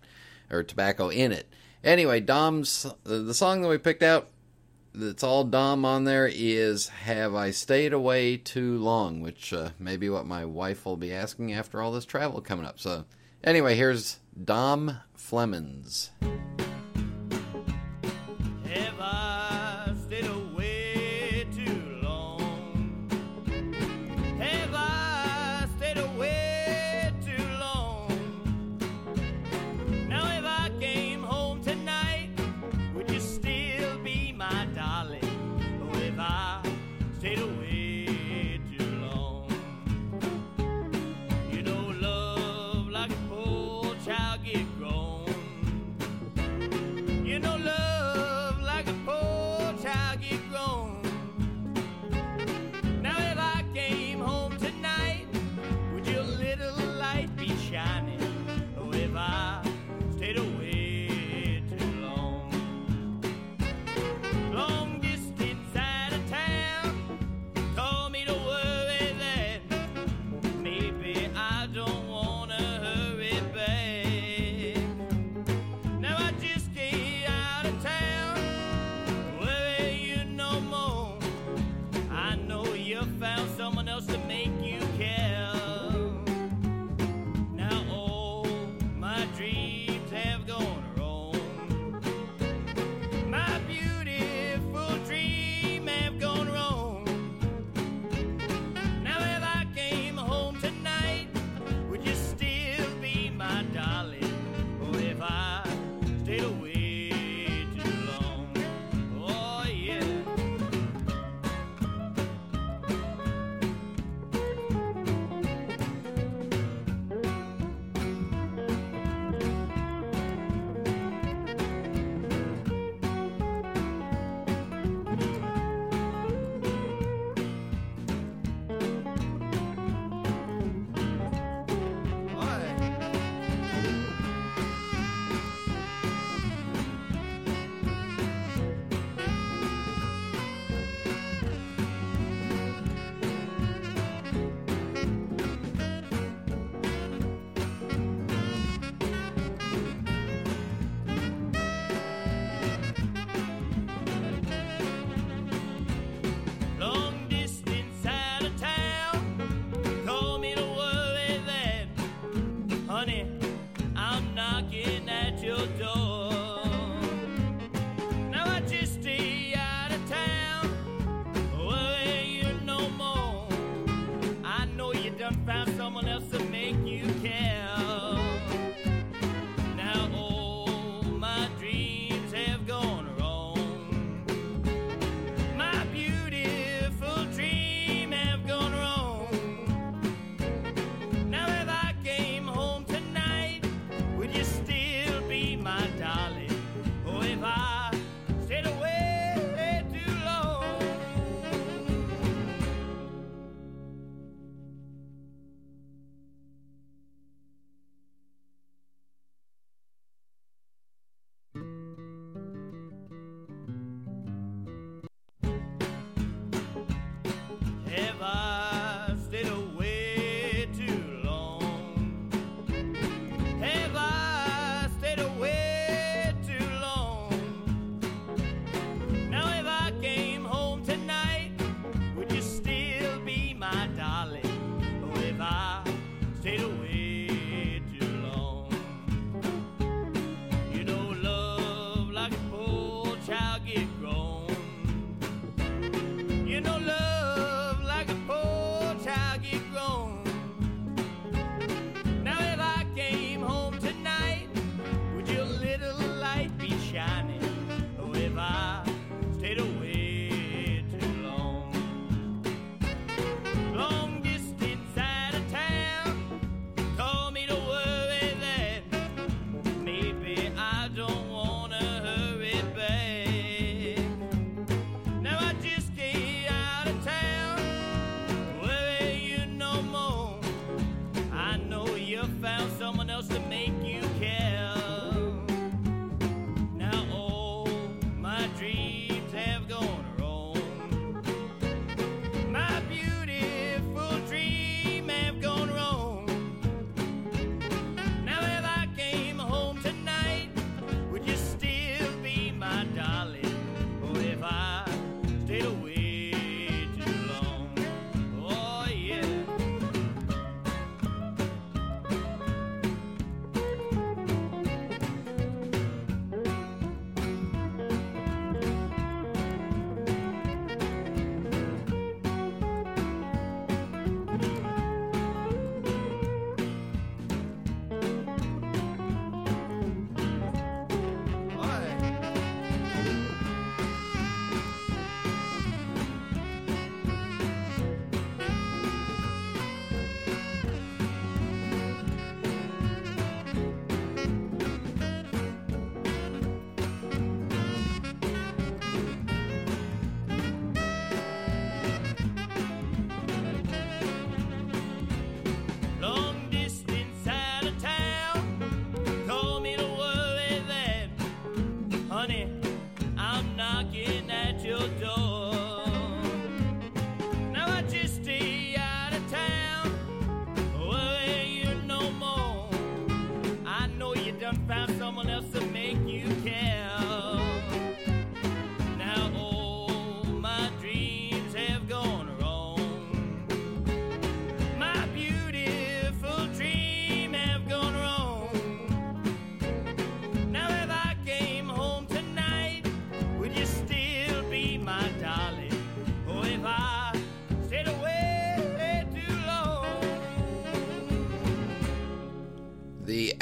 or 0.50 0.62
tobacco 0.62 1.08
in 1.08 1.32
it. 1.32 1.48
Anyway, 1.84 2.20
Dom's 2.20 2.86
the 3.04 3.18
the 3.18 3.34
song 3.34 3.62
that 3.62 3.68
we 3.68 3.78
picked 3.78 4.02
out 4.02 4.28
that's 4.98 5.22
all 5.22 5.44
Dom 5.44 5.84
on 5.84 6.02
there 6.02 6.28
is 6.32 6.88
Have 6.88 7.32
I 7.32 7.52
Stayed 7.52 7.92
Away 7.92 8.36
Too 8.36 8.78
Long, 8.78 9.20
which 9.20 9.52
uh, 9.52 9.70
may 9.78 9.96
be 9.96 10.10
what 10.10 10.26
my 10.26 10.44
wife 10.44 10.84
will 10.84 10.96
be 10.96 11.12
asking 11.12 11.52
after 11.52 11.80
all 11.80 11.92
this 11.92 12.04
travel 12.04 12.40
coming 12.40 12.66
up. 12.66 12.80
So, 12.80 13.04
anyway, 13.44 13.76
here's 13.76 14.18
Dom 14.44 14.98
Flemons. 15.16 16.10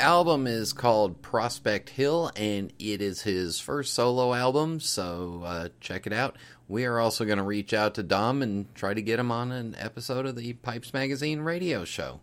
Album 0.07 0.47
is 0.47 0.73
called 0.73 1.21
Prospect 1.21 1.91
Hill, 1.91 2.31
and 2.37 2.73
it 2.79 3.03
is 3.03 3.23
his 3.23 3.59
first 3.59 3.93
solo 3.93 4.35
album, 4.35 4.79
so 4.79 5.43
uh, 5.45 5.69
check 5.81 6.07
it 6.07 6.13
out. 6.13 6.37
We 6.69 6.85
are 6.85 7.01
also 7.01 7.25
going 7.25 7.39
to 7.39 7.45
reach 7.45 7.75
out 7.75 7.95
to 7.97 8.05
Dom 8.05 8.41
and 8.41 8.73
try 8.77 8.95
to 8.95 9.03
get 9.03 9.19
him 9.19 9.33
on 9.33 9.51
an 9.51 9.75
episode 9.77 10.25
of 10.25 10.37
the 10.37 10.53
Pipes 10.53 10.95
Magazine 10.95 11.41
radio 11.41 11.85
show. 11.85 12.21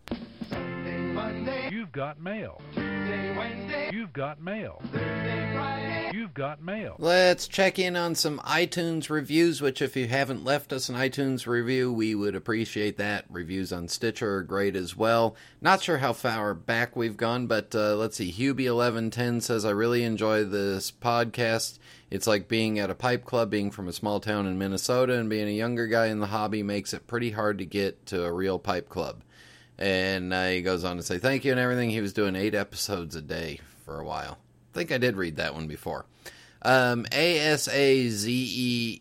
You've 1.70 1.92
got 1.92 2.18
mail. 2.18 2.62
You've 3.92 4.14
got 4.14 4.40
mail. 4.40 4.80
You've 6.24 6.32
got 6.32 6.62
mail. 6.62 6.96
Let's 6.98 7.46
check 7.46 7.78
in 7.78 7.96
on 7.96 8.14
some 8.14 8.38
iTunes 8.38 9.10
reviews, 9.10 9.60
which, 9.60 9.82
if 9.82 9.94
you 9.94 10.08
haven't 10.08 10.42
left 10.42 10.72
us 10.72 10.88
an 10.88 10.94
iTunes 10.94 11.46
review, 11.46 11.92
we 11.92 12.14
would 12.14 12.34
appreciate 12.34 12.96
that. 12.96 13.26
Reviews 13.28 13.74
on 13.74 13.88
Stitcher 13.88 14.36
are 14.36 14.42
great 14.42 14.74
as 14.74 14.96
well. 14.96 15.36
Not 15.60 15.82
sure 15.82 15.98
how 15.98 16.14
far 16.14 16.54
back 16.54 16.96
we've 16.96 17.18
gone, 17.18 17.46
but 17.46 17.74
uh, 17.74 17.96
let's 17.96 18.16
see. 18.16 18.32
Hubie1110 18.32 19.42
says, 19.42 19.66
I 19.66 19.70
really 19.72 20.02
enjoy 20.02 20.44
this 20.44 20.90
podcast. 20.90 21.78
It's 22.10 22.26
like 22.26 22.48
being 22.48 22.78
at 22.78 22.88
a 22.88 22.94
pipe 22.94 23.26
club, 23.26 23.50
being 23.50 23.70
from 23.70 23.86
a 23.86 23.92
small 23.92 24.18
town 24.18 24.46
in 24.46 24.56
Minnesota, 24.56 25.18
and 25.18 25.28
being 25.28 25.48
a 25.48 25.50
younger 25.50 25.86
guy 25.86 26.06
in 26.06 26.20
the 26.20 26.28
hobby 26.28 26.62
makes 26.62 26.94
it 26.94 27.06
pretty 27.06 27.32
hard 27.32 27.58
to 27.58 27.66
get 27.66 28.06
to 28.06 28.24
a 28.24 28.32
real 28.32 28.58
pipe 28.58 28.88
club. 28.88 29.20
And 29.78 30.32
uh, 30.32 30.46
he 30.46 30.62
goes 30.62 30.84
on 30.84 30.96
to 30.96 31.02
say 31.02 31.18
thank 31.18 31.44
you 31.44 31.50
and 31.50 31.60
everything. 31.60 31.90
He 31.90 32.00
was 32.00 32.14
doing 32.14 32.34
eight 32.34 32.54
episodes 32.54 33.14
a 33.14 33.20
day 33.20 33.60
for 33.84 34.00
a 34.00 34.04
while. 34.06 34.38
I 34.72 34.78
think 34.78 34.90
I 34.90 34.96
did 34.96 35.16
read 35.16 35.36
that 35.36 35.52
one 35.52 35.68
before. 35.68 36.06
Um, 36.64 37.04
ASAZEL 37.12 39.00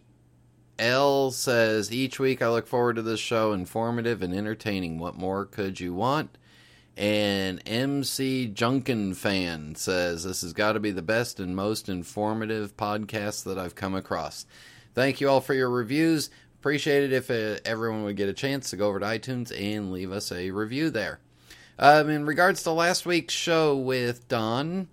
says 1.32 1.92
each 1.94 2.20
week 2.20 2.42
I 2.42 2.50
look 2.50 2.68
forward 2.68 2.98
to 2.98 3.02
this 3.02 3.22
show, 3.22 3.54
informative 3.54 4.22
and 4.22 4.34
entertaining. 4.34 5.00
What 5.00 5.16
more 5.16 5.46
could 5.46 5.80
you 5.80 5.94
want? 5.94 6.38
And 6.98 7.62
MC 7.66 8.48
Junkin 8.48 9.16
fan 9.16 9.76
says 9.76 10.24
this 10.24 10.42
has 10.42 10.54
got 10.54 10.74
to 10.74 10.80
be 10.80 10.92
the 10.92 11.02
best 11.02 11.40
and 11.40 11.56
most 11.56 11.90
informative 11.90 12.76
podcast 12.78 13.46
that 13.46 13.58
I've 13.58 13.76
come 13.76 13.96
across. 13.96 14.46
Thank 14.94 15.22
you 15.22 15.30
all 15.30 15.42
for 15.42 15.54
your 15.54 15.70
reviews. 15.70 16.30
appreciate 16.60 17.04
it 17.04 17.14
if 17.14 17.32
uh, 17.32 17.60
everyone 17.66 18.04
would 18.04 18.18
get 18.18 18.30
a 18.30 18.34
chance 18.34 18.70
to 18.70 18.78
go 18.78 18.90
over 18.90 19.00
to 19.00 19.06
iTunes 19.06 19.52
and 19.58 19.92
leave 19.92 20.12
us 20.12 20.32
a 20.32 20.52
review 20.52 20.90
there. 20.90 21.20
Um, 21.80 22.10
in 22.10 22.26
regards 22.26 22.62
to 22.64 22.72
last 22.72 23.06
week's 23.06 23.34
show 23.34 23.76
with 23.76 24.28
Don, 24.28 24.90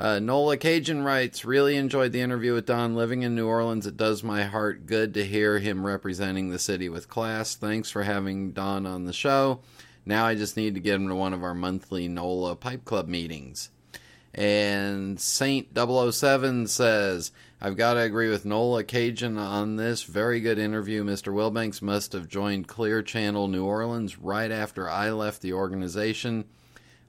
uh, 0.00 0.18
Nola 0.18 0.56
Cajun 0.56 1.02
writes, 1.02 1.44
really 1.44 1.76
enjoyed 1.76 2.12
the 2.12 2.22
interview 2.22 2.54
with 2.54 2.64
Don. 2.64 2.94
Living 2.94 3.20
in 3.22 3.34
New 3.34 3.46
Orleans, 3.46 3.86
it 3.86 3.98
does 3.98 4.22
my 4.22 4.44
heart 4.44 4.86
good 4.86 5.12
to 5.12 5.26
hear 5.26 5.58
him 5.58 5.84
representing 5.84 6.48
the 6.48 6.58
city 6.58 6.88
with 6.88 7.10
class. 7.10 7.54
Thanks 7.54 7.90
for 7.90 8.04
having 8.04 8.52
Don 8.52 8.86
on 8.86 9.04
the 9.04 9.12
show. 9.12 9.60
Now 10.06 10.24
I 10.24 10.34
just 10.34 10.56
need 10.56 10.72
to 10.74 10.80
get 10.80 10.94
him 10.94 11.08
to 11.08 11.14
one 11.14 11.34
of 11.34 11.44
our 11.44 11.54
monthly 11.54 12.08
NOLA 12.08 12.56
Pipe 12.56 12.86
Club 12.86 13.08
meetings. 13.08 13.68
And 14.32 15.20
Saint 15.20 15.76
007 15.76 16.66
says, 16.68 17.30
I've 17.60 17.76
got 17.76 17.94
to 17.94 18.00
agree 18.00 18.30
with 18.30 18.46
Nola 18.46 18.84
Cajun 18.84 19.36
on 19.36 19.76
this. 19.76 20.04
Very 20.04 20.40
good 20.40 20.58
interview. 20.58 21.04
Mr. 21.04 21.30
Wilbanks 21.30 21.82
must 21.82 22.14
have 22.14 22.26
joined 22.26 22.68
Clear 22.68 23.02
Channel 23.02 23.48
New 23.48 23.66
Orleans 23.66 24.18
right 24.18 24.50
after 24.50 24.88
I 24.88 25.10
left 25.10 25.42
the 25.42 25.52
organization. 25.52 26.46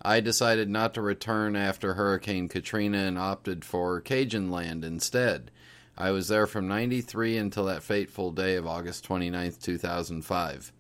I 0.04 0.20
decided 0.20 0.70
not 0.70 0.94
to 0.96 1.02
return 1.02 1.56
after 1.56 1.94
Hurricane 1.94 2.48
Katrina 2.48 3.00
and 3.00 3.18
opted 3.18 3.64
for 3.64 4.02
Cajun 4.02 4.50
Land 4.50 4.84
instead. 4.84 5.52
I 5.98 6.12
was 6.12 6.28
there 6.28 6.48
from 6.48 6.68
93 6.68 7.38
until 7.38 7.66
that 7.66 7.84
fateful 7.84 8.32
day 8.32 8.56
of 8.56 8.66
August 8.66 9.04
29, 9.04 9.54
2005. 9.62 10.72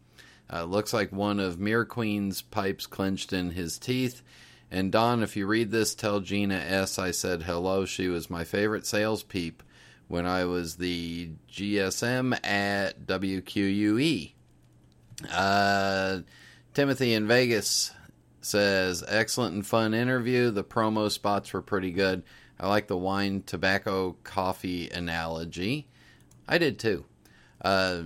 Uh, 0.52 0.64
looks 0.64 0.94
like 0.94 1.12
one 1.12 1.40
of 1.40 1.60
Mere 1.60 1.86
Queen's 1.86 2.42
pipes 2.42 2.88
clenched 2.88 3.32
in 3.32 3.52
his 3.52 3.78
teeth. 3.78 4.22
And 4.72 4.92
Don, 4.92 5.22
if 5.22 5.36
you 5.36 5.46
read 5.46 5.72
this, 5.72 5.94
tell 5.94 6.22
Gina 6.22 6.56
S. 6.56 6.98
I 6.98 7.12
said 7.12 7.44
hello. 7.44 7.86
She 7.86 8.08
was 8.08 8.30
my 8.30 8.44
favorite 8.44 8.86
sales 8.86 9.22
peep 9.22 9.62
when 10.08 10.26
I 10.26 10.46
was 10.46 10.76
the 10.76 11.32
GSM 11.52 12.46
at 12.46 13.06
WQUE. 13.06 14.32
Uh, 15.32 16.20
Timothy 16.74 17.14
in 17.14 17.28
Vegas 17.28 17.92
says, 18.42 19.04
excellent 19.08 19.56
and 19.56 19.66
fun 19.66 19.94
interview. 19.94 20.52
The 20.52 20.64
promo 20.64 21.10
spots 21.10 21.54
were 21.54 21.62
pretty 21.62 21.92
good. 21.92 22.24
I 22.60 22.68
like 22.68 22.88
the 22.88 22.98
wine, 22.98 23.44
tobacco, 23.46 24.18
coffee 24.24 24.90
analogy. 24.90 25.88
I 26.48 26.58
did 26.58 26.78
too. 26.78 27.06
Uh, 27.64 28.04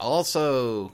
also, 0.00 0.92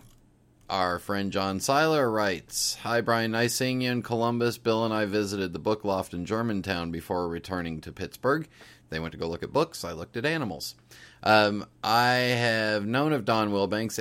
our 0.68 0.98
friend 0.98 1.32
John 1.32 1.60
Seiler 1.60 2.10
writes 2.10 2.76
Hi, 2.82 3.00
Brian. 3.00 3.30
Nice 3.30 3.54
seeing 3.54 3.80
you 3.80 3.90
in 3.90 4.02
Columbus. 4.02 4.58
Bill 4.58 4.84
and 4.84 4.92
I 4.92 5.06
visited 5.06 5.52
the 5.52 5.58
book 5.58 5.84
loft 5.84 6.12
in 6.12 6.26
Germantown 6.26 6.90
before 6.90 7.28
returning 7.28 7.80
to 7.82 7.92
Pittsburgh. 7.92 8.46
They 8.90 9.00
went 9.00 9.12
to 9.12 9.18
go 9.18 9.28
look 9.28 9.42
at 9.42 9.52
books. 9.52 9.84
I 9.84 9.92
looked 9.92 10.16
at 10.16 10.26
animals. 10.26 10.74
Um, 11.22 11.66
I 11.82 12.12
have 12.12 12.86
known 12.86 13.12
of 13.12 13.24
Don 13.24 13.50
Wilbanks, 13.50 13.98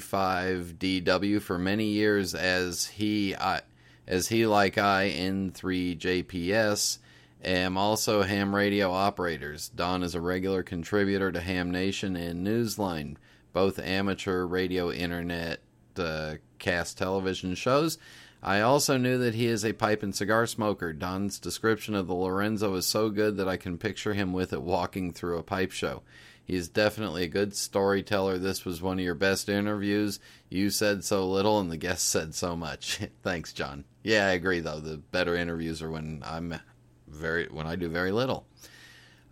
AE5DW, 0.00 1.40
for 1.42 1.58
many 1.58 1.86
years 1.86 2.34
as 2.34 2.86
he, 2.86 3.34
I, 3.36 3.62
as 4.06 4.28
he 4.28 4.46
like 4.46 4.78
I, 4.78 5.10
N3JPS, 5.10 6.98
am 7.44 7.76
also 7.76 8.22
ham 8.22 8.54
radio 8.54 8.90
operators. 8.92 9.68
Don 9.68 10.02
is 10.02 10.14
a 10.14 10.20
regular 10.20 10.62
contributor 10.62 11.32
to 11.32 11.40
Ham 11.40 11.70
Nation 11.70 12.16
and 12.16 12.46
Newsline, 12.46 13.16
both 13.52 13.78
amateur 13.78 14.44
radio 14.44 14.90
internet 14.90 15.60
uh, 15.96 16.34
cast 16.58 16.98
television 16.98 17.54
shows. 17.54 17.98
I 18.42 18.60
also 18.60 18.98
knew 18.98 19.16
that 19.18 19.34
he 19.34 19.46
is 19.46 19.64
a 19.64 19.72
pipe 19.72 20.02
and 20.02 20.14
cigar 20.14 20.46
smoker. 20.46 20.92
Don's 20.92 21.38
description 21.38 21.94
of 21.94 22.06
the 22.06 22.14
Lorenzo 22.14 22.74
is 22.74 22.86
so 22.86 23.08
good 23.08 23.38
that 23.38 23.48
I 23.48 23.56
can 23.56 23.78
picture 23.78 24.12
him 24.12 24.34
with 24.34 24.52
it 24.52 24.60
walking 24.60 25.12
through 25.12 25.38
a 25.38 25.42
pipe 25.42 25.72
show. 25.72 26.02
He 26.44 26.56
is 26.56 26.68
definitely 26.68 27.24
a 27.24 27.28
good 27.28 27.56
storyteller. 27.56 28.38
This 28.38 28.64
was 28.64 28.82
one 28.82 28.98
of 28.98 29.04
your 29.04 29.14
best 29.14 29.48
interviews. 29.48 30.20
You 30.50 30.70
said 30.70 31.02
so 31.04 31.26
little, 31.26 31.58
and 31.58 31.70
the 31.70 31.78
guest 31.78 32.08
said 32.08 32.34
so 32.34 32.54
much. 32.54 33.00
Thanks, 33.22 33.52
John. 33.52 33.84
Yeah, 34.02 34.26
I 34.26 34.32
agree. 34.32 34.60
Though 34.60 34.80
the 34.80 34.98
better 34.98 35.34
interviews 35.34 35.80
are 35.82 35.90
when 35.90 36.22
I'm 36.24 36.60
very 37.08 37.46
when 37.46 37.66
I 37.66 37.76
do 37.76 37.88
very 37.88 38.12
little. 38.12 38.46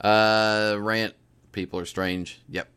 Uh, 0.00 0.76
rant. 0.78 1.14
People 1.52 1.78
are 1.78 1.86
strange. 1.86 2.40
Yep. 2.48 2.68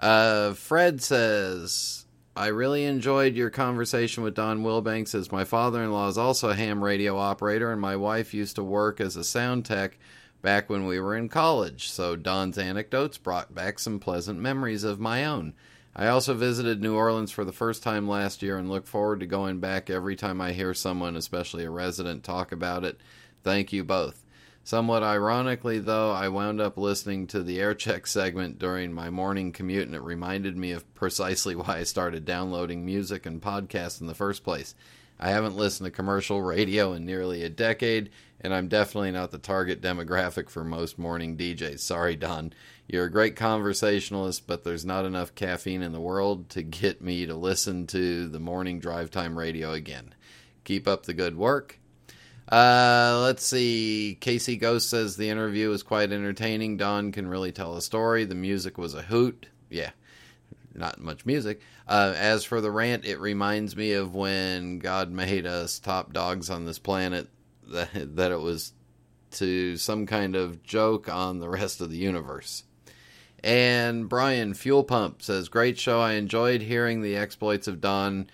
Uh, 0.00 0.52
Fred 0.54 1.00
says 1.00 2.06
I 2.34 2.48
really 2.48 2.84
enjoyed 2.84 3.34
your 3.34 3.50
conversation 3.50 4.22
with 4.22 4.34
Don 4.34 4.62
Wilbanks, 4.62 5.14
as 5.14 5.30
my 5.30 5.44
father 5.44 5.82
in 5.82 5.92
law 5.92 6.08
is 6.08 6.18
also 6.18 6.48
a 6.48 6.54
ham 6.54 6.82
radio 6.82 7.18
operator, 7.18 7.70
and 7.70 7.80
my 7.80 7.96
wife 7.96 8.32
used 8.32 8.56
to 8.56 8.64
work 8.64 9.00
as 9.00 9.14
a 9.14 9.22
sound 9.22 9.64
tech 9.64 9.98
back 10.42 10.70
when 10.70 10.86
we 10.86 11.00
were 11.00 11.16
in 11.16 11.28
college, 11.28 11.90
so 11.90 12.16
Don's 12.16 12.58
anecdotes 12.58 13.18
brought 13.18 13.54
back 13.54 13.78
some 13.78 14.00
pleasant 14.00 14.38
memories 14.38 14.84
of 14.84 15.00
my 15.00 15.24
own. 15.24 15.54
I 15.94 16.06
also 16.06 16.34
visited 16.34 16.80
New 16.80 16.94
Orleans 16.94 17.32
for 17.32 17.44
the 17.44 17.52
first 17.52 17.82
time 17.82 18.08
last 18.08 18.42
year 18.42 18.56
and 18.56 18.70
look 18.70 18.86
forward 18.86 19.20
to 19.20 19.26
going 19.26 19.58
back 19.58 19.90
every 19.90 20.16
time 20.16 20.40
I 20.40 20.52
hear 20.52 20.72
someone, 20.72 21.16
especially 21.16 21.64
a 21.64 21.70
resident, 21.70 22.22
talk 22.22 22.52
about 22.52 22.84
it. 22.84 23.00
Thank 23.42 23.72
you 23.72 23.82
both. 23.82 24.24
Somewhat 24.62 25.02
ironically, 25.02 25.78
though, 25.78 26.12
I 26.12 26.28
wound 26.28 26.60
up 26.60 26.76
listening 26.76 27.26
to 27.28 27.42
the 27.42 27.58
aircheck 27.58 28.06
segment 28.06 28.58
during 28.58 28.92
my 28.92 29.10
morning 29.10 29.52
commute, 29.52 29.86
and 29.86 29.96
it 29.96 30.02
reminded 30.02 30.56
me 30.56 30.72
of 30.72 30.94
precisely 30.94 31.54
why 31.56 31.78
I 31.78 31.84
started 31.84 32.24
downloading 32.24 32.84
music 32.84 33.26
and 33.26 33.40
podcasts 33.40 34.00
in 34.00 34.06
the 34.06 34.14
first 34.14 34.44
place. 34.44 34.74
I 35.22 35.30
haven't 35.30 35.56
listened 35.56 35.84
to 35.84 35.90
commercial 35.90 36.40
radio 36.40 36.94
in 36.94 37.04
nearly 37.04 37.44
a 37.44 37.50
decade, 37.50 38.08
and 38.40 38.54
I'm 38.54 38.68
definitely 38.68 39.10
not 39.10 39.30
the 39.30 39.38
target 39.38 39.82
demographic 39.82 40.48
for 40.48 40.64
most 40.64 40.98
morning 40.98 41.36
DJs. 41.36 41.80
Sorry, 41.80 42.16
Don. 42.16 42.54
You're 42.88 43.04
a 43.04 43.10
great 43.10 43.36
conversationalist, 43.36 44.46
but 44.46 44.64
there's 44.64 44.86
not 44.86 45.04
enough 45.04 45.34
caffeine 45.34 45.82
in 45.82 45.92
the 45.92 46.00
world 46.00 46.48
to 46.50 46.62
get 46.62 47.02
me 47.02 47.26
to 47.26 47.34
listen 47.34 47.86
to 47.88 48.28
the 48.28 48.40
morning 48.40 48.80
drive 48.80 49.10
time 49.10 49.38
radio 49.38 49.72
again. 49.72 50.14
Keep 50.64 50.88
up 50.88 51.04
the 51.04 51.14
good 51.14 51.36
work. 51.36 51.78
Uh, 52.50 53.20
let's 53.22 53.46
see. 53.46 54.16
Casey 54.20 54.56
Ghost 54.56 54.88
says 54.88 55.16
the 55.16 55.28
interview 55.28 55.68
was 55.68 55.82
quite 55.82 56.12
entertaining. 56.12 56.78
Don 56.78 57.12
can 57.12 57.28
really 57.28 57.52
tell 57.52 57.76
a 57.76 57.82
story. 57.82 58.24
The 58.24 58.34
music 58.34 58.78
was 58.78 58.94
a 58.94 59.02
hoot. 59.02 59.48
Yeah, 59.68 59.90
not 60.74 61.00
much 61.00 61.26
music. 61.26 61.60
Uh, 61.88 62.14
as 62.16 62.44
for 62.44 62.60
the 62.60 62.70
rant, 62.70 63.04
it 63.04 63.18
reminds 63.18 63.76
me 63.76 63.92
of 63.92 64.14
when 64.14 64.78
God 64.78 65.10
made 65.10 65.46
us 65.46 65.78
top 65.78 66.12
dogs 66.12 66.50
on 66.50 66.64
this 66.64 66.78
planet, 66.78 67.28
that, 67.68 68.16
that 68.16 68.32
it 68.32 68.40
was 68.40 68.72
to 69.32 69.76
some 69.76 70.06
kind 70.06 70.34
of 70.34 70.62
joke 70.62 71.08
on 71.08 71.38
the 71.38 71.48
rest 71.48 71.80
of 71.80 71.90
the 71.90 71.96
universe. 71.96 72.64
And 73.42 74.08
Brian 74.08 74.54
Fuel 74.54 74.84
Pump 74.84 75.22
says, 75.22 75.48
Great 75.48 75.78
show. 75.78 76.00
I 76.00 76.12
enjoyed 76.12 76.62
hearing 76.62 77.00
the 77.00 77.16
exploits 77.16 77.68
of 77.68 77.80
Don. 77.80 78.28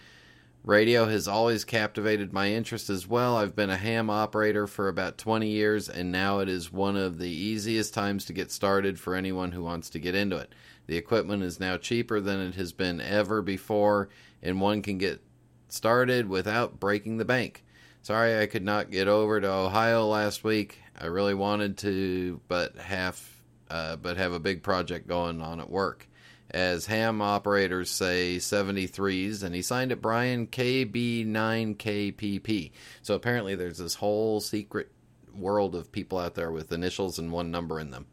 Radio 0.65 1.05
has 1.05 1.29
always 1.29 1.65
captivated 1.65 2.33
my 2.33 2.51
interest 2.51 2.91
as 2.91 3.07
well. 3.07 3.37
I've 3.37 3.55
been 3.55 3.71
a 3.71 3.77
ham 3.77 4.11
operator 4.11 4.67
for 4.67 4.89
about 4.89 5.17
20 5.17 5.47
years, 5.49 5.89
and 5.89 6.11
now 6.11 6.41
it 6.41 6.49
is 6.49 6.73
one 6.73 6.97
of 6.97 7.19
the 7.19 7.31
easiest 7.31 7.95
times 7.95 8.25
to 8.25 8.33
get 8.33 8.51
started 8.51 8.99
for 8.99 9.15
anyone 9.15 9.53
who 9.53 9.63
wants 9.63 9.91
to 9.91 10.01
get 10.01 10.17
into 10.17 10.37
it. 10.39 10.53
The 10.87 10.97
equipment 10.97 11.43
is 11.43 11.61
now 11.61 11.77
cheaper 11.77 12.21
than 12.21 12.41
it 12.41 12.55
has 12.55 12.73
been 12.73 13.01
ever 13.01 13.43
before, 13.43 14.09
and 14.43 14.61
one 14.61 14.83
can 14.83 14.99
get 14.99 15.21
started 15.69 16.29
without 16.29 16.79
breaking 16.79 17.17
the 17.17 17.25
bank. 17.25 17.65
Sorry 18.03 18.41
I 18.41 18.47
could 18.47 18.65
not 18.65 18.91
get 18.91 19.09
over 19.09 19.41
to 19.41 19.51
Ohio 19.51 20.07
last 20.07 20.45
week. 20.45 20.79
I 20.99 21.07
really 21.07 21.35
wanted 21.35 21.79
to, 21.79 22.41
but 22.47 22.77
half, 22.77 23.43
uh, 23.69 23.97
but 23.97 24.17
have 24.17 24.33
a 24.33 24.39
big 24.39 24.63
project 24.63 25.09
going 25.09 25.43
on 25.43 25.61
at 25.61 25.71
work 25.71 26.07
as 26.51 26.87
ham 26.87 27.21
operators 27.21 27.91
say 27.91 28.37
73s, 28.37 29.43
and 29.43 29.55
he 29.55 29.61
signed 29.63 29.93
it 29.93 30.01
Brian 30.01 30.47
KB9KPP. 30.47 32.71
So 33.03 33.15
apparently 33.15 33.55
there's 33.55 33.77
this 33.79 33.97
whole 33.97 34.41
secret 34.41 34.91
world 35.35 35.75
of 35.75 35.93
people 35.93 36.19
out 36.19 36.35
there 36.35 36.51
with 36.51 36.73
initials 36.73 37.19
and 37.19 37.31
one 37.33 37.51
number 37.51 37.79
in 37.81 37.91
them. 37.91 38.07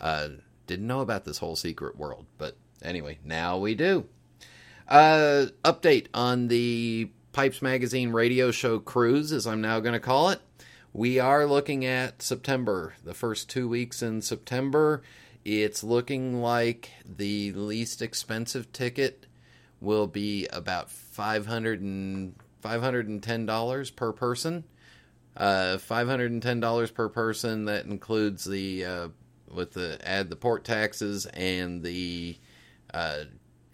Uh, 0.00 0.28
didn't 0.70 0.86
know 0.86 1.00
about 1.00 1.24
this 1.24 1.38
whole 1.38 1.56
secret 1.56 1.96
world, 1.96 2.26
but 2.38 2.56
anyway, 2.80 3.18
now 3.24 3.58
we 3.58 3.74
do. 3.74 4.06
Uh, 4.86 5.46
update 5.64 6.06
on 6.14 6.46
the 6.46 7.10
Pipes 7.32 7.60
Magazine 7.60 8.12
radio 8.12 8.52
show 8.52 8.78
cruise, 8.78 9.32
as 9.32 9.48
I'm 9.48 9.60
now 9.60 9.80
going 9.80 9.94
to 9.94 10.00
call 10.00 10.30
it. 10.30 10.40
We 10.92 11.18
are 11.18 11.44
looking 11.44 11.84
at 11.84 12.22
September, 12.22 12.94
the 13.04 13.14
first 13.14 13.50
two 13.50 13.68
weeks 13.68 14.00
in 14.00 14.22
September. 14.22 15.02
It's 15.44 15.82
looking 15.82 16.40
like 16.40 16.90
the 17.04 17.50
least 17.52 18.00
expensive 18.00 18.72
ticket 18.72 19.26
will 19.80 20.06
be 20.06 20.46
about 20.52 20.88
500 20.88 21.80
and, 21.80 22.36
$510 22.62 23.96
per 23.96 24.12
person. 24.12 24.64
Uh, 25.36 25.78
$510 25.78 26.94
per 26.94 27.08
person. 27.08 27.64
That 27.64 27.86
includes 27.86 28.44
the, 28.44 28.84
uh, 28.84 29.08
with 29.52 29.72
the, 29.72 29.98
add 30.02 30.30
the 30.30 30.36
port 30.36 30.64
taxes 30.64 31.26
and 31.26 31.82
the 31.82 32.38
uh, 32.92 33.24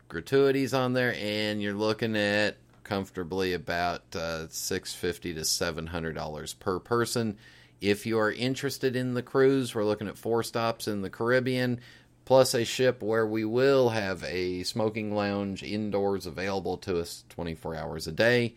gratuities 0.09 0.74
on 0.74 0.93
there. 0.93 1.14
And 1.18 1.62
you're 1.62 1.74
looking 1.74 2.16
at 2.16 2.57
comfortably 2.85 3.53
about 3.53 4.14
uh, 4.14 4.49
650 4.49 5.35
to 5.35 5.41
$700 5.41 6.59
per 6.59 6.79
person 6.79 7.37
if 7.81 8.07
you 8.07 8.18
are 8.18 8.33
interested 8.33 8.97
in 8.97 9.14
the 9.14 9.22
cruise, 9.22 9.74
we're 9.74 9.85
looking 9.85 10.09
at 10.09 10.18
four 10.18 10.43
stops 10.43 10.89
in 10.89 11.03
the 11.03 11.11
Caribbean. 11.11 11.81
plus 12.24 12.55
a 12.55 12.64
ship 12.64 13.03
where 13.05 13.24
we 13.24 13.45
will 13.45 13.91
have 13.91 14.24
a 14.24 14.64
smoking 14.64 15.14
lounge 15.14 15.62
indoors 15.62 16.27
available 16.27 16.77
to 16.77 16.99
us 16.99 17.24
24 17.29 17.77
hours 17.77 18.09
a 18.09 18.12
day. 18.12 18.57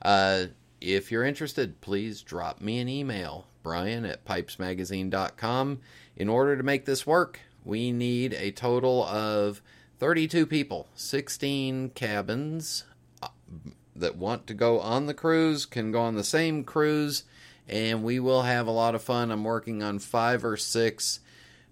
Uh, 0.00 0.44
if 0.80 1.12
you're 1.12 1.24
interested, 1.24 1.82
please 1.82 2.22
drop 2.22 2.62
me 2.62 2.78
an 2.78 2.88
email, 2.88 3.46
brian 3.62 4.06
at 4.06 4.24
pipesmagazine.com. 4.24 5.80
In 6.20 6.28
order 6.28 6.54
to 6.54 6.62
make 6.62 6.84
this 6.84 7.06
work, 7.06 7.40
we 7.64 7.92
need 7.92 8.34
a 8.34 8.50
total 8.50 9.04
of 9.04 9.62
32 10.00 10.44
people, 10.44 10.86
16 10.94 11.92
cabins 11.94 12.84
uh, 13.22 13.28
that 13.96 14.16
want 14.16 14.46
to 14.48 14.52
go 14.52 14.80
on 14.80 15.06
the 15.06 15.14
cruise 15.14 15.64
can 15.64 15.90
go 15.90 16.02
on 16.02 16.16
the 16.16 16.22
same 16.22 16.62
cruise, 16.62 17.24
and 17.66 18.04
we 18.04 18.20
will 18.20 18.42
have 18.42 18.66
a 18.66 18.70
lot 18.70 18.94
of 18.94 19.02
fun. 19.02 19.30
I'm 19.30 19.44
working 19.44 19.82
on 19.82 19.98
five 19.98 20.44
or 20.44 20.58
six 20.58 21.20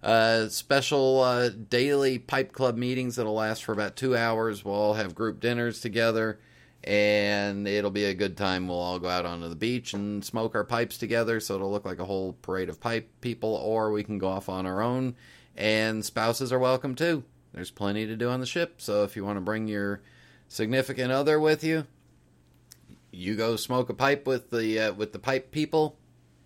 uh, 0.03 0.49
special 0.49 1.21
uh, 1.21 1.51
daily 1.51 2.19
pipe 2.19 2.53
club 2.53 2.79
meetings 2.79 3.17
that'll 3.17 3.35
last 3.35 3.63
for 3.63 3.73
about 3.73 3.97
two 3.97 4.17
hours. 4.17 4.65
We'll 4.65 4.75
all 4.75 4.95
have 4.95 5.15
group 5.15 5.41
dinners 5.41 5.79
together, 5.83 6.41
and 6.85 7.67
it'll 7.67 7.91
be 7.91 8.05
a 8.05 8.15
good 8.15 8.37
time. 8.37 8.69
We'll 8.69 8.79
all 8.79 8.99
go 8.99 9.09
out 9.09 9.27
onto 9.27 9.49
the 9.49 9.57
beach 9.57 9.95
and 9.95 10.25
smoke 10.25 10.55
our 10.55 10.65
pipes 10.65 10.99
together, 10.99 11.41
so 11.41 11.55
it'll 11.55 11.71
look 11.71 11.85
like 11.85 11.99
a 11.99 12.05
whole 12.05 12.35
parade 12.43 12.69
of 12.69 12.81
pipe 12.81 13.09
people, 13.21 13.55
or 13.55 13.91
we 13.91 14.05
can 14.05 14.19
go 14.19 14.29
off 14.29 14.49
on 14.49 14.67
our 14.67 14.81
own. 14.81 15.17
And 15.57 16.05
spouses 16.05 16.53
are 16.53 16.59
welcome 16.59 16.95
too. 16.95 17.25
There's 17.53 17.71
plenty 17.71 18.07
to 18.07 18.17
do 18.17 18.29
on 18.29 18.41
the 18.41 18.47
ship, 18.47 18.81
so 18.81 19.05
if 19.05 19.17
you 19.17 19.25
want 19.25 19.37
to 19.37 19.43
bring 19.43 19.67
your 19.67 20.01
significant 20.49 21.11
other 21.11 21.41
with 21.41 21.65
you, 21.65 21.87
you 23.11 23.37
go 23.37 23.57
smoke 23.57 23.89
a 23.89 23.95
pipe 23.95 24.27
with 24.27 24.51
the 24.51 24.79
uh, 24.79 24.93
with 24.93 25.13
the 25.13 25.19
pipe 25.19 25.51
people. 25.51 25.97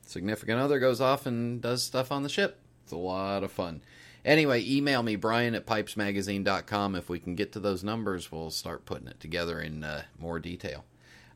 Significant 0.06 0.60
other 0.60 0.78
goes 0.78 1.00
off 1.00 1.26
and 1.26 1.60
does 1.60 1.82
stuff 1.82 2.10
on 2.12 2.22
the 2.22 2.28
ship. 2.28 2.58
It's 2.84 2.92
a 2.92 2.96
lot 2.96 3.44
of 3.44 3.52
fun. 3.52 3.82
Anyway, 4.24 4.64
email 4.64 5.02
me, 5.02 5.16
Brian 5.16 5.54
at 5.54 5.66
pipesmagazine.com. 5.66 6.94
If 6.94 7.08
we 7.08 7.18
can 7.18 7.34
get 7.34 7.52
to 7.52 7.60
those 7.60 7.82
numbers, 7.82 8.30
we'll 8.30 8.50
start 8.50 8.86
putting 8.86 9.08
it 9.08 9.18
together 9.18 9.60
in 9.60 9.82
uh, 9.82 10.02
more 10.18 10.38
detail. 10.38 10.84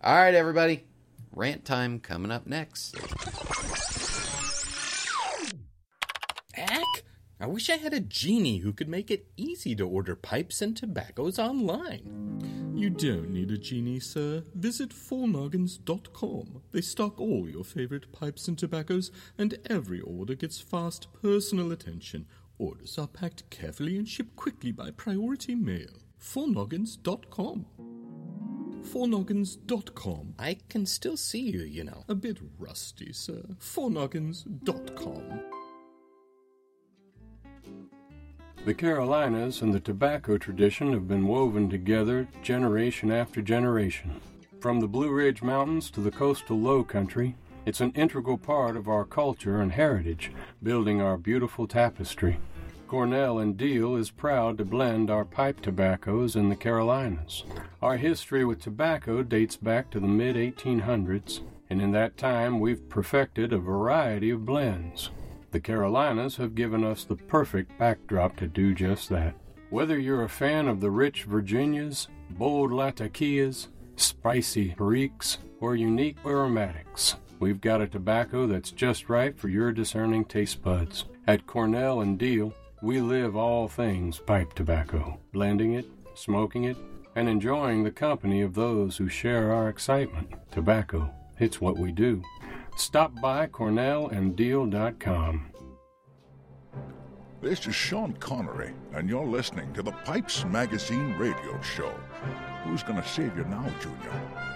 All 0.03 0.15
right, 0.15 0.35
everybody. 0.35 0.85
Rant 1.33 1.65
time 1.65 1.99
coming 1.99 2.31
up 2.31 2.47
next. 2.47 2.97
Ack! 6.55 6.85
I 7.39 7.47
wish 7.47 7.69
I 7.69 7.77
had 7.77 7.93
a 7.93 8.01
genie 8.01 8.59
who 8.59 8.73
could 8.73 8.89
make 8.89 9.11
it 9.11 9.27
easy 9.37 9.75
to 9.77 9.87
order 9.87 10.17
pipes 10.17 10.63
and 10.63 10.75
tobaccos 10.75 11.39
online. 11.39 12.73
You 12.75 12.89
don't 12.89 13.31
need 13.31 13.51
a 13.51 13.59
genie, 13.59 14.01
sir. 14.01 14.45
Visit 14.55 14.91
fournoggins.com. 14.91 16.63
They 16.73 16.81
stock 16.81 17.21
all 17.21 17.49
your 17.49 17.65
favorite 17.65 18.13
pipes 18.13 18.49
and 18.49 18.59
tobaccos, 18.59 19.11
and 19.37 19.59
every 19.69 20.01
order 20.01 20.35
gets 20.35 20.61
fast 20.61 21.09
personal 21.21 21.73
attention. 21.73 22.27
Orders 22.59 22.99
are 22.99 23.07
packed 23.07 23.49
carefully 23.51 23.97
and 23.97 24.09
shipped 24.09 24.37
quickly 24.37 24.73
by 24.73 24.91
priority 24.91 25.55
mail. 25.55 26.03
fournoggins.com. 26.19 27.67
fournoggins.com. 28.83 30.35
I 30.39 30.59
can 30.69 30.87
still 30.87 31.17
see 31.17 31.51
you, 31.51 31.63
you 31.63 31.85
know. 31.85 32.05
A 32.09 32.15
bit 32.15 32.39
rusty, 32.59 33.13
sir. 33.13 33.43
fournoggins.com. 33.59 35.41
The 38.65 38.75
Carolinas 38.75 39.63
and 39.63 39.73
the 39.73 39.79
tobacco 39.79 40.39
tradition 40.39 40.93
have 40.93 41.07
been 41.07 41.29
woven 41.29 41.71
together 41.71 42.27
generation 42.43 43.13
after 43.13 43.41
generation. 43.41 44.21
From 44.61 44.81
the 44.81 44.89
Blue 44.89 45.13
Ridge 45.13 45.43
Mountains 45.43 45.89
to 45.93 46.01
the 46.01 46.11
coastal 46.11 46.59
low 46.59 46.83
country, 46.83 47.37
it's 47.67 47.81
an 47.81 47.91
integral 47.97 48.39
part 48.39 48.77
of 48.77 48.89
our 48.89 49.05
culture 49.05 49.61
and 49.61 49.73
heritage, 49.73 50.31
building 50.63 51.03
our 51.03 51.17
beautiful 51.17 51.67
tapestry. 51.67 52.39
Cornell 52.87 53.41
and 53.41 53.57
Diehl 53.57 53.99
is 53.99 54.13
proud 54.13 54.57
to 54.57 54.65
blend 54.65 55.11
our 55.11 55.25
pipe 55.25 55.61
tobaccos 55.61 56.37
in 56.37 56.49
the 56.49 56.55
Carolinas. 56.55 57.43
Our 57.83 57.97
history 57.97 58.45
with 58.45 58.63
tobacco 58.63 59.25
dates 59.25 59.57
back 59.57 59.91
to 59.91 59.99
the 59.99 60.07
mid 60.07 60.37
1800s, 60.37 61.41
and 61.69 61.83
in 61.83 61.91
that 61.91 62.17
time 62.17 62.61
we've 62.61 62.89
perfected 62.89 63.53
a 63.53 63.59
variety 63.59 64.31
of 64.31 64.47
blends. 64.47 65.11
The 65.51 65.59
Carolinas 65.59 66.37
have 66.37 66.55
given 66.55 66.85
us 66.85 67.03
the 67.03 67.17
perfect 67.17 67.77
backdrop 67.79 68.37
to 68.37 68.47
do 68.47 68.75
just 68.75 69.09
that. 69.09 69.35
Whether 69.71 69.99
you're 69.99 70.23
a 70.23 70.29
fan 70.29 70.69
of 70.69 70.81
the 70.81 70.93
rich 70.93 71.25
Virginias, 71.25 72.07
bold 72.31 72.71
Latakias, 72.71 73.67
spicy 73.97 74.75
Periques, 74.77 75.39
or 75.61 75.75
unique 75.75 76.19
aromatics, 76.25 77.17
we've 77.39 77.61
got 77.61 77.81
a 77.81 77.87
tobacco 77.87 78.47
that's 78.47 78.71
just 78.71 79.09
right 79.09 79.39
for 79.39 79.49
your 79.49 79.73
discerning 79.73 80.25
taste 80.25 80.63
buds. 80.63 81.05
At 81.27 81.47
Cornell 81.47 82.01
and 82.01 82.19
Diehl, 82.19 82.53
we 82.83 83.01
live 83.01 83.37
all 83.37 83.69
things 83.69 84.19
pipe 84.19 84.55
tobacco, 84.55 85.19
blending 85.33 85.75
it, 85.75 85.87
smoking 86.15 86.65
it, 86.65 86.77
and 87.15 87.29
enjoying 87.29 87.83
the 87.83 87.91
company 87.91 88.43
of 88.43 88.55
those 88.55 88.97
who 88.97 89.09
share 89.09 89.53
our 89.53 89.69
excitement. 89.69 90.33
Tobacco, 90.51 91.11
it's 91.39 91.61
what 91.61 91.79
we 91.79 91.93
do. 91.93 92.23
Stop 92.77 93.19
by 93.21 93.47
CornellandDiehl.com. 93.47 95.47
This 97.41 97.67
is 97.67 97.75
Sean 97.75 98.13
Connery, 98.15 98.73
and 98.93 99.09
you're 99.09 99.27
listening 99.27 99.73
to 99.75 99.83
the 99.83 99.93
Pipes 99.93 100.45
Magazine 100.45 101.17
radio 101.19 101.61
show. 101.63 101.93
Who's 102.65 102.83
going 102.83 103.01
to 103.01 103.09
save 103.09 103.37
you 103.37 103.45
now, 103.45 103.67
Junior? 103.81 104.56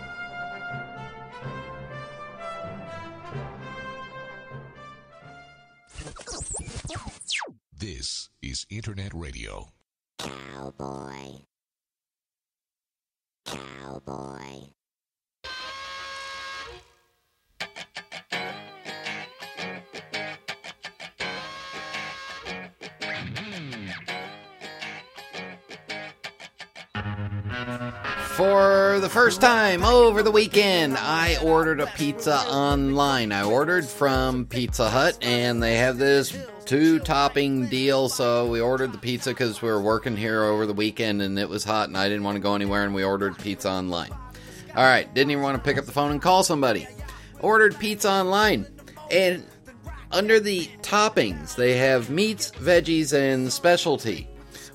This 7.80 8.28
is 8.42 8.66
Internet 8.68 9.12
Radio. 9.14 9.70
Cowboy. 10.18 11.46
Cowboy. 13.46 14.79
For 28.40 29.00
the 29.00 29.10
first 29.10 29.42
time 29.42 29.84
over 29.84 30.22
the 30.22 30.30
weekend, 30.30 30.96
I 30.96 31.36
ordered 31.42 31.78
a 31.78 31.86
pizza 31.88 32.38
online. 32.38 33.32
I 33.32 33.42
ordered 33.42 33.84
from 33.84 34.46
Pizza 34.46 34.88
Hut, 34.88 35.18
and 35.20 35.62
they 35.62 35.76
have 35.76 35.98
this 35.98 36.34
two 36.64 37.00
topping 37.00 37.68
deal. 37.68 38.08
So 38.08 38.46
we 38.46 38.58
ordered 38.58 38.92
the 38.92 38.98
pizza 38.98 39.32
because 39.32 39.60
we 39.60 39.68
were 39.68 39.82
working 39.82 40.16
here 40.16 40.42
over 40.42 40.64
the 40.64 40.72
weekend 40.72 41.20
and 41.20 41.38
it 41.38 41.50
was 41.50 41.64
hot, 41.64 41.88
and 41.88 41.98
I 41.98 42.08
didn't 42.08 42.24
want 42.24 42.36
to 42.36 42.40
go 42.40 42.54
anywhere, 42.54 42.82
and 42.82 42.94
we 42.94 43.04
ordered 43.04 43.36
pizza 43.36 43.68
online. 43.68 44.10
All 44.74 44.84
right, 44.84 45.12
didn't 45.12 45.32
even 45.32 45.42
want 45.42 45.58
to 45.58 45.62
pick 45.62 45.76
up 45.76 45.84
the 45.84 45.92
phone 45.92 46.10
and 46.10 46.22
call 46.22 46.42
somebody. 46.42 46.88
Ordered 47.40 47.78
pizza 47.78 48.10
online, 48.10 48.64
and 49.10 49.44
under 50.12 50.40
the 50.40 50.66
toppings, 50.80 51.56
they 51.56 51.76
have 51.76 52.08
meats, 52.08 52.52
veggies, 52.52 53.12
and 53.12 53.52
specialty. 53.52 54.30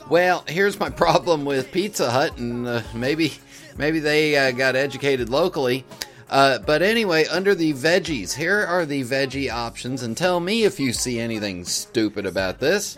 Well, 0.08 0.44
here's 0.48 0.80
my 0.80 0.90
problem 0.92 1.46
with 1.46 1.72
Pizza 1.72 2.12
Hut, 2.12 2.38
and 2.38 2.68
uh, 2.68 2.84
maybe 2.94 3.34
maybe 3.78 4.00
they 4.00 4.36
uh, 4.38 4.52
got 4.52 4.76
educated 4.76 5.30
locally. 5.30 5.86
Uh, 6.30 6.60
but 6.60 6.82
anyway, 6.82 7.26
under 7.28 7.54
the 7.54 7.74
veggies, 7.74 8.34
here 8.34 8.66
are 8.66 8.86
the 8.86 9.04
veggie 9.04 9.52
options, 9.52 10.02
and 10.02 10.18
tell 10.18 10.40
me 10.40 10.64
if 10.64 10.80
you 10.80 10.92
see 10.92 11.20
anything 11.20 11.64
stupid 11.64 12.26
about 12.26 12.60
this. 12.60 12.98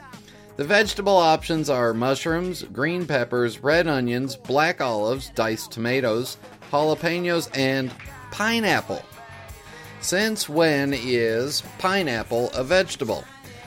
The 0.55 0.63
vegetable 0.63 1.17
options 1.17 1.69
are 1.69 1.93
mushrooms, 1.93 2.63
green 2.63 3.05
peppers, 3.05 3.59
red 3.59 3.87
onions, 3.87 4.35
black 4.35 4.81
olives, 4.81 5.29
diced 5.35 5.71
tomatoes, 5.71 6.37
jalapenos, 6.71 7.49
and 7.55 7.91
pineapple. 8.31 9.03
Since 10.01 10.47
when 10.47 10.93
is 10.93 11.61
pineapple 11.79 12.49
a 12.55 12.63
vegetable? 12.63 13.23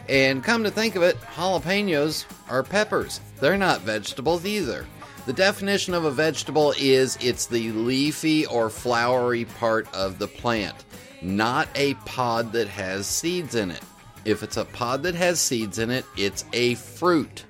And 0.09 0.43
come 0.43 0.65
to 0.65 0.71
think 0.71 0.97
of 0.97 1.03
it, 1.03 1.21
jalapenos 1.21 2.25
are 2.49 2.65
peppers. 2.65 3.21
They're 3.39 3.57
not 3.57 3.83
vegetables 3.83 4.45
either. 4.45 4.87
The 5.27 5.33
definition 5.35 5.95
of 5.95 6.05
a 6.05 6.11
vegetable 6.11 6.75
is 6.79 7.19
it's 7.21 7.47
the 7.47 7.71
leafy 7.73 8.47
or 8.47 8.71
flowery 8.71 9.45
part 9.45 9.87
of 9.95 10.19
the 10.19 10.27
plant, 10.27 10.85
not 11.23 11.69
a 11.75 11.95
pod 11.95 12.53
that 12.53 12.69
has 12.69 13.07
seeds 13.07 13.55
in 13.55 13.71
it. 13.71 13.83
If 14.25 14.43
it's 14.43 14.57
a 14.57 14.65
pod 14.65 15.03
that 15.05 15.15
has 15.15 15.39
seeds 15.39 15.79
in 15.79 15.91
it, 15.91 16.05
it's 16.17 16.45
a 16.53 16.75
fruit 16.75 17.45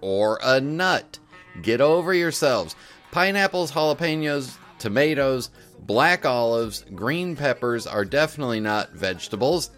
or 0.00 0.38
a 0.42 0.60
nut. 0.60 1.18
Get 1.62 1.80
over 1.80 2.12
yourselves. 2.12 2.76
Pineapples, 3.10 3.72
jalapenos, 3.72 4.56
tomatoes, 4.78 5.50
black 5.80 6.26
olives, 6.26 6.84
green 6.94 7.36
peppers 7.36 7.86
are 7.86 8.04
definitely 8.04 8.60
not 8.60 8.92
vegetables. 8.92 9.70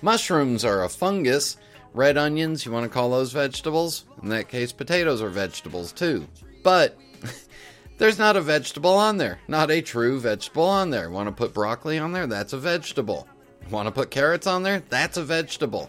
Mushrooms 0.00 0.64
are 0.64 0.84
a 0.84 0.88
fungus. 0.88 1.56
Red 1.92 2.16
onions, 2.16 2.64
you 2.64 2.72
want 2.72 2.84
to 2.84 2.88
call 2.88 3.10
those 3.10 3.32
vegetables? 3.32 4.04
In 4.22 4.28
that 4.30 4.48
case, 4.48 4.72
potatoes 4.72 5.22
are 5.22 5.28
vegetables 5.28 5.92
too. 5.92 6.26
But 6.64 6.98
there's 7.98 8.18
not 8.18 8.36
a 8.36 8.40
vegetable 8.40 8.94
on 8.94 9.18
there. 9.18 9.38
Not 9.46 9.70
a 9.70 9.80
true 9.80 10.18
vegetable 10.18 10.64
on 10.64 10.90
there. 10.90 11.08
Want 11.08 11.28
to 11.28 11.32
put 11.32 11.54
broccoli 11.54 11.98
on 11.98 12.10
there? 12.10 12.26
That's 12.26 12.52
a 12.52 12.58
vegetable. 12.58 13.28
Want 13.70 13.86
to 13.86 13.92
put 13.92 14.10
carrots 14.10 14.48
on 14.48 14.64
there? 14.64 14.82
That's 14.88 15.16
a 15.16 15.24
vegetable. 15.24 15.88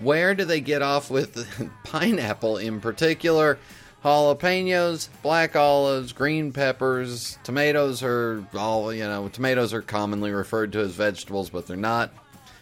where 0.00 0.34
do 0.34 0.44
they 0.44 0.60
get 0.60 0.82
off 0.82 1.08
with 1.10 1.46
pineapple 1.84 2.56
in 2.56 2.80
particular? 2.80 3.60
Jalapenos, 4.04 5.08
black 5.22 5.56
olives, 5.56 6.12
green 6.12 6.52
peppers, 6.52 7.38
tomatoes 7.42 8.02
are 8.02 8.46
all, 8.54 8.92
you 8.92 9.04
know, 9.04 9.28
tomatoes 9.28 9.72
are 9.72 9.80
commonly 9.80 10.30
referred 10.30 10.72
to 10.72 10.80
as 10.80 10.90
vegetables, 10.90 11.48
but 11.48 11.66
they're 11.66 11.76
not. 11.76 12.12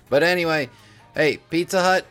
But 0.08 0.22
anyway, 0.22 0.70
hey, 1.14 1.38
Pizza 1.50 1.82
Hut, 1.82 2.06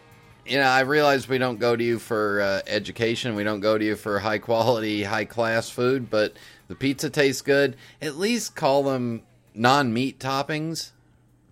you 0.46 0.58
know, 0.58 0.68
I 0.68 0.82
realize 0.82 1.28
we 1.28 1.38
don't 1.38 1.60
go 1.60 1.76
to 1.76 1.84
you 1.84 2.00
for 2.00 2.42
uh, 2.42 2.62
education. 2.68 3.36
We 3.36 3.44
don't 3.44 3.60
go 3.60 3.78
to 3.78 3.86
you 3.86 3.96
for 3.96 4.20
high 4.20 4.40
quality, 4.40 5.04
high 5.04 5.26
class 5.26 5.70
food, 5.70 6.10
but 6.10 6.34
the 6.68 6.76
pizza 6.76 7.10
tastes 7.10 7.42
good. 7.42 7.76
At 8.02 8.18
least 8.18 8.56
call 8.56 8.84
them 8.84 9.24
non 9.54 9.94
meat 9.94 10.20
toppings. 10.20 10.92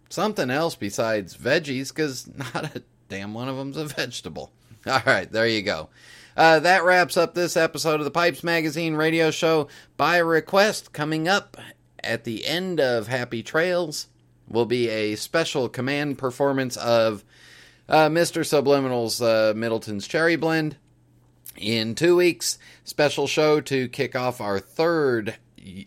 Something 0.09 0.49
else 0.49 0.75
besides 0.75 1.37
veggies, 1.37 1.89
because 1.89 2.29
not 2.53 2.75
a 2.75 2.83
damn 3.09 3.33
one 3.33 3.47
of 3.47 3.57
them's 3.57 3.77
a 3.77 3.85
vegetable. 3.85 4.51
All 4.87 5.01
right, 5.05 5.31
there 5.31 5.47
you 5.47 5.61
go. 5.61 5.89
Uh, 6.35 6.59
that 6.59 6.85
wraps 6.85 7.17
up 7.17 7.33
this 7.33 7.57
episode 7.57 7.99
of 7.99 8.05
the 8.05 8.11
Pipes 8.11 8.43
Magazine 8.43 8.95
radio 8.95 9.29
show 9.29 9.67
by 9.97 10.17
request. 10.17 10.93
Coming 10.93 11.27
up 11.27 11.57
at 12.01 12.23
the 12.23 12.45
end 12.45 12.79
of 12.79 13.07
Happy 13.07 13.43
Trails 13.43 14.07
will 14.47 14.65
be 14.65 14.89
a 14.89 15.15
special 15.15 15.69
command 15.69 16.17
performance 16.17 16.77
of 16.77 17.23
uh, 17.89 18.07
Mr. 18.07 18.45
Subliminal's 18.45 19.21
uh, 19.21 19.53
Middleton's 19.55 20.07
Cherry 20.07 20.35
Blend. 20.35 20.77
In 21.57 21.95
two 21.95 22.15
weeks, 22.15 22.57
special 22.85 23.27
show 23.27 23.59
to 23.59 23.89
kick 23.89 24.15
off 24.15 24.39
our 24.39 24.59
third 24.59 25.35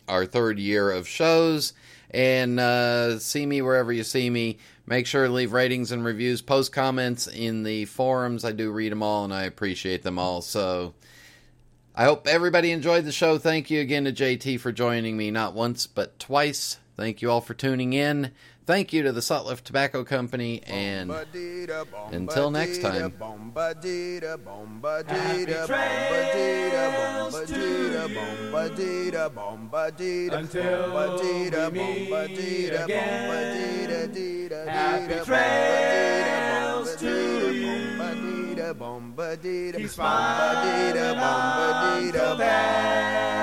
our 0.06 0.26
third 0.26 0.58
year 0.58 0.90
of 0.90 1.08
shows. 1.08 1.72
And 2.10 2.60
uh, 2.60 3.18
see 3.18 3.46
me 3.46 3.62
wherever 3.62 3.90
you 3.90 4.04
see 4.04 4.28
me. 4.28 4.58
Make 4.86 5.06
sure 5.06 5.26
to 5.26 5.32
leave 5.32 5.52
ratings 5.52 5.92
and 5.92 6.04
reviews, 6.04 6.42
post 6.42 6.72
comments 6.72 7.26
in 7.26 7.62
the 7.62 7.86
forums. 7.86 8.44
I 8.44 8.52
do 8.52 8.70
read 8.70 8.92
them 8.92 9.02
all 9.02 9.24
and 9.24 9.32
I 9.32 9.44
appreciate 9.44 10.02
them 10.02 10.18
all. 10.18 10.42
So 10.42 10.92
I 11.94 12.04
hope 12.04 12.26
everybody 12.26 12.70
enjoyed 12.72 13.04
the 13.04 13.12
show. 13.12 13.38
Thank 13.38 13.70
you 13.70 13.80
again 13.80 14.04
to 14.04 14.12
JT 14.12 14.60
for 14.60 14.72
joining 14.72 15.16
me 15.16 15.30
not 15.30 15.54
once 15.54 15.86
but 15.86 16.18
twice. 16.18 16.78
Thank 16.96 17.22
you 17.22 17.30
all 17.30 17.40
for 17.40 17.54
tuning 17.54 17.94
in. 17.94 18.32
Thank 18.64 18.92
you 18.92 19.02
to 19.02 19.12
the 19.12 19.20
Sutliff 19.20 19.62
Tobacco 19.62 20.04
Company, 20.04 20.62
and 20.62 21.10
until 22.12 22.50
next 22.52 22.80
time. 22.80 23.12
Until 30.32 30.92
we 31.72 32.08
meet 32.08 32.70
again. 32.70 34.48
Happy 34.68 35.24
trails 35.24 36.96
to 36.96 37.52
you. 37.52 37.82
Keep 39.76 39.88
smiling 39.88 40.96
until 40.98 42.36
then. 42.36 43.42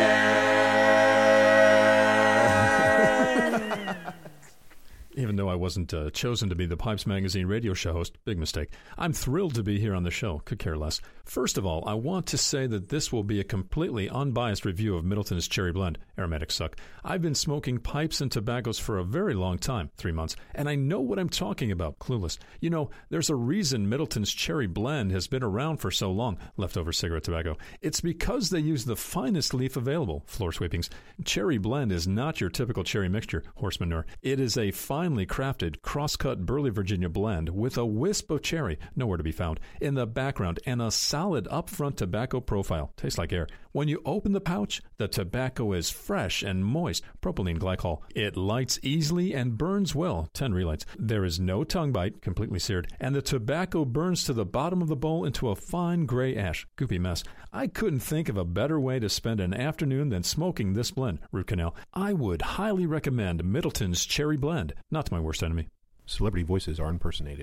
Even 5.15 5.35
though 5.35 5.49
I 5.49 5.55
wasn't 5.55 5.93
uh, 5.93 6.09
chosen 6.11 6.49
to 6.49 6.55
be 6.55 6.65
the 6.65 6.77
Pipes 6.77 7.05
Magazine 7.05 7.45
radio 7.45 7.73
show 7.73 7.91
host, 7.91 8.17
big 8.23 8.37
mistake. 8.37 8.69
I'm 8.97 9.11
thrilled 9.11 9.55
to 9.55 9.63
be 9.63 9.79
here 9.79 9.93
on 9.93 10.03
the 10.03 10.11
show, 10.11 10.39
could 10.45 10.59
care 10.59 10.77
less. 10.77 11.01
First 11.25 11.57
of 11.57 11.65
all, 11.65 11.83
I 11.87 11.93
want 11.93 12.27
to 12.27 12.37
say 12.37 12.65
that 12.67 12.89
this 12.89 13.11
will 13.11 13.23
be 13.23 13.39
a 13.39 13.43
completely 13.45 14.09
unbiased 14.09 14.65
review 14.65 14.95
of 14.95 15.05
Middleton's 15.05 15.47
Cherry 15.47 15.71
Blend. 15.71 15.97
Aromatics 16.17 16.55
suck. 16.55 16.77
I've 17.03 17.21
been 17.21 17.35
smoking 17.35 17.77
pipes 17.77 18.21
and 18.21 18.31
tobaccos 18.31 18.79
for 18.79 18.97
a 18.97 19.03
very 19.03 19.33
long 19.33 19.57
time, 19.57 19.89
three 19.97 20.11
months, 20.11 20.35
and 20.55 20.69
I 20.69 20.75
know 20.75 21.01
what 21.01 21.19
I'm 21.19 21.29
talking 21.29 21.71
about, 21.71 21.99
clueless. 21.99 22.37
You 22.59 22.69
know, 22.69 22.89
there's 23.09 23.29
a 23.29 23.35
reason 23.35 23.89
Middleton's 23.89 24.33
Cherry 24.33 24.67
Blend 24.67 25.11
has 25.11 25.27
been 25.27 25.43
around 25.43 25.77
for 25.77 25.91
so 25.91 26.11
long, 26.11 26.37
leftover 26.57 26.91
cigarette 26.91 27.23
tobacco. 27.23 27.57
It's 27.81 28.01
because 28.01 28.49
they 28.49 28.59
use 28.59 28.85
the 28.85 28.95
finest 28.95 29.53
leaf 29.53 29.75
available, 29.75 30.23
floor 30.25 30.51
sweepings. 30.51 30.89
Cherry 31.25 31.57
Blend 31.57 31.91
is 31.91 32.07
not 32.07 32.39
your 32.39 32.49
typical 32.49 32.83
cherry 32.83 33.09
mixture, 33.09 33.43
horse 33.55 33.79
manure. 33.79 34.05
It 34.21 34.39
is 34.39 34.57
a 34.57 34.71
finely 35.01 35.25
crafted, 35.25 35.81
cross-cut 35.81 36.45
Burley, 36.45 36.69
Virginia 36.69 37.09
blend 37.09 37.49
with 37.49 37.75
a 37.75 37.83
wisp 37.83 38.29
of 38.29 38.43
cherry, 38.43 38.77
nowhere 38.95 39.17
to 39.17 39.23
be 39.23 39.31
found, 39.31 39.59
in 39.81 39.95
the 39.95 40.05
background 40.05 40.59
and 40.63 40.79
a 40.79 40.91
solid 40.91 41.45
upfront 41.45 41.95
tobacco 41.95 42.39
profile. 42.39 42.93
Tastes 42.97 43.17
like 43.17 43.33
air. 43.33 43.47
When 43.73 43.87
you 43.87 44.01
open 44.03 44.33
the 44.33 44.41
pouch, 44.41 44.81
the 44.97 45.07
tobacco 45.07 45.71
is 45.71 45.89
fresh 45.89 46.43
and 46.43 46.65
moist, 46.65 47.05
propylene 47.21 47.57
glycol. 47.57 48.01
It 48.13 48.35
lights 48.35 48.77
easily 48.83 49.33
and 49.33 49.57
burns 49.57 49.95
well, 49.95 50.27
10 50.33 50.53
relights. 50.53 50.85
There 50.99 51.23
is 51.23 51.39
no 51.39 51.63
tongue 51.63 51.93
bite, 51.93 52.21
completely 52.21 52.59
seared, 52.59 52.91
and 52.99 53.15
the 53.15 53.21
tobacco 53.21 53.85
burns 53.85 54.25
to 54.25 54.33
the 54.33 54.45
bottom 54.45 54.81
of 54.81 54.89
the 54.89 54.97
bowl 54.97 55.23
into 55.23 55.47
a 55.47 55.55
fine 55.55 56.05
gray 56.05 56.35
ash. 56.35 56.67
Goopy 56.77 56.99
mess. 56.99 57.23
I 57.53 57.67
couldn't 57.67 58.01
think 58.01 58.27
of 58.27 58.35
a 58.35 58.43
better 58.43 58.77
way 58.77 58.99
to 58.99 59.07
spend 59.07 59.39
an 59.39 59.53
afternoon 59.53 60.09
than 60.09 60.23
smoking 60.23 60.73
this 60.73 60.91
blend, 60.91 61.19
root 61.31 61.47
canal. 61.47 61.73
I 61.93 62.11
would 62.11 62.41
highly 62.41 62.85
recommend 62.85 63.45
Middleton's 63.45 64.05
Cherry 64.05 64.35
Blend, 64.35 64.73
not 64.91 65.11
my 65.11 65.19
worst 65.21 65.43
enemy. 65.43 65.69
Celebrity 66.05 66.43
voices 66.43 66.77
are 66.77 66.89
impersonated. 66.89 67.39